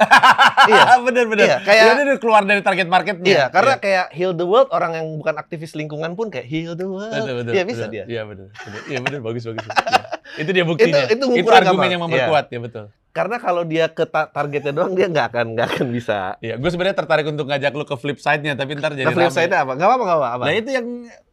iya. 0.64 0.94
bener 1.04 1.26
bener 1.26 1.44
Iya, 1.44 1.56
kayak- 1.60 1.84
Iya, 1.84 1.92
dia 1.92 2.04
udah 2.06 2.18
keluar 2.18 2.42
dari 2.44 2.60
target 2.60 2.86
marketnya 2.86 3.26
Iya, 3.26 3.44
karena 3.48 3.74
kayak 3.76 4.06
heal 4.10 4.32
the 4.32 4.42
world 4.42 4.70
orang 4.70 4.94
yang 4.94 5.06
bukan 5.12 5.34
aktivis 5.34 5.74
lingkungan 5.74 6.14
pun 6.14 6.28
kayak 6.28 6.46
heal 6.46 6.72
the 6.72 6.86
world. 6.86 7.10
betul 7.10 7.34
betul 7.36 7.52
Iya 7.52 7.62
bisa 7.64 7.82
betul. 7.82 7.92
dia. 7.92 8.04
iya 8.06 8.22
betul. 8.22 8.46
iya 8.86 8.98
bener 9.00 9.18
bagus 9.20 9.42
bagus 9.44 9.64
Iya. 9.66 10.02
itu 10.38 10.50
dia 10.52 10.64
buktinya 10.64 11.02
Itu- 11.02 11.12
itu 11.12 11.24
ngukurnya 11.26 11.58
argumen 11.60 11.74
gampang. 11.76 11.90
yang 11.90 12.02
memperkuat 12.02 12.46
ya 12.48 12.60
betul 12.60 12.86
Karena 13.10 13.36
kalau 13.36 13.62
dia 13.64 13.90
ke 13.90 14.06
ta- 14.06 14.30
targetnya 14.30 14.70
doang 14.72 14.94
dia 14.94 15.04
nggak 15.04 15.34
akan 15.34 15.46
nggak 15.50 15.66
akan 15.68 15.86
bisa. 15.90 16.38
Iya, 16.38 16.54
gue 16.54 16.70
sebenarnya 16.70 16.94
tertarik 16.94 17.26
untuk 17.26 17.42
ngajak 17.44 17.74
lu 17.74 17.82
ke 17.82 17.96
flip 17.96 18.14
side-nya, 18.16 18.54
tapi 18.54 18.78
ntar 18.78 18.94
jadi 18.94 19.02
Nah, 19.02 19.18
flip 19.18 19.34
side-nya 19.34 19.58
apa? 19.60 19.74
Gak 19.74 19.82
apa-apa, 19.82 20.04
gak 20.04 20.18
apa-apa. 20.22 20.44
Nah 20.46 20.54
itu 20.54 20.70
yang 20.70 20.86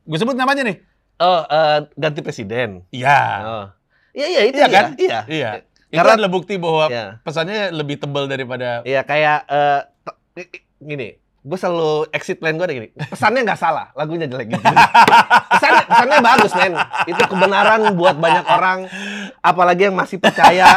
gue 0.07 0.17
sebut 0.17 0.33
namanya 0.33 0.63
nih. 0.63 0.77
Oh, 1.17 1.41
eh, 1.43 1.79
ganti 1.93 2.21
presiden. 2.21 2.87
Iya. 2.89 3.19
Oh. 3.41 3.65
Iya, 4.11 4.25
iya 4.27 4.41
itu 4.45 4.57
Iya 4.57 4.67
kan? 4.67 4.85
Iya. 4.95 5.19
Iya. 5.27 5.51
Itu 5.87 5.95
Karena- 5.95 6.15
adalah 6.15 6.31
bukti 6.31 6.55
bahwa 6.55 6.87
Iya. 6.87 7.19
pesannya 7.21 7.69
lebih 7.71 7.97
tebal 7.97 8.25
daripada 8.25 8.81
Iya, 8.81 9.01
kayak 9.01 9.39
eh, 9.45 9.79
t- 10.37 10.51
gini. 10.79 11.15
Gue 11.39 11.55
selalu 11.55 12.11
exit 12.11 12.37
plan 12.37 12.51
gue 12.53 12.61
ada 12.61 12.75
gini. 12.75 12.91
Pesannya 12.91 13.39
nggak 13.41 13.55
salah, 13.55 13.87
lagunya 13.93 14.27
jelek 14.27 14.51
gitu. 14.51 14.59
pesannya, 15.53 15.83
pesannya 15.85 16.17
bagus, 16.19 16.51
men. 16.53 16.73
Itu 17.07 17.23
kebenaran 17.25 17.81
buat 17.93 18.15
banyak 18.15 18.45
orang. 18.45 18.79
Apalagi 19.39 19.87
yang 19.87 19.95
masih 19.95 20.19
percaya 20.19 20.75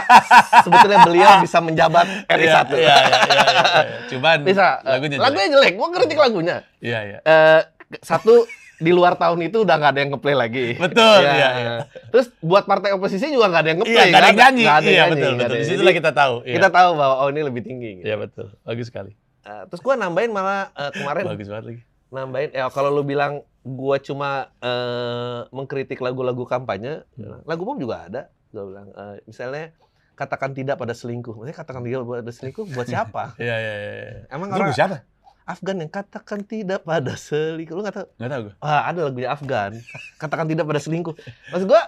sebetulnya 0.62 1.02
beliau 1.02 1.42
bisa 1.42 1.58
menjabat 1.58 2.06
RI 2.28 2.46
Iya, 2.46 2.52
satu. 2.54 2.74
Iya, 2.74 2.86
iya, 2.86 2.94
iya, 2.94 3.18
iya, 3.26 3.44
iya. 3.50 3.98
Cuman 4.08 4.38
Bisa. 4.42 4.78
eh, 4.78 4.90
lagunya 4.94 5.16
lagunya 5.18 5.46
jelek. 5.48 5.58
jelek. 5.58 5.72
Gue 5.74 5.88
kritik 5.92 6.18
lagunya. 6.18 6.56
Iya, 6.78 6.98
iya. 7.02 7.18
Eh, 7.20 7.60
satu 7.98 8.46
di 8.80 8.90
luar 8.90 9.14
tahun 9.14 9.44
itu 9.44 9.60
udah 9.60 9.76
nggak 9.76 9.92
ada 9.92 10.00
yang 10.00 10.10
ngeplay 10.10 10.32
lagi. 10.34 10.66
Betul, 10.74 11.18
Iya, 11.20 11.32
iya, 11.32 11.48
iya. 11.54 11.72
Terus 12.08 12.32
buat 12.40 12.64
partai 12.64 12.90
oposisi 12.90 13.28
juga 13.28 13.46
nggak 13.46 13.60
ada 13.60 13.68
yang 13.68 13.78
Iya, 13.78 13.84
ngeplay. 13.84 14.08
nggak 14.08 14.16
ada 14.16 14.26
yang 14.26 14.38
nyanyi. 14.40 14.64
nggak 14.64 14.74
ada 14.74 14.82
Iya, 14.82 14.96
nyanyi, 14.96 15.12
betul, 15.12 15.30
betul. 15.30 15.44
ada 15.46 15.54
Di 15.54 15.66
situlah 15.66 15.94
kita 15.94 16.10
tahu. 16.10 16.34
Iya. 16.40 16.54
Kita 16.56 16.68
tahu 16.70 16.90
bahwa 16.94 17.14
oh 17.16 17.28
ini 17.28 17.40
lebih 17.42 17.62
tinggi. 17.62 17.90
Gitu. 17.94 18.04
Iya, 18.04 18.16
betul. 18.16 18.46
Bagus 18.60 18.86
sekali. 18.86 19.12
Eh, 19.40 19.62
terus 19.66 19.80
gua 19.80 19.94
nambahin 19.94 20.30
malah 20.30 20.68
eh, 20.70 20.90
kemarin 20.92 21.24
Bagus 21.26 21.46
banget 21.46 21.64
lagi. 21.66 21.80
nambahin 22.10 22.50
ya 22.50 22.66
kalau 22.68 22.90
lu 22.90 23.02
bilang 23.02 23.32
gua 23.62 23.96
cuma 23.96 24.30
eh, 24.58 25.40
mengkritik 25.50 25.98
lagu-lagu 25.98 26.42
kampanye, 26.42 27.04
Hmm. 27.14 27.44
lagu 27.44 27.62
pop 27.62 27.76
juga 27.76 28.04
ada. 28.04 28.22
Gua 28.48 28.64
bilang 28.66 28.88
eh, 28.90 29.20
misalnya 29.24 29.76
katakan 30.12 30.52
tidak 30.52 30.76
pada 30.76 30.92
selingkuh. 30.92 31.32
Maksudnya 31.32 31.56
katakan 31.56 31.80
tidak 31.80 32.02
pada 32.02 32.28
selingkuh 32.28 32.64
buat 32.68 32.84
siapa? 32.84 33.32
Iya, 33.38 33.56
iya, 33.56 33.74
iya. 33.76 34.20
Emang 34.28 34.48
Itu 34.48 34.56
orang 34.58 34.72
siapa? 34.74 34.96
Afgan 35.50 35.82
yang 35.82 35.90
katakan 35.90 36.46
tidak 36.46 36.86
pada 36.86 37.18
selingkuh. 37.18 37.74
Lu 37.74 37.82
nggak 37.82 37.96
tahu? 37.98 38.06
Nggak 38.16 38.30
tahu 38.30 38.40
gue. 38.46 38.54
Wah, 38.62 38.82
ada 38.86 39.00
lagunya 39.10 39.28
Afgan. 39.34 39.72
Katakan 40.16 40.46
tidak 40.46 40.64
pada 40.64 40.80
selingkuh. 40.80 41.14
Maksud 41.50 41.66
gua 41.66 41.82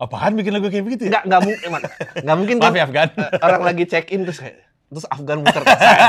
Apaan 0.00 0.32
bikin 0.32 0.56
lagu 0.56 0.72
kayak 0.72 0.84
begitu 0.88 1.02
ya? 1.06 1.20
nggak 1.20 1.22
nggak 1.28 1.40
mungkin 1.44 1.60
emang, 1.68 1.82
nggak 2.24 2.36
mungkin 2.40 2.56
Maaf 2.56 2.72
kan 2.72 2.72
ya 2.72 2.84
Afgan. 2.88 3.08
orang 3.44 3.62
lagi 3.68 3.84
check 3.84 4.08
in 4.08 4.24
terus 4.24 4.40
kayak 4.40 4.64
terus 4.88 5.04
Afgan 5.12 5.44
muter 5.44 5.60
ke 5.60 5.76
saya. 5.76 6.00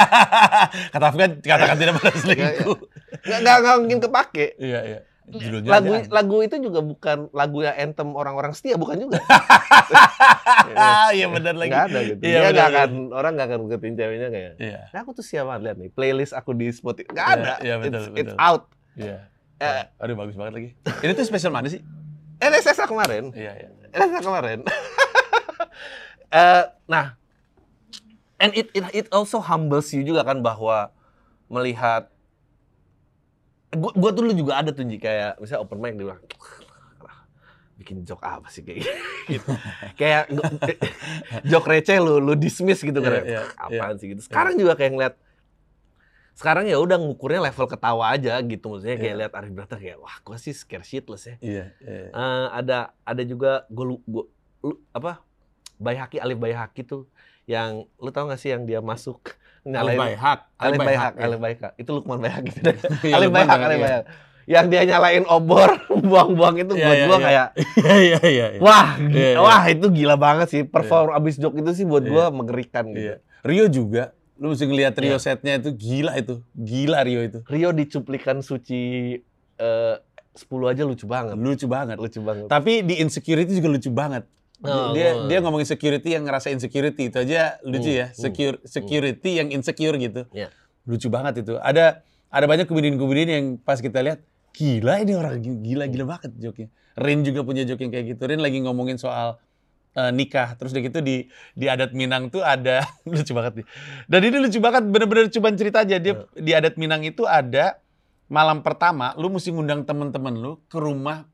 Kata 0.96 1.06
Afgan 1.12 1.30
katakan 1.44 1.76
tidak 1.76 1.94
pada 2.00 2.15
selingkuh. 2.15 2.78
Nggak 3.28 3.39
nggak 3.44 3.56
nggak 3.60 3.76
mungkin 3.84 4.00
kepake. 4.00 4.46
Iya, 4.63 4.80
iya. 4.88 5.00
Judulnya 5.32 5.70
Lagu 5.70 5.91
aja. 5.94 6.08
lagu 6.10 6.38
itu 6.39 6.56
juga 6.60 6.80
bukan 6.80 7.17
lagu 7.32 7.62
ya 7.62 7.72
anthem 7.74 8.12
orang-orang 8.12 8.52
setia 8.52 8.76
bukan 8.76 9.00
juga. 9.00 9.20
Ah, 10.74 11.10
iya 11.17 11.26
benar 11.26 11.56
lagi. 11.56 11.72
Nggak 11.72 11.86
ada 11.88 12.00
gitu. 12.04 12.20
Iya, 12.20 12.28
Dia 12.28 12.41
benar, 12.41 12.52
nggak 12.52 12.67
akan 12.67 12.91
orang 13.12 13.32
nggak 13.34 13.48
akan 13.48 13.60
ngetin 13.65 13.94
ceweknya 13.96 14.28
kayak. 14.30 14.54
Iya. 14.58 14.80
Nah, 14.89 15.00
aku 15.00 15.12
tuh 15.13 15.24
siapa 15.24 15.56
lihat 15.58 15.78
nih 15.78 15.89
playlist 15.89 16.34
aku 16.34 16.52
di 16.52 16.67
Spotify. 16.70 17.08
Nggak 17.10 17.26
Iya, 17.26 17.36
ada. 17.38 17.54
iya, 17.60 17.76
betul, 17.78 17.91
it's, 17.94 18.08
betul. 18.08 18.20
it's 18.22 18.36
out. 18.36 18.63
Iya. 18.94 19.17
Eh. 19.58 19.84
Aduh 19.98 20.15
bagus 20.15 20.36
banget 20.36 20.54
lagi. 20.54 20.70
Ini 21.00 21.12
tuh 21.13 21.24
spesial 21.24 21.50
mana 21.50 21.65
sih? 21.65 21.80
NSS 22.38 22.84
kemarin. 22.84 23.32
Iya, 23.32 23.52
iya. 23.56 23.67
NSS 23.89 24.22
kemarin. 24.22 24.60
Eh, 26.32 26.63
nah, 26.88 27.20
and 28.38 28.52
it, 28.54 28.72
it 28.72 28.84
it 28.94 29.08
also 29.12 29.39
humbles 29.41 29.91
you 29.91 30.00
juga 30.02 30.24
kan 30.24 30.39
bahwa 30.39 30.91
melihat 31.48 32.08
gua, 33.73 33.91
gua 33.93 34.12
dulu 34.12 34.31
juga 34.31 34.53
ada 34.57 34.69
tuh 34.69 34.84
Ji, 34.84 34.97
kayak 34.97 35.38
misalnya 35.38 35.62
open 35.62 35.77
mic 35.77 35.93
dia 35.93 36.05
bilang 36.05 36.21
"Ah, 37.01 37.23
bikin 37.75 38.03
joke 38.03 38.21
apa 38.21 38.47
sih 38.47 38.62
kayak 38.62 38.84
gitu. 39.27 39.51
kayak 39.99 40.27
joke 41.49 41.65
receh 41.65 41.97
lu 41.97 42.19
lu 42.19 42.34
dismiss 42.34 42.79
gitu 42.79 42.99
kan. 42.99 43.21
Iya, 43.21 43.23
iya, 43.25 43.41
Apaan 43.55 43.95
sih 43.95 44.12
gitu. 44.12 44.21
Sekarang 44.21 44.55
juga 44.55 44.75
kayak 44.75 44.91
ngeliat 44.91 45.15
sekarang 46.31 46.65
ya 46.65 46.79
udah 46.79 46.95
ngukurnya 46.97 47.43
level 47.43 47.67
ketawa 47.67 48.15
aja 48.15 48.39
gitu 48.41 48.71
maksudnya 48.71 48.97
kayak 48.97 49.13
Iya. 49.13 49.19
lihat 49.19 49.34
Arif 49.36 49.51
Brata 49.51 49.75
kayak 49.75 49.99
wah 49.99 50.15
gua 50.21 50.38
sih 50.38 50.55
scare 50.55 50.81
shitless 50.81 51.27
ya. 51.27 51.36
Iya, 51.38 51.65
iya. 51.77 52.07
Eh, 52.10 52.47
ada 52.49 52.77
ada 53.03 53.21
juga 53.21 53.67
gue 53.67 53.86
lu, 53.86 53.95
gua- 54.03 54.29
lu- 54.62 54.81
apa 54.89 55.21
Bayhaki 55.75 56.17
Alif 56.17 56.38
Bayhaki 56.38 56.81
tuh 56.81 57.05
yang 57.45 57.84
lu 57.97 58.10
tau 58.10 58.25
gak 58.25 58.39
sih 58.39 58.49
yang 58.49 58.63
dia 58.63 58.79
masuk 58.79 59.38
Bayhak. 59.63 60.39
Alif 60.58 60.80
Bayhak, 60.82 61.13
ya. 61.17 61.21
Alif 61.26 61.39
Bayhak. 61.39 61.71
Itu 61.78 61.89
Lukman 61.93 62.17
Bayhak 62.17 62.43
gitu. 62.50 62.62
Alif 63.17 63.30
iya. 63.30 63.36
Bayhak. 63.36 64.04
Yang 64.50 64.65
dia 64.74 64.82
nyalain 64.89 65.24
obor, 65.30 65.69
buang-buang 66.10 66.65
itu 66.65 66.74
Iya, 66.74 66.86
buat 66.86 66.97
iya, 66.97 67.06
gua 67.08 67.17
iya. 67.17 67.26
kayak 67.26 67.47
Iya 68.10 68.19
iya 68.26 68.47
iya. 68.58 68.60
wah, 68.60 68.97
wah 69.45 69.63
itu 69.69 69.86
gila 69.93 70.15
banget 70.17 70.47
sih. 70.50 70.62
Perform 70.65 71.13
abis 71.13 71.38
jok 71.38 71.62
itu 71.62 71.71
sih 71.78 71.86
buat 71.86 72.02
gua 72.04 72.34
mengerikan 72.34 72.89
gitu. 72.89 73.21
Rio 73.45 73.65
juga. 73.69 74.17
Lu 74.41 74.50
mesti 74.50 74.65
ngeliat 74.65 74.97
Rio 74.97 75.15
Iya. 75.15 75.21
setnya 75.21 75.62
itu 75.62 75.69
gila 75.78 76.17
itu. 76.17 76.41
Gila 76.58 77.06
Rio 77.06 77.21
itu. 77.21 77.39
Rio 77.45 77.69
di 77.69 77.86
cuplikan 77.86 78.41
suci 78.41 79.13
eh, 79.62 79.95
10 80.34 80.71
aja 80.74 80.82
lucu 80.89 81.06
banget. 81.06 81.38
Lucu 81.38 81.67
banget. 81.69 82.02
Lucu 82.02 82.19
banget. 82.26 82.50
Tapi 82.50 82.82
di 82.82 82.97
insecurity 82.97 83.54
juga 83.62 83.69
lucu 83.78 83.93
banget. 83.93 84.26
Oh, 84.62 84.93
dia 84.93 85.17
oh. 85.17 85.26
dia 85.26 85.41
ngomongin 85.41 85.65
security 85.65 86.13
yang 86.13 86.21
ngerasa 86.21 86.54
insecurity 86.54 87.10
itu 87.10 87.17
aja 87.17 87.58
lucu 87.65 87.89
Hmm, 87.89 87.97
ya. 87.97 88.08
hmm, 88.13 88.17
Secure, 88.17 88.56
security 88.62 89.41
yang 89.41 89.50
insecure 89.50 89.97
gitu. 89.97 90.30
Iya. 90.30 90.54
Lucu 90.86 91.10
banget 91.10 91.41
itu. 91.41 91.58
Ada 91.58 92.06
ada 92.30 92.45
banyak 92.45 92.69
komedian-komedian 92.69 93.30
yang 93.30 93.45
pas 93.58 93.82
kita 93.82 94.06
lihat 94.06 94.21
gila 94.54 95.02
ini 95.02 95.17
orang 95.17 95.41
gila 95.41 95.89
gila 95.89 96.06
banget 96.06 96.32
joknya. 96.38 96.69
Rin 96.93 97.26
juga 97.26 97.41
punya 97.41 97.65
jok 97.65 97.82
yang 97.82 97.91
kayak 97.91 98.06
gitu. 98.13 98.21
Rin 98.30 98.38
lagi 98.38 98.62
ngomongin 98.62 99.02
soal 99.02 99.41
eh, 99.97 100.12
nikah 100.13 100.54
terus 100.54 100.78
udah 100.78 100.84
gitu 100.86 101.00
di 101.02 101.26
di 101.58 101.65
adat 101.65 101.97
Minang 101.97 102.30
tuh 102.30 102.45
ada 102.45 102.86
lucu 103.10 103.34
banget 103.34 103.63
nih. 103.63 103.67
Dan 104.06 104.21
ini 104.30 104.38
lucu 104.45 104.60
banget 104.62 104.84
bener-bener 104.86 105.26
cuman 105.34 105.54
cerita 105.58 105.82
aja 105.82 105.97
dia 105.97 106.30
di 106.38 106.52
adat 106.54 106.78
Minang 106.78 107.02
itu 107.02 107.26
ada 107.26 107.82
malam 108.30 108.62
pertama 108.62 109.12
lu 109.17 109.28
mesti 109.34 109.50
ngundang 109.52 109.84
temen-temen 109.84 110.38
lu 110.38 110.62
ke 110.69 110.78
rumah 110.78 111.26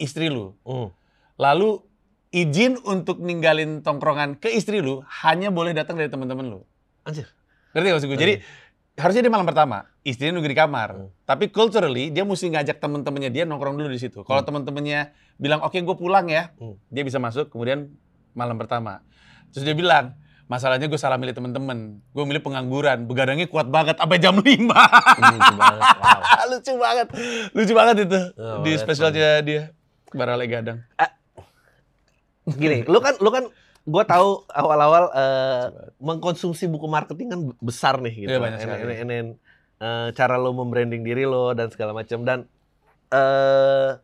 istri 0.00 0.32
lu. 0.32 0.56
Hmm. 0.64 0.88
Lalu 1.36 1.84
izin 2.36 2.76
untuk 2.84 3.16
ninggalin 3.24 3.80
tongkrongan 3.80 4.36
ke 4.36 4.52
istri 4.52 4.84
lu 4.84 5.00
hanya 5.24 5.48
boleh 5.48 5.72
datang 5.72 5.96
dari 5.96 6.12
teman-teman 6.12 6.44
lu. 6.44 6.60
Anjir. 7.08 7.24
Ngerti 7.72 7.86
gak 7.88 7.96
maksud 7.96 8.08
gue? 8.12 8.18
Jadi 8.20 8.34
harusnya 8.96 9.22
dia 9.24 9.32
malam 9.32 9.48
pertama, 9.48 9.88
istrinya 10.04 10.36
nunggu 10.36 10.52
di 10.52 10.58
kamar. 10.58 10.88
Hmm. 10.92 11.08
Tapi 11.24 11.48
culturally 11.48 12.12
dia 12.12 12.28
mesti 12.28 12.52
ngajak 12.52 12.76
teman-temannya 12.76 13.32
dia 13.32 13.48
nongkrong 13.48 13.80
dulu 13.80 13.88
di 13.88 13.96
situ. 13.96 14.20
Kalau 14.20 14.44
teman-temannya 14.44 15.16
bilang 15.40 15.64
oke 15.64 15.80
gue 15.80 15.96
pulang 15.96 16.28
ya, 16.28 16.52
Hmm. 16.60 16.76
dia 16.92 17.08
bisa 17.08 17.16
masuk. 17.16 17.48
Kemudian 17.48 17.88
malam 18.36 18.60
pertama, 18.60 19.00
terus 19.48 19.64
dia 19.64 19.72
bilang 19.72 20.12
masalahnya 20.44 20.92
gue 20.92 21.00
salah 21.00 21.16
milih 21.16 21.32
teman-teman. 21.32 22.04
Gue 22.12 22.24
milih 22.28 22.44
pengangguran, 22.44 23.08
begadangnya 23.08 23.48
kuat 23.48 23.72
banget 23.72 23.96
sampai 23.96 24.20
jam 24.20 24.36
5 24.36 24.44
Lucu 24.44 25.54
banget. 25.56 25.82
Wow. 25.96 26.20
lucu 26.52 26.72
banget, 26.78 27.06
lucu 27.56 27.72
banget 27.72 27.96
itu 28.04 28.20
Oh, 28.36 28.60
di 28.60 28.76
spesialnya 28.76 29.40
dia. 29.40 29.62
Barale 30.12 30.44
Gadang. 30.46 30.84
Gini, 32.46 32.86
lu 32.86 33.02
kan 33.02 33.18
lu 33.18 33.30
kan 33.34 33.50
gua 33.82 34.06
tahu 34.12 34.46
awal-awal 34.46 35.10
eh, 35.10 35.64
mengkonsumsi 35.98 36.70
buku 36.70 36.86
marketing 36.86 37.28
kan 37.28 37.40
besar 37.58 37.98
nih 37.98 38.14
gitu. 38.14 38.30
Iya, 38.30 38.38
banyak 38.38 38.58
sekali. 38.62 38.94
en- 38.94 39.10
en- 39.10 39.38
eh, 39.76 40.08
cara 40.14 40.38
lo 40.38 40.54
membranding 40.54 41.02
diri 41.02 41.26
lo 41.26 41.50
dan 41.52 41.74
segala 41.74 41.90
macam 41.90 42.22
dan 42.22 42.46
eh 43.10 43.98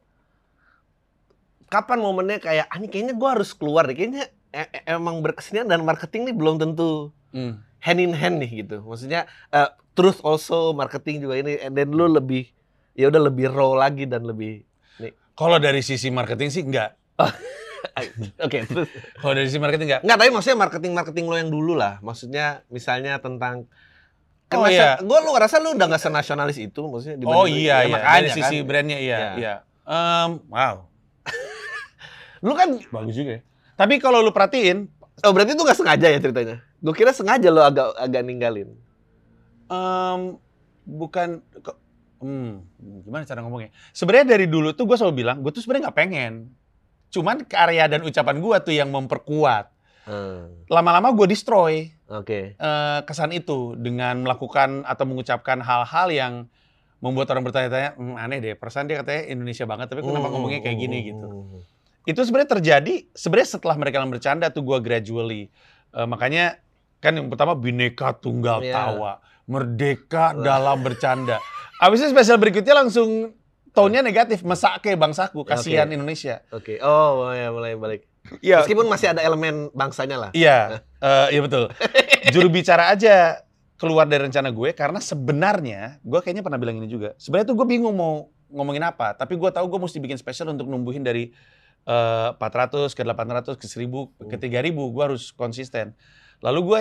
kapan 1.71 1.99
momennya 1.99 2.37
kayak 2.37 2.67
ah 2.69 2.77
ini 2.77 2.87
kayaknya 2.87 3.15
gua 3.15 3.39
harus 3.39 3.55
keluar 3.55 3.87
deh. 3.87 3.95
Kayaknya 3.95 4.27
e- 4.51 4.71
e- 4.75 4.85
emang 4.91 5.23
berkesenian 5.23 5.71
dan 5.71 5.87
marketing 5.87 6.27
nih 6.27 6.35
belum 6.35 6.59
tentu 6.59 7.15
Hmm. 7.33 7.65
hand 7.81 7.97
in 7.97 8.13
hand 8.13 8.43
nih 8.43 8.67
gitu. 8.67 8.83
Maksudnya 8.83 9.25
eh, 9.49 9.71
truth 9.95 10.21
also 10.21 10.75
marketing 10.75 11.23
juga 11.23 11.39
ini 11.39 11.57
and 11.59 11.73
then 11.73 11.95
lu 11.95 12.05
lebih 12.05 12.51
ya 12.93 13.09
udah 13.09 13.23
lebih 13.25 13.49
raw 13.49 13.73
lagi 13.73 14.05
dan 14.05 14.27
lebih 14.27 14.67
Kalau 15.33 15.57
dari 15.57 15.81
sisi 15.81 16.13
marketing 16.13 16.53
sih 16.53 16.61
enggak. 16.61 16.93
oke 18.47 18.59
terus 18.65 18.89
Kalau 19.19 19.33
dari 19.33 19.47
sisi 19.47 19.59
marketing 19.59 19.87
enggak. 19.91 20.03
Enggak, 20.07 20.19
tapi 20.19 20.31
maksudnya 20.31 20.59
marketing-marketing 20.59 21.25
lo 21.27 21.37
yang 21.37 21.51
dulu 21.51 21.73
lah. 21.75 21.99
Maksudnya 22.01 22.63
misalnya 22.69 23.19
tentang 23.19 23.67
kan 24.47 24.59
Oh, 24.59 24.69
iya. 24.69 25.01
gue 25.01 25.19
lu 25.19 25.33
ngerasa 25.33 25.59
lu 25.59 25.73
udah 25.73 25.87
gak 25.89 26.03
senasionalis 26.03 26.61
itu 26.61 26.83
maksudnya 26.85 27.17
Oh 27.25 27.49
iya 27.49 27.81
ya, 27.83 27.89
iya. 27.89 27.89
makanya 27.89 28.21
Dari 28.21 28.37
sisi 28.37 28.57
kan. 28.61 28.69
brandnya 28.69 28.99
iya 29.01 29.17
Iya. 29.17 29.31
iya. 29.35 29.55
Em, 29.83 30.31
wow, 30.47 30.75
Lu 32.45 32.53
kan 32.53 32.69
bagus 32.93 33.15
juga 33.15 33.39
ya. 33.39 33.43
Tapi 33.75 33.97
kalau 33.97 34.21
lu 34.21 34.31
perhatiin, 34.31 34.87
oh 35.25 35.33
berarti 35.33 35.57
itu 35.57 35.63
gak 35.63 35.79
sengaja 35.79 36.07
ya 36.07 36.19
ceritanya. 36.19 36.57
Gue 36.79 36.93
kira 36.93 37.11
sengaja 37.11 37.49
lo 37.49 37.63
agak 37.63 37.97
agak 37.97 38.23
ninggalin. 38.23 38.69
em, 39.67 40.37
bukan 40.85 41.41
hmm, 42.21 42.53
gimana 43.03 43.25
cara 43.25 43.41
ngomongnya? 43.41 43.73
Sebenarnya 43.91 44.37
dari 44.37 44.47
dulu 44.47 44.71
tuh 44.71 44.85
gue 44.85 44.95
selalu 44.95 45.15
bilang, 45.17 45.41
gue 45.41 45.49
tuh 45.49 45.65
sebenarnya 45.65 45.89
nggak 45.89 45.99
pengen. 45.99 46.33
Cuman 47.13 47.45
karya 47.45 47.87
dan 47.87 48.01
ucapan 48.01 48.41
gue 48.41 48.57
tuh 48.65 48.73
yang 48.73 48.89
memperkuat. 48.89 49.69
Hmm, 50.03 50.67
Lama-lama 50.67 51.15
gue 51.15 51.31
destroy 51.31 51.93
Oke. 52.11 52.59
eh, 52.59 53.01
kesan 53.05 53.31
itu 53.31 53.79
dengan 53.79 54.25
melakukan 54.25 54.83
atau 54.83 55.05
mengucapkan 55.07 55.61
hal-hal 55.61 56.09
yang 56.11 56.33
membuat 56.99 57.31
orang 57.31 57.45
bertanya-tanya, 57.45 57.95
"Hmm, 57.95 58.15
aneh 58.15 58.39
deh, 58.39 58.55
perasaan 58.55 58.87
dia 58.87 58.99
katanya 58.99 59.27
Indonesia 59.29 59.63
banget, 59.63 59.87
tapi 59.87 60.03
kenapa 60.03 60.27
Hmm, 60.27 60.35
ngomongnya 60.35 60.59
kayak 60.61 60.75
hmm, 60.75 60.83
gini 60.83 60.99
hmm, 60.99 61.07
gitu. 61.07 61.27
hmm. 61.29 61.61
itu 62.03 62.19
sebenarnya 62.19 62.51
terjadi 62.51 62.95
sebenarnya 63.15 63.51
setelah 63.53 63.77
mereka 63.79 64.03
yang 64.03 64.11
bercanda 64.11 64.51
tuh 64.51 64.67
gua 64.67 64.83
gradually 64.83 65.47
Eh, 65.93 66.03
makanya 66.03 66.57
kan 66.99 67.13
yang 67.13 67.29
pertama 67.29 67.53
bineka 67.53 68.11
tunggal 68.17 68.59
Iya. 68.59 68.75
tawa 68.75 69.13
merdeka 69.45 70.33
dalam 70.35 70.81
bercanda 70.81 71.37
abis 71.79 72.01
itu 72.01 72.11
spesial 72.11 72.39
berikutnya 72.39 72.75
langsung 72.75 73.37
tone-nya 73.73 74.05
negatif 74.05 74.45
mesake 74.45 74.95
bangsaku 74.95 75.45
kasihan 75.49 75.89
Oke. 75.89 75.97
Indonesia. 75.97 76.45
Oke. 76.53 76.75
Oh, 76.85 77.25
mulai 77.25 77.49
mulai 77.49 77.73
balik. 77.77 78.03
iya. 78.45 78.61
Meskipun 78.63 78.87
masih 78.87 79.17
ada 79.17 79.21
elemen 79.25 79.73
bangsanya 79.73 80.29
lah. 80.29 80.31
iya. 80.37 80.85
Eh, 81.03 81.37
iya 81.37 81.41
betul. 81.43 81.73
Juru 82.31 82.49
bicara 82.53 82.93
aja 82.93 83.43
keluar 83.81 84.07
dari 84.07 84.31
rencana 84.31 84.55
gue 84.55 84.71
karena 84.79 85.03
sebenarnya 85.03 85.99
gue 86.07 86.21
kayaknya 86.23 86.45
pernah 86.47 86.61
bilang 86.61 86.79
ini 86.79 86.87
juga. 86.87 87.17
Sebenarnya 87.19 87.51
tuh 87.51 87.57
gue 87.59 87.67
bingung 87.67 87.97
mau 87.97 88.31
ngomongin 88.53 88.85
apa 88.85 89.17
tapi 89.17 89.35
gue 89.41 89.49
tahu 89.49 89.65
gue 89.65 89.81
mesti 89.81 89.99
bikin 89.99 90.21
spesial 90.21 90.53
untuk 90.53 90.69
numbuhin 90.69 91.01
dari 91.01 91.33
eh, 91.89 92.29
400 92.37 92.93
ke 92.93 93.03
800 93.03 93.57
ke 93.57 93.67
1000 93.67 94.29
ke 94.29 94.37
3000 94.39 94.71
gue 94.77 95.03
harus 95.03 95.33
konsisten. 95.35 95.97
Lalu 96.45 96.61
gue 96.63 96.81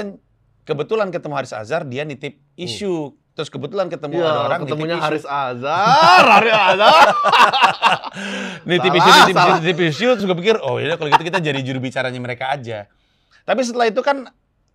kebetulan 0.68 1.10
ketemu 1.10 1.34
Haris 1.42 1.54
Azhar 1.58 1.88
dia 1.88 2.06
nitip 2.06 2.38
isu 2.54 3.18
terus 3.32 3.48
kebetulan 3.48 3.88
ketemu 3.88 4.20
Iya, 4.20 4.28
ada 4.28 4.40
orang 4.46 4.60
ketemunya. 4.64 4.96
Haris 4.98 5.24
Azhar, 5.46 6.24
Haris 6.26 6.52
Azhar. 6.52 7.08
isu, 8.68 8.68
nitip 8.68 8.94
isu, 8.94 9.10
salah. 9.34 9.58
nitip 9.60 9.80
isu, 9.82 10.08
terus 10.16 10.26
gue 10.26 10.38
pikir, 10.38 10.56
oh 10.60 10.78
ya 10.78 10.96
kalau 10.96 11.10
gitu 11.10 11.24
kita 11.24 11.40
jadi 11.40 11.60
juru 11.62 11.80
bicaranya 11.80 12.20
mereka 12.20 12.52
aja. 12.52 12.88
Tapi 13.42 13.62
setelah 13.64 13.88
itu 13.88 14.00
kan 14.00 14.30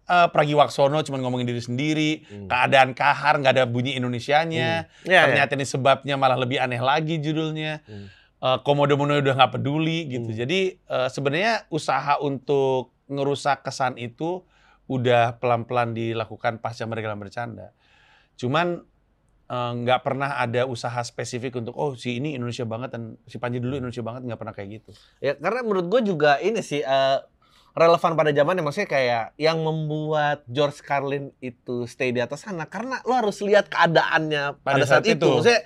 eh, 0.06 0.28
Pragiwaksono 0.30 1.02
cuma 1.02 1.18
ngomongin 1.18 1.46
diri 1.46 1.58
sendiri, 1.58 2.10
Hmm. 2.24 2.46
keadaan 2.46 2.92
kahar, 2.92 3.38
nggak 3.38 3.52
ada 3.52 3.64
bunyi 3.66 3.94
Indonesianya. 3.94 4.86
Iya, 5.02 5.08
iya. 5.08 5.20
Ternyata 5.26 5.52
ini 5.54 5.66
sebabnya 5.66 6.14
malah 6.14 6.38
lebih 6.38 6.56
aneh 6.56 6.78
lagi 6.78 7.18
judulnya. 7.18 7.82
Hmm. 7.84 8.06
Eh, 8.36 8.58
Komodo-mono 8.62 9.16
udah 9.16 9.34
nggak 9.34 9.52
peduli 9.52 10.06
gitu. 10.08 10.30
Hmm. 10.30 10.38
Jadi 10.38 10.60
eh, 10.78 11.08
sebenarnya 11.10 11.66
usaha 11.68 12.16
untuk 12.18 12.94
ngerusak 13.06 13.62
kesan 13.62 13.98
itu 13.98 14.42
udah 14.86 15.38
pelan-pelan 15.38 15.92
dilakukan 15.92 16.58
pasca 16.58 16.86
mereka 16.86 17.10
bercanda. 17.14 17.74
Cuman 18.36 18.84
eh, 19.46 19.72
nggak 19.76 20.00
pernah 20.00 20.36
ada 20.36 20.64
usaha 20.64 21.00
spesifik 21.00 21.56
untuk 21.56 21.74
oh 21.74 21.94
si 21.94 22.16
ini 22.16 22.34
Indonesia 22.34 22.62
banget 22.62 22.92
dan 22.92 23.02
si 23.24 23.36
Panji 23.36 23.58
dulu 23.58 23.76
Indonesia 23.76 24.00
banget 24.00 24.22
nggak 24.24 24.38
pernah 24.38 24.54
kayak 24.54 24.68
gitu. 24.74 24.90
Ya 25.18 25.34
karena 25.34 25.60
menurut 25.60 25.86
gue 25.88 26.00
juga 26.06 26.36
ini 26.38 26.60
sih 26.60 26.80
eh, 26.80 27.18
relevan 27.72 28.12
pada 28.14 28.32
zamannya 28.32 28.60
maksudnya 28.60 28.88
kayak 28.88 29.24
yang 29.36 29.60
membuat 29.60 30.40
George 30.46 30.80
Carlin 30.80 31.28
itu 31.38 31.84
stay 31.84 32.08
di 32.08 32.18
atas 32.18 32.42
sana 32.42 32.64
karena 32.64 33.04
lo 33.04 33.12
harus 33.12 33.36
lihat 33.40 33.68
keadaannya 33.68 34.60
pada, 34.60 34.76
Pada 34.76 34.84
saat, 34.84 35.04
saat 35.04 35.12
itu. 35.12 35.20
itu. 35.20 35.28
Maksudnya 35.30 35.62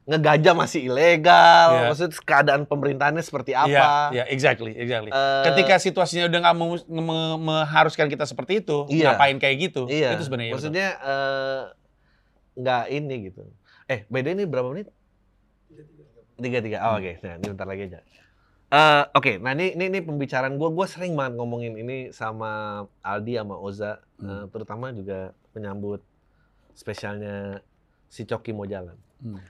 ngegajah 0.00 0.54
masih 0.56 0.80
ilegal, 0.86 1.68
Iya. 1.70 1.86
maksudnya 1.86 2.12
keadaan 2.20 2.62
pemerintahannya 2.64 3.20
seperti 3.20 3.52
Iya, 3.52 3.62
apa. 3.62 3.86
iya, 4.10 4.24
exactly, 4.26 4.72
exactly. 4.72 5.10
Eh, 5.10 5.42
Ketika 5.44 5.74
situasinya 5.76 6.26
udah 6.26 6.38
nggak 6.40 6.56
mau 6.56 6.68
me- 6.80 7.38
mengharuskan 7.38 8.06
kita 8.06 8.24
seperti 8.24 8.58
itu, 8.58 8.86
Iya. 8.88 9.12
ngapain 9.12 9.36
kayak 9.36 9.56
gitu? 9.60 9.86
iya, 9.86 10.14
Itu 10.14 10.26
sebenarnya. 10.26 10.50
maksudnya 10.50 10.88
eh, 10.98 11.60
nggak 12.60 12.84
ini 12.92 13.32
gitu. 13.32 13.42
Eh, 13.88 14.06
by 14.06 14.22
the 14.22 14.30
way, 14.30 14.34
ini 14.38 14.44
berapa 14.46 14.68
menit? 14.70 14.88
Tiga 16.36 16.58
tiga. 16.60 16.78
Oh, 16.86 16.96
Oke, 16.96 17.18
nah 17.20 17.36
ini 17.36 17.46
bentar 17.50 17.66
lagi 17.66 17.82
aja. 17.90 18.00
Eh, 18.70 19.02
Oke, 19.18 19.42
nah 19.42 19.50
ini, 19.50 19.74
ini 19.74 19.90
ini 19.90 19.98
pembicaraan 19.98 20.54
gue, 20.54 20.68
gue 20.70 20.86
sering 20.86 21.18
banget 21.18 21.34
ngomongin 21.34 21.74
ini 21.74 22.14
sama 22.14 22.84
Aldi 23.02 23.34
sama 23.34 23.58
Oza, 23.58 23.98
Hmm. 24.22 24.28
eh, 24.30 24.44
terutama 24.52 24.94
juga 24.94 25.34
menyambut 25.56 26.04
spesialnya 26.76 27.64
si 28.06 28.22
Coki 28.22 28.54
mau 28.54 28.68
jalan. 28.68 28.94
Hmm. 29.18 29.42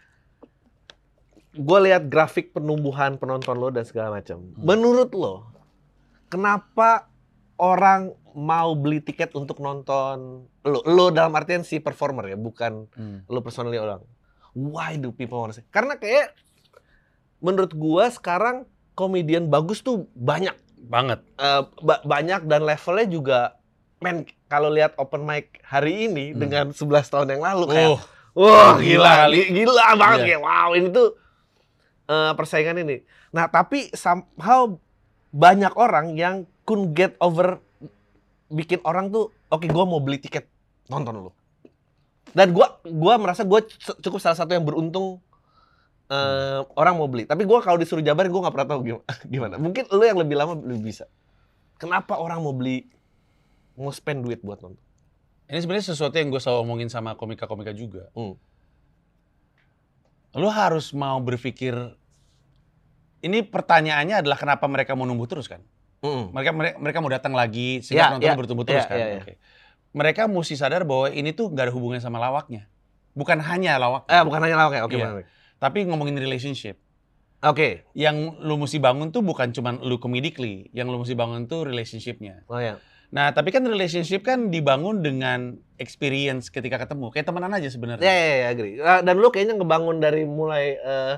Gue 1.53 1.79
lihat 1.85 2.07
grafik 2.07 2.55
penumbuhan 2.57 3.19
penonton 3.19 3.59
lo 3.59 3.69
dan 3.69 3.85
segala 3.85 4.17
macam. 4.17 4.41
Hmm. 4.41 4.63
Menurut 4.63 5.11
lo, 5.13 5.51
kenapa 6.31 7.10
orang 7.61 8.01
mau 8.33 8.73
beli 8.73 8.99
tiket 8.99 9.35
untuk 9.35 9.59
nonton 9.59 10.49
lo? 10.63 10.81
Lo 10.83 11.11
dalam 11.11 11.31
artian 11.31 11.61
si 11.61 11.77
performer 11.79 12.25
ya, 12.27 12.37
bukan 12.37 12.89
Hmm. 12.91 13.19
lo 13.27 13.41
personally 13.41 13.77
orang. 13.77 14.01
Why 14.51 14.97
do 14.97 15.11
people 15.11 15.39
want 15.39 15.53
to 15.53 15.61
see? 15.61 15.67
Karena 15.69 15.95
kayak 15.95 16.33
menurut 17.39 17.73
gua 17.73 18.09
sekarang 18.09 18.65
komedian 18.93 19.47
bagus 19.47 19.81
tuh 19.81 20.09
banyak. 20.13 20.57
Banget. 20.81 21.21
eh, 21.37 21.63
ba- 21.79 22.03
banyak 22.03 22.45
dan 22.45 22.65
levelnya 22.65 23.07
juga 23.07 23.41
men 23.99 24.25
kalau 24.47 24.69
lihat 24.69 24.97
open 24.97 25.23
mic 25.23 25.61
hari 25.63 26.09
ini 26.09 26.33
Hmm. 26.33 26.41
dengan 26.41 26.67
11 26.71 27.07
tahun 27.07 27.29
yang 27.31 27.43
lalu 27.43 27.65
kayak 27.69 27.89
Oh, 27.91 28.01
wah 28.41 28.75
gila 28.75 29.29
gila 29.29 29.45
gila, 29.45 29.45
gila 29.53 29.87
banget 29.95 30.19
Iya. 30.19 30.27
kayak 30.27 30.43
wow 30.43 30.69
ini 30.73 30.89
tuh 30.89 31.09
eh, 32.07 32.33
persaingan 32.33 32.81
ini. 32.81 32.97
Nah, 33.31 33.47
tapi 33.47 33.87
somehow 33.93 34.75
banyak 35.31 35.71
orang 35.77 36.11
yang 36.13 36.43
couldn't 36.71 36.95
get 36.95 37.18
over 37.18 37.59
bikin 38.47 38.79
orang 38.87 39.11
tuh 39.11 39.35
oke 39.51 39.66
gua 39.66 39.83
mau 39.83 39.99
beli 39.99 40.23
tiket 40.23 40.47
nonton 40.87 41.27
lu. 41.27 41.33
Dan 42.31 42.55
gua 42.55 42.79
gua 42.87 43.18
merasa 43.18 43.43
gua 43.43 43.66
c- 43.66 43.99
cukup 43.99 44.23
salah 44.23 44.39
satu 44.39 44.55
yang 44.55 44.62
beruntung 44.62 45.18
eh, 46.07 46.62
orang 46.79 46.95
mau 46.95 47.11
beli. 47.11 47.27
Tapi 47.27 47.43
gua 47.43 47.59
kalau 47.59 47.75
disuruh 47.75 48.07
jabarin 48.07 48.31
gua 48.31 48.47
nggak 48.47 48.55
pernah 48.55 48.68
tahu 48.71 48.81
gimana, 48.87 49.03
gimana. 49.35 49.55
Mungkin 49.59 49.91
lu 49.91 50.03
yang 50.07 50.18
lebih 50.23 50.39
lama 50.39 50.55
lebih 50.55 50.95
bisa. 50.95 51.11
Kenapa 51.83 52.14
orang 52.23 52.39
mau 52.39 52.55
beli 52.55 52.87
mau 53.75 53.91
spend 53.91 54.23
duit 54.23 54.39
buat 54.47 54.62
nonton? 54.62 54.79
ini 55.51 55.59
sebenarnya 55.59 55.91
sesuatu 55.91 56.14
yang 56.14 56.31
gue 56.31 56.39
selalu 56.39 56.62
omongin 56.62 56.87
sama 56.87 57.18
komika-komika 57.18 57.75
juga. 57.75 58.07
Hmm. 58.14 58.39
Lu 60.39 60.47
harus 60.47 60.95
mau 60.95 61.18
berpikir 61.18 61.75
ini 63.21 63.43
pertanyaannya 63.43 64.23
adalah 64.23 64.39
kenapa 64.39 64.71
mereka 64.71 64.95
mau 64.95 65.11
numbuh 65.11 65.27
terus 65.27 65.51
kan? 65.51 65.59
Mm-mm. 66.01 66.33
Mereka 66.33 66.51
mereka, 66.81 66.99
mau 67.05 67.13
datang 67.13 67.37
lagi 67.37 67.85
sehingga 67.85 68.17
penonton 68.17 68.29
iya, 68.33 68.39
bertumbuh 68.39 68.65
terus 68.65 68.85
iya, 68.85 68.91
kan? 68.91 68.97
iya, 68.97 69.07
iya. 69.07 69.21
Oke. 69.21 69.35
Mereka 69.91 70.23
mesti 70.31 70.55
sadar 70.57 70.89
bahwa 70.89 71.13
ini 71.13 71.35
tuh 71.37 71.53
nggak 71.53 71.69
ada 71.69 71.75
hubungannya 71.75 72.01
sama 72.01 72.17
lawaknya. 72.17 72.71
Bukan 73.13 73.43
hanya 73.43 73.77
lawak, 73.77 74.07
Eh 74.07 74.23
bukan 74.23 74.41
hanya 74.47 74.57
lawak 74.57 74.81
ya, 74.81 74.83
oke 74.87 74.97
Iya. 74.97 75.07
benar. 75.07 75.27
tapi 75.61 75.85
ngomongin 75.85 76.17
relationship. 76.17 76.81
Oke. 77.45 77.85
Yang 77.93 78.37
lu 78.41 78.57
mesti 78.57 78.81
bangun 78.81 79.13
tuh 79.13 79.21
bukan 79.21 79.53
cuman 79.53 79.85
lu 79.85 80.01
comedically, 80.01 80.73
yang 80.73 80.89
lu 80.89 80.97
mesti 80.97 81.13
bangun 81.13 81.45
tuh 81.49 81.69
relationshipnya. 81.69 82.49
Oh 82.49 82.57
ya. 82.57 82.81
Nah, 83.11 83.35
tapi 83.35 83.51
kan 83.51 83.67
relationship 83.67 84.23
kan 84.23 84.49
dibangun 84.55 85.03
dengan 85.03 85.59
experience 85.77 86.49
ketika 86.49 86.79
ketemu. 86.79 87.11
Kayak 87.11 87.27
temenan 87.29 87.53
aja 87.53 87.69
sebenarnya. 87.69 88.07
Ya, 88.07 88.15
ya, 88.15 88.35
ya, 88.41 88.47
agree. 88.55 88.75
Ah, 88.79 89.01
Dan 89.03 89.19
lu 89.19 89.29
kayaknya 89.35 89.59
ngebangun 89.59 89.99
dari 89.99 90.23
mulai 90.25 90.79
eh, 90.79 91.15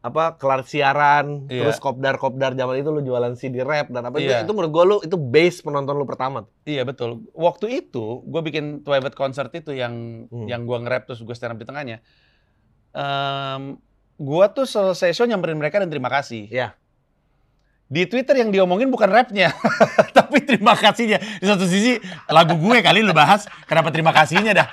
apa 0.00 0.40
kelar 0.40 0.64
siaran, 0.64 1.44
Iya. 1.44 1.68
terus 1.68 1.76
kopdar-kopdar 1.76 2.56
zaman 2.56 2.80
itu 2.80 2.88
lu 2.88 3.04
jualan 3.04 3.36
CD 3.36 3.60
rap 3.60 3.92
dan 3.92 4.08
apa 4.08 4.16
itu, 4.16 4.32
Iya. 4.32 4.48
itu 4.48 4.52
menurut 4.56 4.72
gua 4.72 4.84
lu 4.84 4.96
itu 5.04 5.12
base 5.14 5.60
penonton 5.60 5.92
lu 5.92 6.08
pertama. 6.08 6.48
Iya 6.64 6.88
betul. 6.88 7.28
Waktu 7.30 7.84
itu 7.84 8.24
gue 8.24 8.40
bikin 8.40 8.80
private 8.80 9.12
concert 9.12 9.52
itu 9.52 9.76
yang 9.76 10.24
Hmm. 10.26 10.48
yang 10.48 10.64
gue 10.64 10.78
nge-rap 10.78 11.04
terus 11.04 11.20
gue 11.20 11.36
stand 11.36 11.52
up 11.52 11.60
di 11.60 11.68
tengahnya. 11.68 12.00
Em 12.90 13.76
gue 14.16 14.46
tuh 14.52 14.64
selesai 14.64 15.12
show 15.12 15.24
nyamperin 15.24 15.56
mereka 15.56 15.80
dan 15.80 15.88
terima 15.88 16.08
kasih. 16.08 16.48
Iya. 16.48 16.76
Di 17.90 18.06
Twitter 18.06 18.38
yang 18.38 18.54
diomongin 18.54 18.86
bukan 18.86 19.10
rapnya, 19.10 19.50
tapi 20.16 20.46
terima 20.46 20.78
kasihnya. 20.78 21.18
Di 21.42 21.46
satu 21.50 21.66
sisi 21.66 21.98
lagu 22.30 22.54
gue 22.54 22.78
kali 22.86 23.02
lu 23.02 23.10
bahas, 23.10 23.50
kenapa 23.66 23.90
terima 23.90 24.14
kasihnya 24.14 24.54
dah? 24.54 24.68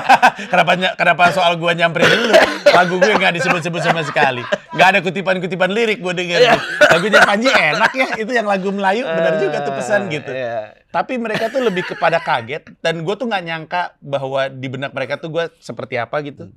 kenapa 0.52 0.96
kenapa 0.96 1.36
soal 1.36 1.60
gue 1.60 1.68
nyamperin 1.68 2.08
dulu? 2.08 2.32
Lagu 2.72 2.96
gue 2.96 3.12
nggak 3.12 3.36
disebut-sebut 3.36 3.84
sama 3.84 4.00
sekali. 4.08 4.40
Nggak 4.72 4.88
ada 4.88 4.98
kutipan-kutipan 5.04 5.68
lirik 5.68 6.00
gue 6.00 6.16
denger. 6.16 6.40
Lagunya 6.88 7.20
Panji 7.20 7.52
enak 7.52 7.92
ya, 7.92 8.08
itu 8.16 8.32
yang 8.32 8.48
lagu 8.48 8.72
Melayu 8.72 9.04
benar 9.04 9.36
juga 9.36 9.68
tuh 9.68 9.76
pesan 9.76 10.08
gitu. 10.08 10.32
Iya. 10.32 10.72
Tapi 10.88 11.20
mereka 11.20 11.52
tuh 11.52 11.60
lebih 11.60 11.84
kepada 11.84 12.24
kaget 12.24 12.72
dan 12.80 13.04
gue 13.04 13.14
tuh 13.20 13.28
nggak 13.28 13.44
nyangka 13.52 14.00
bahwa 14.00 14.48
di 14.48 14.72
benak 14.72 14.96
mereka 14.96 15.20
tuh 15.20 15.28
gue 15.28 15.44
seperti 15.60 16.00
apa 16.00 16.24
gitu. 16.24 16.48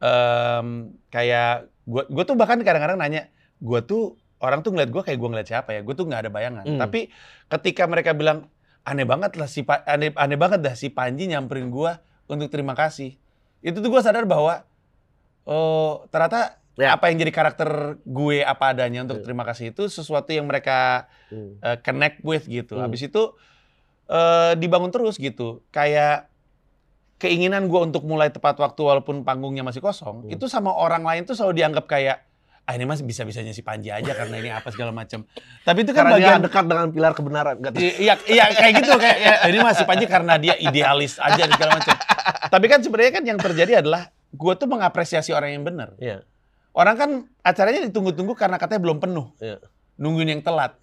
Em, 0.00 0.96
kayak 1.12 1.68
gue 1.84 2.02
gue 2.08 2.24
tuh 2.24 2.32
bahkan 2.32 2.56
kadang-kadang 2.64 2.96
nanya, 2.96 3.28
gue 3.60 3.80
tuh 3.84 4.16
orang 4.40 4.60
tuh 4.60 4.72
ngeliat 4.72 4.90
gue 4.90 5.02
kayak 5.02 5.18
gue 5.18 5.28
ngeliat 5.28 5.48
siapa 5.48 5.70
ya? 5.70 5.80
Gue 5.80 5.94
tuh 5.94 6.06
nggak 6.06 6.26
ada 6.26 6.30
bayangan. 6.30 6.64
Hmm. 6.64 6.80
Tapi 6.80 7.10
ketika 7.46 7.84
mereka 7.84 8.10
bilang 8.12 8.48
aneh 8.82 9.04
banget 9.04 9.36
lah 9.36 9.46
si 9.46 9.62
Pa- 9.62 9.84
aneh 9.84 10.12
aneh 10.12 10.36
banget 10.36 10.60
dah 10.60 10.74
si 10.74 10.88
Panji 10.88 11.24
nyamperin 11.26 11.68
gue 11.68 11.92
untuk 12.26 12.48
terima 12.48 12.72
kasih. 12.72 13.16
Itu 13.60 13.80
tuh 13.80 13.88
gue 13.88 14.00
sadar 14.00 14.24
bahwa 14.24 14.64
oh 15.44 16.04
ternyata 16.08 16.58
Ya. 16.74 16.90
apa 16.90 17.06
yang 17.06 17.22
jadi 17.22 17.30
karakter 17.30 18.02
gue 18.02 18.42
apa 18.42 18.74
adanya 18.74 19.06
untuk 19.06 19.22
Ya. 19.22 19.24
terima 19.24 19.46
kasih 19.46 19.70
itu 19.70 19.86
sesuatu 19.86 20.26
yang 20.28 20.42
mereka 20.44 21.06
Hmm. 21.30 21.54
uh, 21.62 21.78
connect 21.78 22.18
with 22.20 22.44
gitu. 22.44 22.74
Hmm. 22.74 22.90
Habis 22.90 23.06
itu 23.06 23.30
uh, 24.10 24.52
dibangun 24.54 24.90
terus 24.90 25.14
gitu. 25.16 25.62
Kayak 25.70 26.26
keinginan 27.16 27.70
gue 27.70 27.78
untuk 27.78 28.02
mulai 28.02 28.28
tepat 28.28 28.58
waktu 28.58 28.80
walaupun 28.80 29.22
panggungnya 29.22 29.62
masih 29.62 29.78
kosong, 29.78 30.26
Hmm. 30.26 30.34
itu 30.34 30.44
sama 30.44 30.74
orang 30.74 31.06
lain 31.06 31.22
tuh 31.22 31.32
selalu 31.32 31.62
dianggap 31.62 31.86
kayak 31.86 32.23
ah 32.64 32.72
ini 32.72 32.88
masih 32.88 33.04
bisa-bisanya 33.04 33.52
si 33.52 33.60
Panji 33.60 33.92
aja 33.92 34.12
karena 34.16 34.40
ini 34.40 34.48
apa 34.48 34.72
segala 34.72 34.88
macam. 34.88 35.28
Tapi 35.68 35.78
itu 35.84 35.92
kan 35.92 36.08
Karena 36.08 36.16
bagian 36.16 36.40
dia 36.40 36.44
dekat 36.48 36.64
dengan 36.64 36.86
pilar 36.88 37.12
kebenaran. 37.12 37.54
Gak 37.60 37.72
Iya, 37.76 38.14
iya 38.24 38.44
kayak 38.56 38.72
gitu 38.80 38.92
kayak 38.96 39.18
ya, 39.20 39.34
ini 39.52 39.58
masih 39.60 39.84
Panji 39.84 40.04
karena 40.08 40.34
dia 40.40 40.54
idealis 40.56 41.20
aja 41.20 41.44
segala 41.44 41.76
macam. 41.76 41.94
Tapi 42.54 42.66
kan 42.72 42.80
sebenarnya 42.80 43.12
kan 43.20 43.24
yang 43.28 43.38
terjadi 43.38 43.84
adalah 43.84 44.08
gue 44.32 44.52
tuh 44.56 44.68
mengapresiasi 44.68 45.30
orang 45.36 45.60
yang 45.60 45.64
benar. 45.64 45.92
Iya. 46.00 46.24
Orang 46.74 46.96
kan 46.98 47.10
acaranya 47.44 47.86
ditunggu-tunggu 47.86 48.34
karena 48.34 48.56
katanya 48.58 48.80
belum 48.82 48.98
penuh. 48.98 49.30
Iya. 49.38 49.60
Nungguin 50.00 50.32
yang 50.32 50.42
telat. 50.42 50.74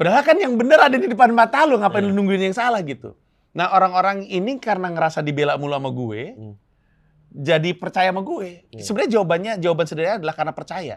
Padahal 0.00 0.24
kan 0.24 0.38
yang 0.40 0.56
benar 0.56 0.88
ada 0.88 0.96
di 0.96 1.12
depan 1.12 1.28
mata 1.28 1.68
lu, 1.68 1.76
ngapain 1.76 2.00
lu 2.00 2.16
nungguin 2.16 2.40
yang 2.48 2.56
salah 2.56 2.80
gitu. 2.80 3.12
Nah 3.52 3.68
orang-orang 3.76 4.24
ini 4.24 4.56
karena 4.56 4.88
ngerasa 4.88 5.20
dibela 5.20 5.60
mulu 5.60 5.76
sama 5.76 5.90
gue, 5.92 6.22
Hmm. 6.38 6.54
Jadi 7.30 7.70
percaya 7.78 8.10
sama 8.10 8.26
gue. 8.26 8.66
Iya. 8.74 8.82
Sebenarnya 8.82 9.10
jawabannya, 9.18 9.52
jawaban 9.62 9.86
sederhana 9.86 10.18
adalah 10.18 10.34
karena 10.34 10.52
percaya. 10.52 10.96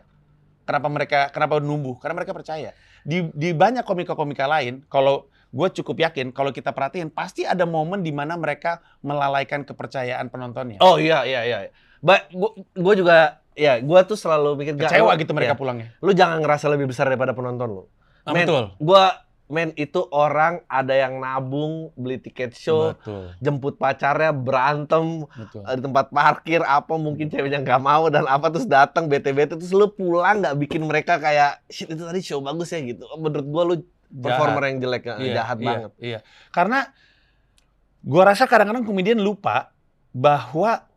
Kenapa 0.63 0.87
mereka, 0.89 1.19
kenapa 1.29 1.59
numbuh? 1.59 1.99
Karena 1.99 2.15
mereka 2.17 2.33
percaya. 2.33 2.73
Di, 3.03 3.29
di 3.35 3.51
banyak 3.51 3.83
komika-komika 3.83 4.47
lain, 4.47 4.81
kalau 4.87 5.27
gue 5.53 5.67
cukup 5.81 6.09
yakin, 6.09 6.33
kalau 6.33 6.49
kita 6.49 6.73
perhatiin, 6.73 7.13
pasti 7.13 7.45
ada 7.45 7.67
momen 7.67 8.01
di 8.01 8.09
mana 8.09 8.33
mereka 8.39 8.81
melalaikan 9.05 9.61
kepercayaan 9.61 10.31
penontonnya. 10.33 10.81
Oh 10.81 10.97
iya 10.97 11.21
iya 11.27 11.45
iya. 11.45 11.57
Ba 12.03 12.25
gua, 12.33 12.51
gua 12.75 12.93
juga 12.99 13.15
ya 13.55 13.79
gua 13.79 14.03
tuh 14.03 14.19
selalu 14.19 14.59
mikir 14.59 14.75
"Gak, 14.75 14.91
Kecewa 14.91 15.13
lu- 15.15 15.19
gitu 15.23 15.31
mereka 15.31 15.55
ya, 15.55 15.59
pulangnya. 15.59 15.87
Lu 16.03 16.11
jangan 16.11 16.43
ngerasa 16.43 16.67
lebih 16.67 16.91
besar 16.91 17.07
daripada 17.07 17.31
penonton 17.31 17.69
lu. 17.69 17.83
Ah, 18.27 18.35
Men, 18.35 18.43
betul. 18.43 18.63
Gua 18.81 19.23
men 19.53 19.69
itu 19.77 20.01
orang 20.09 20.65
ada 20.65 20.97
yang 20.97 21.21
nabung 21.21 21.93
beli 21.93 22.17
tiket 22.17 22.57
show, 22.57 22.97
Betul. 22.97 23.37
jemput 23.37 23.77
pacarnya 23.77 24.33
berantem 24.33 25.29
Betul. 25.29 25.61
eh, 25.61 25.75
di 25.77 25.81
tempat 25.85 26.09
parkir 26.09 26.65
apa 26.65 26.97
mungkin 26.97 27.29
ceweknya 27.29 27.61
nggak 27.61 27.81
mau 27.85 28.09
dan 28.09 28.25
apa 28.25 28.49
terus 28.49 28.65
datang 28.65 29.05
bete-bete 29.05 29.53
terus 29.53 29.69
lu 29.69 29.85
pulang 29.93 30.41
nggak 30.41 30.57
bikin 30.57 30.81
mereka 30.89 31.21
kayak 31.21 31.61
shit 31.69 31.85
itu 31.87 32.01
tadi 32.01 32.19
show 32.19 32.41
bagus 32.41 32.73
ya 32.73 32.81
gitu. 32.81 33.05
Menurut 33.21 33.45
gua 33.45 33.63
lu 33.69 33.75
performer 34.09 34.73
yang 34.73 34.77
jelek 34.81 35.03
ya, 35.05 35.15
Iya, 35.21 35.33
jahat 35.37 35.57
iya, 35.61 35.67
banget. 35.69 35.91
Iya. 36.01 36.19
Karena 36.49 36.79
gua 38.01 38.23
rasa 38.33 38.49
kadang-kadang 38.49 38.83
komedian 38.83 39.21
lupa 39.21 39.69
bahwa 40.09 40.89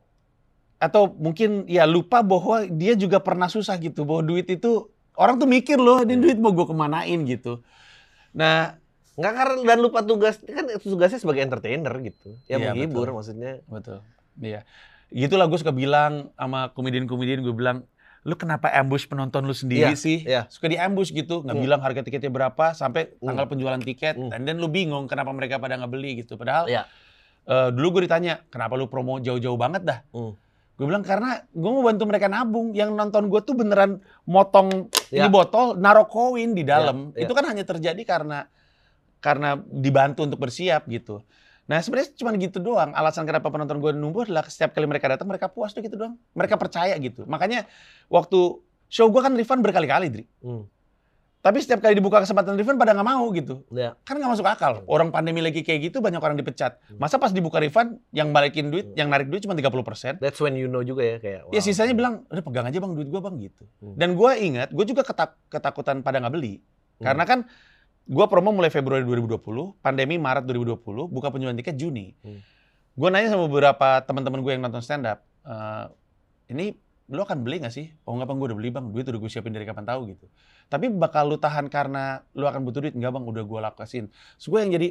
atau 0.76 1.08
mungkin 1.08 1.64
ya 1.68 1.88
lupa 1.88 2.20
bahwa 2.20 2.64
dia 2.68 2.92
juga 2.92 3.16
pernah 3.20 3.48
susah 3.48 3.80
gitu 3.80 4.04
bahwa 4.04 4.20
duit 4.20 4.44
itu 4.48 4.92
orang 5.16 5.40
tuh 5.40 5.48
mikir 5.48 5.80
loh 5.80 6.04
Iya. 6.04 6.12
ini 6.12 6.14
duit 6.20 6.36
mau 6.36 6.52
gue 6.52 6.68
kemanain 6.68 7.20
gitu. 7.24 7.64
Nah 8.36 8.76
Nggak 9.16 9.32
karena 9.32 9.54
dan 9.64 9.78
lupa 9.80 10.04
tugas 10.04 10.36
kan 10.44 10.68
tugasnya 10.76 11.16
sebagai 11.16 11.40
entertainer 11.40 11.88
gitu. 12.04 12.36
Ya 12.44 12.60
Iya, 12.60 12.76
menghibur 12.76 13.08
betul. 13.08 13.16
maksudnya. 13.16 13.52
betul, 13.64 14.04
iya. 14.38 14.60
Gitulah 15.08 15.48
gue 15.48 15.56
suka 15.56 15.72
bilang 15.72 16.28
sama 16.36 16.68
komedian-komedian 16.70 17.40
gue 17.40 17.50
bilang 17.50 17.88
lu 18.26 18.34
kenapa 18.34 18.68
ambush 18.76 19.06
penonton 19.06 19.46
lu 19.46 19.54
sendiri 19.54 19.88
Iya, 19.88 19.96
sih? 19.96 20.18
iya. 20.20 20.42
Suka 20.50 20.66
di 20.66 20.76
ambush 20.76 21.14
gitu, 21.14 21.40
nggak 21.40 21.54
Hmm. 21.54 21.64
bilang 21.64 21.80
harga 21.80 22.02
tiketnya 22.02 22.28
berapa 22.28 22.74
sampai 22.74 23.16
Hmm. 23.16 23.24
tanggal 23.24 23.46
penjualan 23.48 23.80
tiket, 23.80 24.20
Hmm. 24.20 24.28
dan 24.28 24.44
dan 24.44 24.58
lu 24.58 24.68
bingung 24.68 25.06
kenapa 25.06 25.30
mereka 25.30 25.56
pada 25.56 25.80
nggak 25.80 25.88
beli 25.88 26.20
gitu. 26.20 26.36
Padahal 26.36 26.68
Iya. 26.68 26.84
eh, 27.46 27.68
dulu 27.72 27.96
gue 27.96 28.02
ditanya 28.04 28.44
kenapa 28.46 28.74
lu 28.74 28.84
promo 28.84 29.16
jauh-jauh 29.16 29.56
banget 29.56 29.80
dah? 29.80 29.98
Hmm. 30.10 30.36
Gue 30.76 30.84
bilang 30.84 31.00
karena 31.00 31.40
gue 31.56 31.70
mau 31.72 31.80
bantu 31.80 32.04
mereka 32.04 32.28
nabung. 32.28 32.76
Yang 32.76 32.92
nonton 32.92 33.32
gue 33.32 33.40
tuh 33.40 33.56
beneran 33.56 34.00
motong 34.28 34.92
Ya. 35.08 35.24
ini 35.24 35.28
botol, 35.32 35.78
naruh 35.80 36.04
koin 36.04 36.52
di 36.52 36.66
dalam. 36.66 37.16
Ya, 37.16 37.22
ya. 37.22 37.22
Itu 37.24 37.32
kan 37.32 37.48
hanya 37.48 37.64
terjadi 37.64 38.02
karena 38.04 38.50
karena 39.24 39.56
dibantu 39.58 40.28
untuk 40.28 40.36
bersiap 40.38 40.84
gitu. 40.86 41.24
Nah 41.66 41.82
sebenarnya 41.82 42.14
cuma 42.14 42.30
gitu 42.36 42.58
doang. 42.62 42.92
Alasan 42.94 43.26
kenapa 43.26 43.50
penonton 43.50 43.80
gue 43.82 43.90
numbuh 43.96 44.22
adalah 44.28 44.46
setiap 44.46 44.76
kali 44.76 44.86
mereka 44.86 45.10
datang 45.10 45.26
mereka 45.26 45.50
puas 45.50 45.72
tuh 45.74 45.82
gitu 45.82 45.96
doang. 45.98 46.14
Mereka 46.36 46.54
percaya 46.60 46.94
gitu. 47.00 47.26
Makanya 47.26 47.66
waktu 48.06 48.62
show 48.86 49.10
gue 49.10 49.18
kan 49.18 49.34
refund 49.34 49.64
berkali-kali, 49.66 50.06
Dri. 50.12 50.24
Hmm. 50.44 50.68
Tapi 51.46 51.62
setiap 51.62 51.78
kali 51.78 51.94
dibuka 51.94 52.18
kesempatan 52.18 52.58
refund 52.58 52.74
pada 52.74 52.90
nggak 52.90 53.06
mau 53.06 53.30
gitu. 53.30 53.62
Ya. 53.70 53.94
Kan 54.02 54.18
nggak 54.18 54.34
masuk 54.34 54.42
akal. 54.50 54.82
Orang 54.90 55.14
pandemi 55.14 55.38
lagi 55.38 55.62
kayak 55.62 55.94
gitu 55.94 56.02
banyak 56.02 56.18
orang 56.18 56.34
dipecat. 56.34 56.82
Hmm. 56.90 56.98
Masa 56.98 57.22
pas 57.22 57.30
dibuka 57.30 57.62
refund 57.62 58.02
yang 58.10 58.34
balikin 58.34 58.74
duit, 58.74 58.90
yang 58.98 59.06
narik 59.06 59.30
duit 59.30 59.46
cuma 59.46 59.54
30%. 59.54 60.18
That's 60.18 60.42
when 60.42 60.58
you 60.58 60.66
know 60.66 60.82
juga 60.82 61.06
ya 61.06 61.16
kayak. 61.22 61.40
Ya 61.54 61.60
wow. 61.62 61.62
sisanya 61.62 61.94
bilang, 61.94 62.26
udah 62.26 62.42
pegang 62.42 62.66
aja 62.66 62.82
bang 62.82 62.92
duit 62.98 63.06
gua 63.06 63.22
bang 63.22 63.38
gitu. 63.46 63.62
Hmm. 63.78 63.94
Dan 63.94 64.18
gua 64.18 64.34
ingat, 64.34 64.74
gue 64.74 64.84
juga 64.90 65.06
ketak- 65.06 65.38
ketakutan 65.46 66.02
pada 66.02 66.18
nggak 66.18 66.34
beli. 66.34 66.58
Hmm. 66.98 67.06
Karena 67.06 67.22
kan 67.22 67.38
gua 68.10 68.26
promo 68.26 68.50
mulai 68.50 68.74
Februari 68.74 69.06
2020, 69.06 69.78
pandemi 69.78 70.18
Maret 70.18 70.50
2020, 70.50 71.06
buka 71.06 71.30
penjualan 71.30 71.54
tiket 71.54 71.78
Juni. 71.78 72.10
Hmm. 72.26 72.42
Gue 72.96 73.08
nanya 73.12 73.30
sama 73.30 73.46
beberapa 73.46 74.02
teman-teman 74.02 74.40
gue 74.40 74.52
yang 74.56 74.64
nonton 74.66 74.80
stand 74.80 75.04
up, 75.04 75.22
"Eh, 75.44 75.84
ini 76.50 76.74
lo 77.12 77.22
akan 77.22 77.46
beli 77.46 77.62
nggak 77.62 77.74
sih? 77.74 77.86
Oh 78.02 78.18
nggak 78.18 78.26
bang, 78.26 78.36
gue 78.40 78.46
udah 78.50 78.58
beli 78.58 78.70
bang, 78.74 78.84
duit 78.90 79.06
udah 79.06 79.20
gue 79.20 79.30
siapin 79.30 79.54
dari 79.54 79.62
kapan 79.62 79.86
tahu 79.86 80.10
gitu. 80.10 80.26
Tapi 80.66 80.90
bakal 80.90 81.30
lu 81.30 81.38
tahan 81.38 81.70
karena 81.70 82.26
lu 82.34 82.44
akan 82.46 82.66
butuh 82.66 82.82
duit 82.82 82.94
enggak 82.98 83.14
bang? 83.14 83.24
Udah 83.24 83.44
gue 83.46 83.60
lakuin. 83.62 84.04
Terus 84.10 84.46
gue 84.46 84.60
yang 84.60 84.72
jadi 84.74 84.88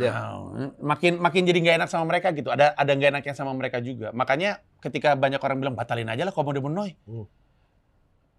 Ya. 0.00 0.08
"Ah, 0.16 0.72
makin 0.80 1.20
makin 1.20 1.44
jadi 1.44 1.58
nggak 1.60 1.76
enak 1.84 1.88
sama 1.92 2.08
mereka 2.08 2.32
gitu. 2.32 2.48
Ada 2.48 2.72
ada 2.72 2.90
nggak 2.96 3.12
enaknya 3.12 3.34
sama 3.36 3.52
mereka 3.52 3.76
juga. 3.84 4.08
Makanya 4.16 4.64
ketika 4.80 5.12
banyak 5.12 5.36
orang 5.36 5.60
bilang 5.60 5.76
batalin 5.76 6.08
aja 6.08 6.24
lah 6.24 6.32
kalau 6.32 6.48
mau. 6.48 6.88
Hmm. 7.04 7.28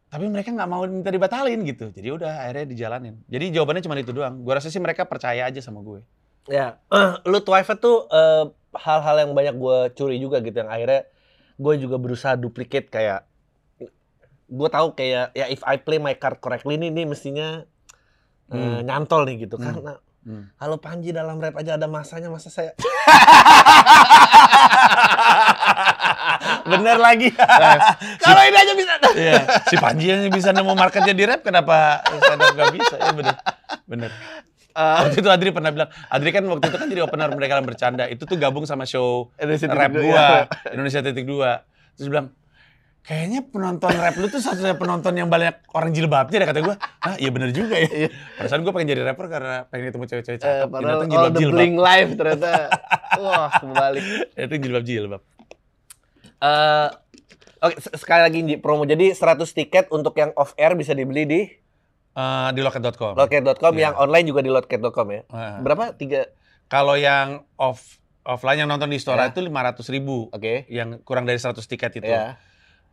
Tapi 0.10 0.26
mereka 0.34 0.50
nggak 0.50 0.70
mau 0.70 0.82
minta 0.90 1.14
dibatalin 1.14 1.62
gitu. 1.62 1.94
Jadi 1.94 2.10
udah 2.10 2.50
akhirnya 2.50 2.66
dijalanin. 2.74 3.16
Jadi 3.30 3.54
jawabannya 3.54 3.86
cuma 3.86 3.98
itu 4.02 4.14
doang. 4.14 4.42
Gue 4.42 4.54
rasa 4.58 4.74
sih 4.74 4.82
mereka 4.82 5.06
percaya 5.06 5.46
aja 5.46 5.62
sama 5.62 5.86
gue. 5.86 6.02
Ya, 6.50 6.82
lu 7.30 7.40
Twice 7.46 7.70
tuh 7.78 8.10
eh, 8.10 8.46
hal-hal 8.74 9.16
yang 9.22 9.32
banyak 9.38 9.56
gue 9.58 9.78
curi 9.94 10.18
juga 10.18 10.42
gitu 10.42 10.58
yang 10.58 10.74
akhirnya 10.74 11.06
gue 11.54 11.74
juga 11.78 12.02
berusaha 12.02 12.34
duplicate 12.34 12.90
kayak 12.90 13.30
gue 14.54 14.70
tahu 14.70 14.94
kayak 14.94 15.34
ya 15.34 15.46
if 15.48 15.62
I 15.64 15.76
play 15.76 15.98
my 15.98 16.14
card 16.14 16.38
correctly 16.38 16.78
nih 16.78 16.90
nih 16.90 17.06
mestinya 17.06 17.66
eh, 18.46 18.54
Hmm. 18.54 18.86
nyantol 18.86 19.26
nih 19.26 19.48
gitu 19.48 19.58
Hmm. 19.58 19.66
karena 19.66 19.94
Hmm. 20.22 20.48
halo 20.56 20.78
Panji 20.78 21.10
dalam 21.10 21.36
rap 21.36 21.52
aja 21.54 21.74
ada 21.74 21.84
masanya 21.86 22.30
masa 22.30 22.48
saya 22.48 22.72
Bener 26.64 26.96
lagi. 26.98 27.28
kalau 28.18 28.42
ini 28.42 28.56
aja 28.56 28.74
bisa 28.74 28.94
Iya, 29.14 29.36
si 29.68 29.76
Panji 29.76 30.06
yang 30.08 30.30
bisa 30.30 30.50
nemu 30.50 30.74
marketnya 30.74 31.12
di 31.12 31.24
rap, 31.24 31.42
kenapa 31.42 32.02
saya 32.02 32.36
nggak 32.40 32.72
bisa? 32.72 32.96
Ya 32.98 33.12
bener, 33.12 33.36
bener. 33.86 34.12
Eh, 34.74 34.98
Waktu 35.04 35.20
itu 35.20 35.30
Adri 35.30 35.50
pernah 35.52 35.70
bilang, 35.70 35.90
Adri 36.08 36.30
kan 36.32 36.44
waktu 36.46 36.66
itu 36.66 36.78
kan 36.78 36.88
jadi 36.88 37.02
opener 37.04 37.30
mereka 37.30 37.52
dalam 37.54 37.68
bercanda. 37.68 38.04
Itu 38.08 38.26
tuh 38.26 38.36
gabung 38.36 38.66
sama 38.66 38.84
show 38.84 39.30
Indonesia 39.38 39.70
rap 39.70 39.92
Dua, 39.92 40.02
gua, 40.02 40.18
ya. 40.18 40.42
Indonesia 40.74 41.00
Titik 41.00 41.26
Dua. 41.26 41.62
Terus 41.94 42.08
bilang, 42.10 42.34
kayaknya 43.04 43.44
penonton 43.46 43.92
rap 43.92 44.16
lu 44.16 44.26
tuh 44.26 44.40
satu-satunya 44.40 44.74
penonton 44.74 45.12
yang 45.14 45.28
banyak 45.28 45.60
orang 45.70 45.92
jilbabnya 45.92 46.38
deh 46.38 46.48
kata 46.48 46.60
gua. 46.62 46.76
Ah 46.98 47.16
iya 47.16 47.30
bener 47.30 47.52
juga 47.52 47.76
ya. 47.76 47.88
Iya. 47.88 48.10
Perasaan 48.34 48.62
gua 48.62 48.72
pengen 48.72 48.90
jadi 48.90 49.02
rapper 49.04 49.28
karena 49.28 49.68
pengen 49.68 49.86
ketemu 49.88 50.06
cewek-cewek 50.06 50.36
Eh, 50.36 50.42
cakep. 50.42 50.68
padahal 50.68 50.84
Datang 50.98 51.04
all 51.04 51.04
the 51.04 51.12
jilbab-jilbab. 51.12 51.54
bling 51.54 51.76
life 51.76 52.12
ternyata 52.14 52.52
wah 53.18 53.50
kembali 53.54 54.00
Itu 54.42 54.56
jilbab-jilbab. 54.58 55.22
Eh, 56.40 56.90
Oke, 57.62 57.76
se- 57.78 57.96
sekali 57.96 58.22
lagi 58.22 58.38
Nji, 58.38 58.56
promo. 58.58 58.84
Jadi 58.84 59.12
100 59.12 59.48
tiket 59.50 59.88
untuk 59.90 60.12
yang 60.14 60.36
off 60.36 60.52
air 60.54 60.74
bisa 60.74 60.92
dibeli 60.92 61.24
di 61.24 61.42
Eh, 62.12 62.50
di 62.52 62.62
loket.com. 62.62 63.16
loket.com, 63.16 63.74
Iya. 63.74 63.82
yang 63.82 63.96
online 63.98 64.26
juga 64.26 64.40
di 64.40 64.52
loket.com 64.52 65.08
ya. 65.10 65.22
Eh, 65.24 65.58
Berapa? 65.60 65.92
Tiga. 65.94 66.28
Kalau 66.66 66.94
yang 66.94 67.42
off 67.56 67.98
offline 68.22 68.56
yang 68.58 68.70
nonton 68.70 68.88
di 68.88 68.96
store 68.98 69.18
Ya. 69.18 69.28
itu 69.30 69.40
500 69.40 69.88
ribu. 69.90 70.28
Oke. 70.30 70.68
Yang 70.68 71.02
kurang 71.02 71.24
dari 71.24 71.36
100 71.36 71.64
tiket 71.66 71.92
itu. 71.96 72.06
Ya. 72.06 72.36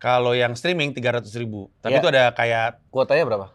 Kalau 0.01 0.33
yang 0.33 0.57
streaming 0.57 0.97
300 0.97 1.29
ribu. 1.37 1.69
Tapi 1.79 1.93
Ya. 1.93 2.01
itu 2.01 2.09
ada 2.09 2.25
kayak 2.33 2.81
Kuotanya 2.89 3.25
berapa? 3.29 3.47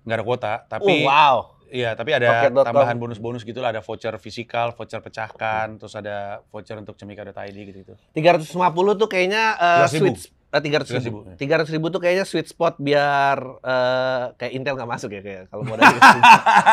nggak 0.00 0.16
ada 0.16 0.24
kuota. 0.24 0.52
Tapi 0.64 1.04
oh, 1.04 1.12
wow. 1.12 1.36
iya, 1.68 1.92
tapi 1.92 2.16
ada 2.16 2.48
tambahan 2.48 2.96
bonus-bonus 2.96 3.44
gitu 3.44 3.60
lah. 3.60 3.68
Ada 3.70 3.84
voucher 3.84 4.16
fisikal, 4.16 4.72
voucher 4.72 4.98
pecahkan, 4.98 5.76
terus 5.76 5.92
ada 5.92 6.40
voucher 6.48 6.80
untuk 6.80 6.96
cemika.id 6.96 7.52
gitu. 7.52 7.94
350 8.16 8.56
tuh 8.96 9.06
kayaknya 9.06 9.54
eh, 9.60 9.86
300.000. 9.86 9.92
sweet 9.92 10.18
eh, 10.50 10.60
300 10.64 11.06
ribu. 11.06 11.18
300.000, 11.36 11.68
300 11.68 11.74
ribu 11.76 11.86
tuh 11.92 12.00
kayaknya 12.00 12.24
sweet 12.24 12.48
spot 12.48 12.80
biar 12.80 13.36
eh, 13.60 14.22
kayak 14.40 14.52
Intel 14.56 14.74
nggak 14.80 14.88
masuk 14.88 15.12
ya 15.12 15.20
kayak 15.20 15.42
kalau 15.52 15.62
modal 15.68 15.84
gitu. 15.84 16.00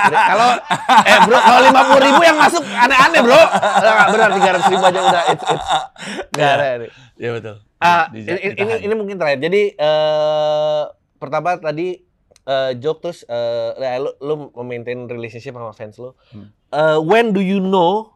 Jadi, 0.08 0.18
kalau 0.24 0.50
eh 1.04 1.18
bro 1.28 1.38
kalau 1.44 1.60
50 1.68 2.08
ribu 2.08 2.22
yang 2.24 2.38
masuk 2.40 2.64
aneh-aneh 2.64 3.20
bro. 3.22 3.42
Enggak 3.44 4.08
benar 4.08 4.30
300 4.64 4.72
ribu 4.72 4.84
aja 4.88 5.00
udah 5.04 5.24
it's 5.36 5.44
it's 5.46 5.68
nggak 6.32 6.52
ada 6.56 6.66
ini. 6.80 6.88
Iya 7.20 7.32
betul. 7.38 7.67
Ah, 7.78 8.10
Di- 8.10 8.26
ini, 8.26 8.40
ini, 8.42 8.54
ditahan. 8.58 8.80
ini 8.82 8.94
mungkin 8.98 9.16
terakhir. 9.16 9.40
Jadi 9.40 9.62
eh 9.74 10.84
pertama 11.18 11.58
tadi 11.58 12.02
eh 12.44 12.72
joke 12.78 13.02
terus 13.04 13.22
ya, 13.78 13.98
lu, 14.00 14.12
lu 14.18 14.34
memaintain 14.56 15.06
relationship 15.06 15.54
sama 15.54 15.72
fans 15.72 15.98
lu. 15.98 16.18
Hmm. 16.34 16.50
Eh, 16.68 16.98
when 17.00 17.32
do 17.32 17.40
you 17.40 17.60
know 17.60 18.12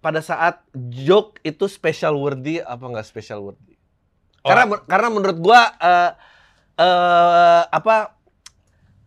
pada 0.00 0.20
saat 0.20 0.60
joke 0.90 1.40
itu 1.42 1.64
special 1.64 2.16
worthy 2.16 2.60
apa 2.60 2.84
enggak 2.84 3.04
special 3.04 3.40
worthy? 3.42 3.76
Oh. 4.40 4.48
Karena 4.48 4.64
karena 4.84 5.08
menurut 5.08 5.38
gua 5.38 5.60
eh 5.76 6.10
eh 6.74 7.62
apa 7.68 8.16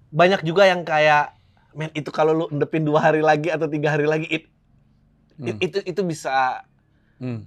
banyak 0.08 0.42
juga 0.42 0.66
yang 0.66 0.82
kayak 0.82 1.36
men 1.74 1.92
itu 1.94 2.10
kalau 2.10 2.34
lu 2.34 2.46
endepin 2.50 2.82
dua 2.82 3.04
hari 3.04 3.22
lagi 3.22 3.50
atau 3.50 3.66
tiga 3.66 3.94
hari 3.94 4.06
lagi 4.06 4.26
it- 4.28 4.50
Hmm. 5.38 5.54
itu 5.62 5.78
itu 5.86 6.02
bisa 6.02 6.66
Hmm. 7.22 7.46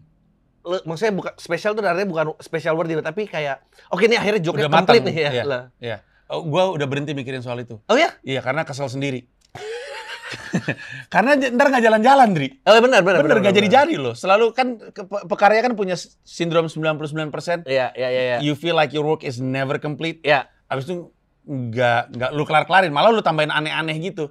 Lu, 0.60 0.76
maksudnya 0.84 1.12
bukan 1.12 1.32
spesial 1.36 1.72
tuh 1.72 1.80
artinya 1.80 2.06
bukan 2.06 2.24
special 2.38 2.74
word 2.74 2.88
gitu, 2.88 3.00
tapi 3.00 3.24
kayak 3.24 3.64
oke 3.88 4.04
nih 4.04 4.16
akhirnya 4.16 4.40
joke-nya 4.40 4.68
Udah 4.68 4.76
komplit 4.76 5.02
nih 5.02 5.16
ya. 5.16 5.30
iya. 5.32 5.44
Lah. 5.44 5.62
Iya. 5.76 5.96
Oh, 6.28 6.44
gua 6.44 6.70
udah 6.70 6.86
berhenti 6.86 7.10
mikirin 7.10 7.40
soal 7.40 7.58
itu. 7.58 7.80
Oh 7.84 7.96
ya? 7.96 8.14
Iya, 8.22 8.38
karena 8.40 8.62
kesel 8.62 8.86
sendiri. 8.86 9.26
karena 11.12 11.34
ntar 11.34 11.66
nggak 11.68 11.84
jalan-jalan, 11.84 12.28
Dri. 12.30 12.48
Oh 12.62 12.78
benar 12.78 13.02
benar 13.02 13.20
Bener, 13.26 13.42
nggak 13.42 13.56
jadi-jadi 13.56 13.94
loh. 13.98 14.14
Selalu 14.14 14.54
kan 14.54 14.78
ke- 14.78 15.06
pe- 15.06 15.26
pekarya 15.26 15.60
kan 15.62 15.74
punya 15.74 15.98
sindrom 16.22 16.70
99%. 16.70 17.66
Iya 17.66 17.90
iya 17.94 18.08
iya 18.08 18.22
iya. 18.22 18.36
You 18.38 18.54
feel 18.54 18.74
like 18.74 18.94
your 18.94 19.02
work 19.02 19.26
is 19.26 19.42
never 19.42 19.82
complete. 19.82 20.22
Iya. 20.22 20.46
Habis 20.70 20.86
itu 20.86 21.10
nggak 21.50 22.14
nggak 22.14 22.30
lu 22.30 22.46
kelar-kelarin, 22.46 22.94
malah 22.94 23.10
lu 23.10 23.20
tambahin 23.20 23.50
aneh-aneh 23.50 23.98
gitu. 23.98 24.30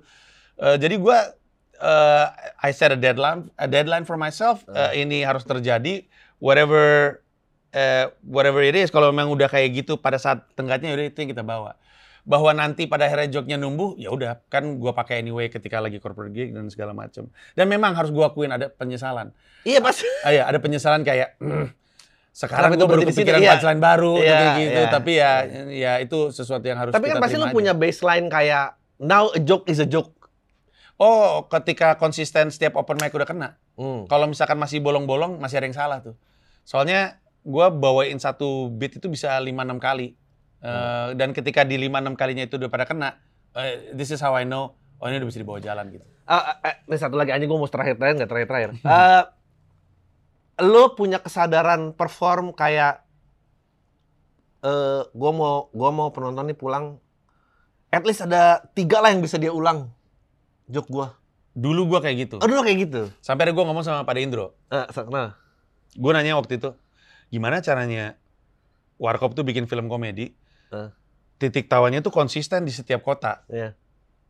Eh, 0.55 0.79
jadi 0.79 0.95
gua 0.95 1.35
eh, 1.75 2.25
I 2.63 2.71
set 2.71 2.95
a 2.95 2.99
deadline 2.99 3.51
a 3.55 3.67
deadline 3.67 4.07
for 4.07 4.15
myself. 4.15 4.63
Eh, 4.71 5.03
ini 5.03 5.23
harus 5.23 5.43
terjadi 5.43 6.07
whatever 6.39 7.19
eh, 7.71 8.09
whatever 8.25 8.63
it 8.63 8.75
is. 8.75 8.89
Kalau 8.89 9.11
memang 9.13 9.29
udah 9.29 9.47
kayak 9.47 9.85
gitu 9.85 9.99
pada 9.99 10.17
saat 10.17 10.43
tenggatnya 10.55 10.95
udah 10.95 11.05
itu 11.05 11.17
yang 11.21 11.31
kita 11.31 11.45
bawa. 11.45 11.75
Bahwa 12.27 12.51
nanti 12.51 12.85
pada 12.85 13.07
akhirnya 13.07 13.41
joknya 13.41 13.57
numbuh, 13.57 13.95
ya 13.95 14.11
udah 14.11 14.43
kan 14.51 14.77
gua 14.77 14.91
pakai 14.91 15.23
anyway 15.23 15.47
ketika 15.47 15.79
lagi 15.79 15.97
corporate 15.97 16.35
gig 16.35 16.51
dan 16.51 16.67
segala 16.67 16.91
macam. 16.91 17.31
Dan 17.55 17.65
memang 17.71 17.95
harus 17.95 18.11
gua 18.11 18.29
akuin 18.29 18.51
ada 18.51 18.67
penyesalan. 18.69 19.31
Iya 19.63 19.79
pas. 19.79 19.97
Ah, 20.27 20.31
iya, 20.35 20.43
ada 20.45 20.59
penyesalan 20.59 21.01
kayak 21.07 21.39
"Hmm, 21.39 21.71
sekarang 22.29 22.75
gue 22.75 22.77
itu 22.79 22.85
baru 22.85 23.01
berhenti 23.01 23.09
di 23.09 23.15
sini?" 23.15 23.23
kepikiran 23.23 23.39
Iya. 23.41 23.51
punchline 23.57 23.81
baru 23.81 24.13
Iya, 24.19 24.29
kayak 24.29 24.51
gitu. 24.59 24.81
iya. 24.83 24.91
Tapi 24.91 25.11
ya 25.15 25.31
ya 25.73 25.93
itu 26.03 26.19
sesuatu 26.29 26.65
yang 26.67 26.77
harus 26.77 26.91
tapi 26.93 27.07
kita 27.07 27.17
kan 27.17 27.23
pasti 27.23 27.37
lu 27.39 27.47
punya 27.49 27.73
baseline 27.73 28.27
kayak 28.29 28.65
now 28.99 29.31
a 29.33 29.39
joke 29.41 29.65
is 29.65 29.79
a 29.81 29.87
joke. 29.87 30.13
Oh, 30.99 31.47
ketika 31.47 31.95
konsisten 31.95 32.51
setiap 32.51 32.75
open 32.75 32.99
mic 32.99 33.15
udah 33.15 33.25
kena. 33.25 33.49
Hmm. 33.79 34.03
Kalau 34.05 34.27
misalkan 34.27 34.59
masih 34.59 34.83
bolong-bolong 34.83 35.39
masih 35.39 35.63
ada 35.63 35.65
yang 35.71 35.77
salah 35.79 36.03
tuh. 36.03 36.19
Soalnya 36.69 37.17
gua 37.41 37.73
bawain 37.73 38.21
satu 38.21 38.69
beat 38.69 39.01
itu 39.01 39.09
bisa 39.09 39.33
5-6 39.41 39.81
kali. 39.81 40.13
Eh, 40.61 41.07
dan 41.17 41.33
ketika 41.33 41.65
di 41.65 41.81
5-6 41.81 42.13
kalinya 42.13 42.45
itu 42.45 42.61
udah 42.61 42.69
pada 42.69 42.85
kena, 42.85 43.17
eh, 43.57 43.89
this 43.97 44.13
is 44.13 44.21
how 44.21 44.37
I 44.37 44.45
know 44.45 44.77
oh 44.99 45.07
ini 45.07 45.17
udah 45.17 45.29
bisa 45.31 45.39
dibawa 45.41 45.59
jalan 45.63 45.89
gitu. 45.95 46.05
Ah, 46.29 46.61
eh, 46.61 46.85
ini 46.85 46.97
satu 46.99 47.17
lagi 47.17 47.33
anjing 47.33 47.49
gue 47.49 47.57
mau 47.57 47.65
terakhir 47.65 47.97
terakhir 47.97 48.15
nggak 48.21 48.29
terakhir 48.29 48.47
terakhir. 48.51 48.69
Eh, 48.83 49.23
lu 50.67 50.93
punya 50.93 51.23
kesadaran 51.23 51.95
perform 51.95 52.51
kayak 52.51 53.01
eh 54.59 55.01
gue 55.07 55.31
mau 55.31 55.71
gua 55.71 55.87
mau 55.95 56.11
penonton 56.11 56.51
nih 56.51 56.57
pulang 56.59 56.99
at 57.95 58.03
least 58.03 58.27
ada 58.27 58.59
tiga 58.75 58.99
lah 58.99 59.15
yang 59.15 59.23
bisa 59.23 59.39
dia 59.39 59.55
ulang 59.55 59.87
joke 60.67 60.91
gua. 60.91 61.15
Dulu 61.55 61.95
gua 61.95 61.99
kayak 62.03 62.27
gitu. 62.27 62.35
Oh 62.43 62.47
dulu 62.47 62.67
kayak 62.67 62.77
gitu. 62.91 63.01
Sampai 63.23 63.47
ada 63.47 63.55
gua 63.55 63.71
ngomong 63.71 63.87
sama 63.87 64.03
Pak 64.03 64.19
Indro. 64.19 64.59
Eh, 64.67 64.85
nah, 65.09 65.39
Gue 65.95 66.11
nanya 66.13 66.37
waktu 66.37 66.57
itu, 66.57 66.69
gimana 67.29 67.59
caranya 67.59 68.17
Warkop 68.99 69.31
tuh 69.31 69.41
bikin 69.41 69.63
film 69.63 69.87
komedi, 69.87 70.35
Eh. 70.69 70.89
titik 71.39 71.65
tawanya 71.65 72.03
tuh 72.03 72.11
konsisten 72.11 72.67
di 72.67 72.73
setiap 72.73 72.99
kota. 72.99 73.47
ya. 73.47 73.73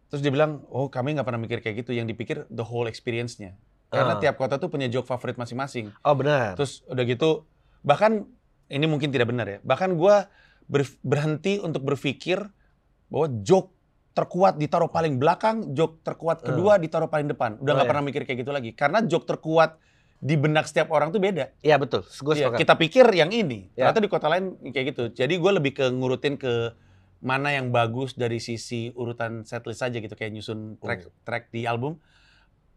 Terus 0.09 0.21
dia 0.21 0.29
bilang, 0.29 0.65
oh 0.69 0.89
kami 0.89 1.13
nggak 1.13 1.25
pernah 1.25 1.37
mikir 1.37 1.59
kayak 1.59 1.85
gitu, 1.85 1.93
yang 1.93 2.05
dipikir 2.05 2.45
the 2.49 2.61
whole 2.61 2.85
experience-nya. 2.85 3.57
Karena 3.89 4.17
Ah. 4.17 4.21
tiap 4.21 4.37
kota 4.37 4.57
tuh 4.57 4.69
punya 4.69 4.85
joke 4.85 5.05
favorit 5.05 5.35
masing-masing. 5.35 5.89
Oh 6.01 6.13
benar. 6.13 6.53
Terus 6.53 6.85
udah 6.85 7.03
gitu, 7.03 7.49
bahkan 7.81 8.29
ini 8.69 8.85
mungkin 8.85 9.09
tidak 9.09 9.29
benar 9.29 9.49
ya, 9.49 9.57
bahkan 9.61 9.97
gua 9.97 10.29
ber- 10.69 10.97
berhenti 11.01 11.57
untuk 11.57 11.81
berpikir 11.81 12.37
bahwa 13.09 13.27
joke 13.41 13.73
terkuat 14.13 14.57
ditaruh 14.57 14.89
paling 14.89 15.17
belakang, 15.17 15.73
joke 15.73 16.01
terkuat 16.01 16.45
kedua 16.45 16.77
ditaruh 16.77 17.09
paling 17.09 17.25
depan. 17.25 17.57
Udah 17.57 17.73
Oh, 17.73 17.75
nggak 17.77 17.85
iya. 17.85 17.91
pernah 17.93 18.03
mikir 18.05 18.21
kayak 18.23 18.39
gitu 18.41 18.51
lagi. 18.53 18.71
Karena 18.73 19.01
joke 19.01 19.25
terkuat 19.25 19.81
di 20.19 20.35
benak 20.35 20.67
setiap 20.67 20.91
orang 20.91 21.09
tuh 21.09 21.17
beda. 21.17 21.55
Iya 21.59 21.75
betul. 21.75 22.03
Gue 22.03 22.35
sepakat. 22.35 22.59
kita 22.59 22.73
pikir 22.75 23.05
yang 23.09 23.31
ini, 23.31 23.71
Ya. 23.73 23.87
ternyata 23.87 23.99
di 23.99 24.09
kota 24.09 24.27
lain 24.27 24.59
kayak 24.65 24.85
gitu. 24.91 25.03
Jadi 25.09 25.33
gue 25.33 25.51
lebih 25.53 25.71
ke 25.73 25.85
ngurutin 25.87 26.35
ke 26.35 26.75
mana 27.19 27.51
yang 27.51 27.67
bagus 27.69 28.13
dari 28.13 28.37
sisi 28.37 28.91
urutan 28.93 29.43
setlist 29.43 29.79
aja 29.79 29.95
gitu, 29.95 30.11
kayak 30.11 30.31
nyusun 30.31 30.75
track 30.77 31.01
Hmm. 31.03 31.13
track 31.23 31.43
di 31.49 31.63
album. 31.63 31.99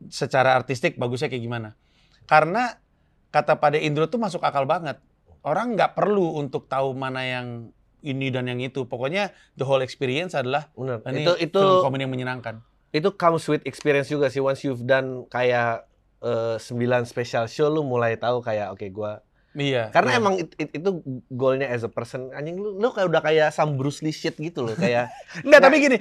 Secara 0.04 0.54
artistik 0.54 0.94
bagusnya 0.96 1.26
kayak 1.26 1.42
gimana? 1.42 1.68
Karena 2.24 2.74
kata 3.28 3.56
pada 3.56 3.74
Indro 3.76 4.06
tuh 4.06 4.18
masuk 4.18 4.42
akal 4.42 4.62
banget. 4.62 4.98
Orang 5.42 5.74
nggak 5.74 5.94
perlu 5.94 6.36
untuk 6.36 6.66
tahu 6.66 6.90
mana 6.92 7.22
yang 7.22 7.46
ini 8.00 8.30
dan 8.30 8.46
yang 8.46 8.58
itu. 8.58 8.82
Pokoknya 8.84 9.30
the 9.52 9.62
whole 9.62 9.78
experience 9.80 10.32
adalah 10.32 10.70
Benar. 10.72 11.02
ini 11.08 11.22
Itu 11.22 11.34
itu 11.40 11.58
film 11.60 11.82
komedi 11.82 12.02
yang 12.02 12.12
menyenangkan. 12.12 12.62
itu 12.92 13.08
comes 13.12 13.46
with 13.46 13.62
experience 13.64 14.06
juga 14.06 14.28
sih 14.28 14.38
once 14.38 14.62
you've 14.62 14.84
done 14.84 15.24
kayak 15.26 15.86
eh, 16.22 16.56
9 16.56 17.04
special 17.04 17.44
show 17.46 17.66
lu 17.66 17.82
mulai 17.82 18.14
tahu 18.16 18.40
kayak 18.40 18.72
oke 18.72 18.86
gua 18.88 19.20
Iya. 19.52 19.92
Karena 19.92 20.16
iya. 20.16 20.20
emang 20.20 20.34
it- 20.40 20.56
it- 20.56 20.74
itu 20.80 21.04
goalnya 21.28 21.68
as 21.68 21.84
a 21.84 21.90
person. 21.92 22.32
Anjing 22.32 22.56
lu, 22.56 22.80
lu 22.80 22.88
kayak 22.88 23.08
udah 23.12 23.20
kayak 23.20 23.48
some 23.52 23.76
Bruce 23.76 24.00
Lee 24.00 24.14
shit 24.14 24.32
gitu 24.40 24.64
loh. 24.64 24.72
Kayak 24.72 25.12
Enggak, 25.44 25.60
tapi 25.60 25.76
gini, 25.76 25.96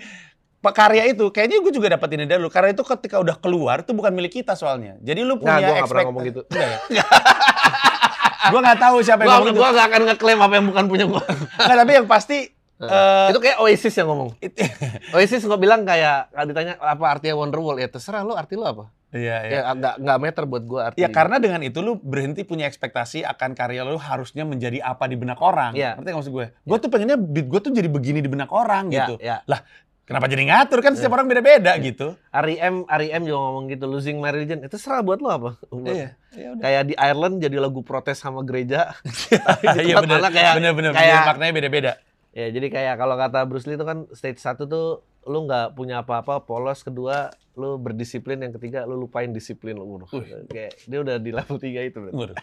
karya 0.63 1.03
itu 1.11 1.26
kayaknya 1.36 1.59
gue 1.59 1.74
juga 1.76 1.91
dapat 1.91 2.15
ini 2.15 2.24
dari 2.30 2.39
lu. 2.39 2.47
Karena 2.47 2.72
itu 2.72 2.84
ketika 2.86 3.19
udah 3.19 3.36
keluar 3.36 3.84
itu 3.84 3.91
bukan 3.91 4.15
milik 4.15 4.39
kita 4.39 4.55
soalnya. 4.55 4.95
Jadi 5.03 5.28
lu 5.28 5.36
Nggak, 5.36 5.43
punya 5.43 5.55
gua 5.59 5.74
nggak 5.76 5.89
pernah 5.91 6.05
ngomong 6.07 6.24
gitu. 6.32 6.41
Enggak 6.47 6.67
ya? 6.72 6.78
gue 8.51 8.59
nggak 8.63 8.80
tahu 8.80 8.97
siapa 9.03 9.22
yang 9.22 9.30
gua, 9.30 9.38
ngomong 9.43 9.55
gua 9.59 9.69
gak 9.76 9.88
akan 9.91 10.01
ngeklaim 10.11 10.39
apa 10.41 10.53
yang 10.55 10.65
bukan 10.72 10.86
punya 10.88 11.05
gua. 11.11 11.24
Nggak, 11.59 11.78
tapi 11.78 11.91
yang 11.91 12.07
pasti 12.07 12.38
eh, 12.82 13.28
itu 13.36 13.39
kayak 13.43 13.57
Oasis 13.59 13.93
yang 13.99 14.07
ngomong. 14.15 14.30
Oasis 15.15 15.43
nggak 15.43 15.61
bilang 15.61 15.82
kayak 15.84 16.32
kalau 16.32 16.47
ditanya 16.47 16.74
apa 16.80 17.05
artinya 17.05 17.36
Wonderwall 17.36 17.78
ya 17.84 17.91
terserah 17.91 18.24
lu 18.24 18.32
arti 18.32 18.55
lu 18.55 18.63
apa. 18.63 18.88
Iya, 19.12 19.36
iya. 19.43 19.59
Ya 19.62 19.72
nggak 19.72 19.95
nggak 19.99 20.18
meter 20.20 20.43
buat 20.45 20.64
gua 20.64 20.82
arti. 20.88 20.99
Ya 20.99 21.07
karena 21.07 21.36
dengan 21.36 21.59
itu 21.59 21.80
lu 21.80 21.95
berhenti 21.97 22.41
punya 22.41 22.64
ekspektasi 22.64 23.22
akan 23.22 23.51
karya 23.51 23.84
lu 23.84 23.95
harusnya 23.95 24.41
menjadi 24.41 24.80
apa 24.80 25.05
di 25.05 25.16
benak 25.16 25.38
orang. 25.38 25.72
Iya. 25.74 25.95
Ngerti 25.95 26.12
maksud 26.12 26.32
gue? 26.32 26.45
Gue 26.62 26.78
tuh 26.78 26.88
pengennya 26.88 27.16
beat 27.16 27.45
gue 27.45 27.59
tuh 27.59 27.70
jadi 27.70 27.86
begini 27.86 28.20
di 28.20 28.28
benak 28.28 28.47
orang 28.49 28.88
ya, 28.88 29.05
gitu. 29.05 29.20
ya. 29.20 29.43
Lah, 29.45 29.59
kenapa 30.01 30.26
jadi 30.26 30.43
ngatur 30.43 30.80
kan 30.80 30.91
setiap 30.93 31.12
orang 31.14 31.28
beda-beda 31.28 31.76
gitu. 31.78 32.16
R.E.M. 32.32 32.84
R.E.M. 32.86 33.22
juga 33.22 33.39
ngomong 33.41 33.66
gitu, 33.68 33.84
losing 33.86 34.16
my 34.18 34.32
religion. 34.32 34.59
Itu 34.59 34.72
terserah 34.72 34.99
buat 35.01 35.20
lu 35.20 35.28
apa. 35.28 35.59
Iya. 35.84 36.16
Ya. 36.32 36.49
Kayak 36.55 36.84
di 36.88 36.95
Ireland 36.95 37.36
jadi 37.38 37.57
lagu 37.57 37.80
protes 37.82 38.16
sama 38.16 38.41
gereja. 38.41 38.95
Iya 39.84 39.99
benar. 39.99 40.24
kayak- 40.26 40.55
Benar-benar 40.55 40.91
kayak- 40.93 41.28
maknanya 41.28 41.53
beda-beda. 41.53 41.91
Ya, 42.32 42.47
jadi 42.47 42.68
kayak 42.68 42.95
kalau 42.95 43.20
kata 43.20 43.43
Bruce 43.43 43.68
Lee 43.68 43.76
itu 43.76 43.84
kan 43.84 44.07
stage 44.12 44.39
satu 44.39 44.64
tuh 44.64 44.86
lu 45.22 45.43
nggak 45.43 45.76
punya 45.76 45.99
apa-apa, 45.99 46.39
polos. 46.41 46.80
Kedua, 46.80 47.28
lu 47.56 47.80
berdisiplin. 47.80 48.39
Yang 48.39 48.60
ketiga, 48.60 48.88
lu 48.88 48.95
lupain 48.95 49.32
disiplin 49.32 49.76
lu. 49.76 49.86
Waduh, 49.86 50.47
Kayak 50.47 50.74
dia 50.88 50.99
udah 51.02 51.16
di 51.20 51.32
level 51.34 51.58
tiga 51.58 51.82
itu. 51.84 51.99
Waduh. 52.12 52.38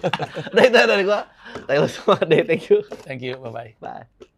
Udah 0.54 0.64
itu 0.64 0.78
dari 0.86 1.02
gua. 1.02 1.26
Thank 1.66 1.82
you 1.82 1.88
semua 1.90 2.18
deh, 2.22 2.42
thank 2.46 2.64
you. 2.70 2.78
Thank 3.02 3.20
you. 3.26 3.34
Bye-bye. 3.42 3.76
Bye. 3.82 4.30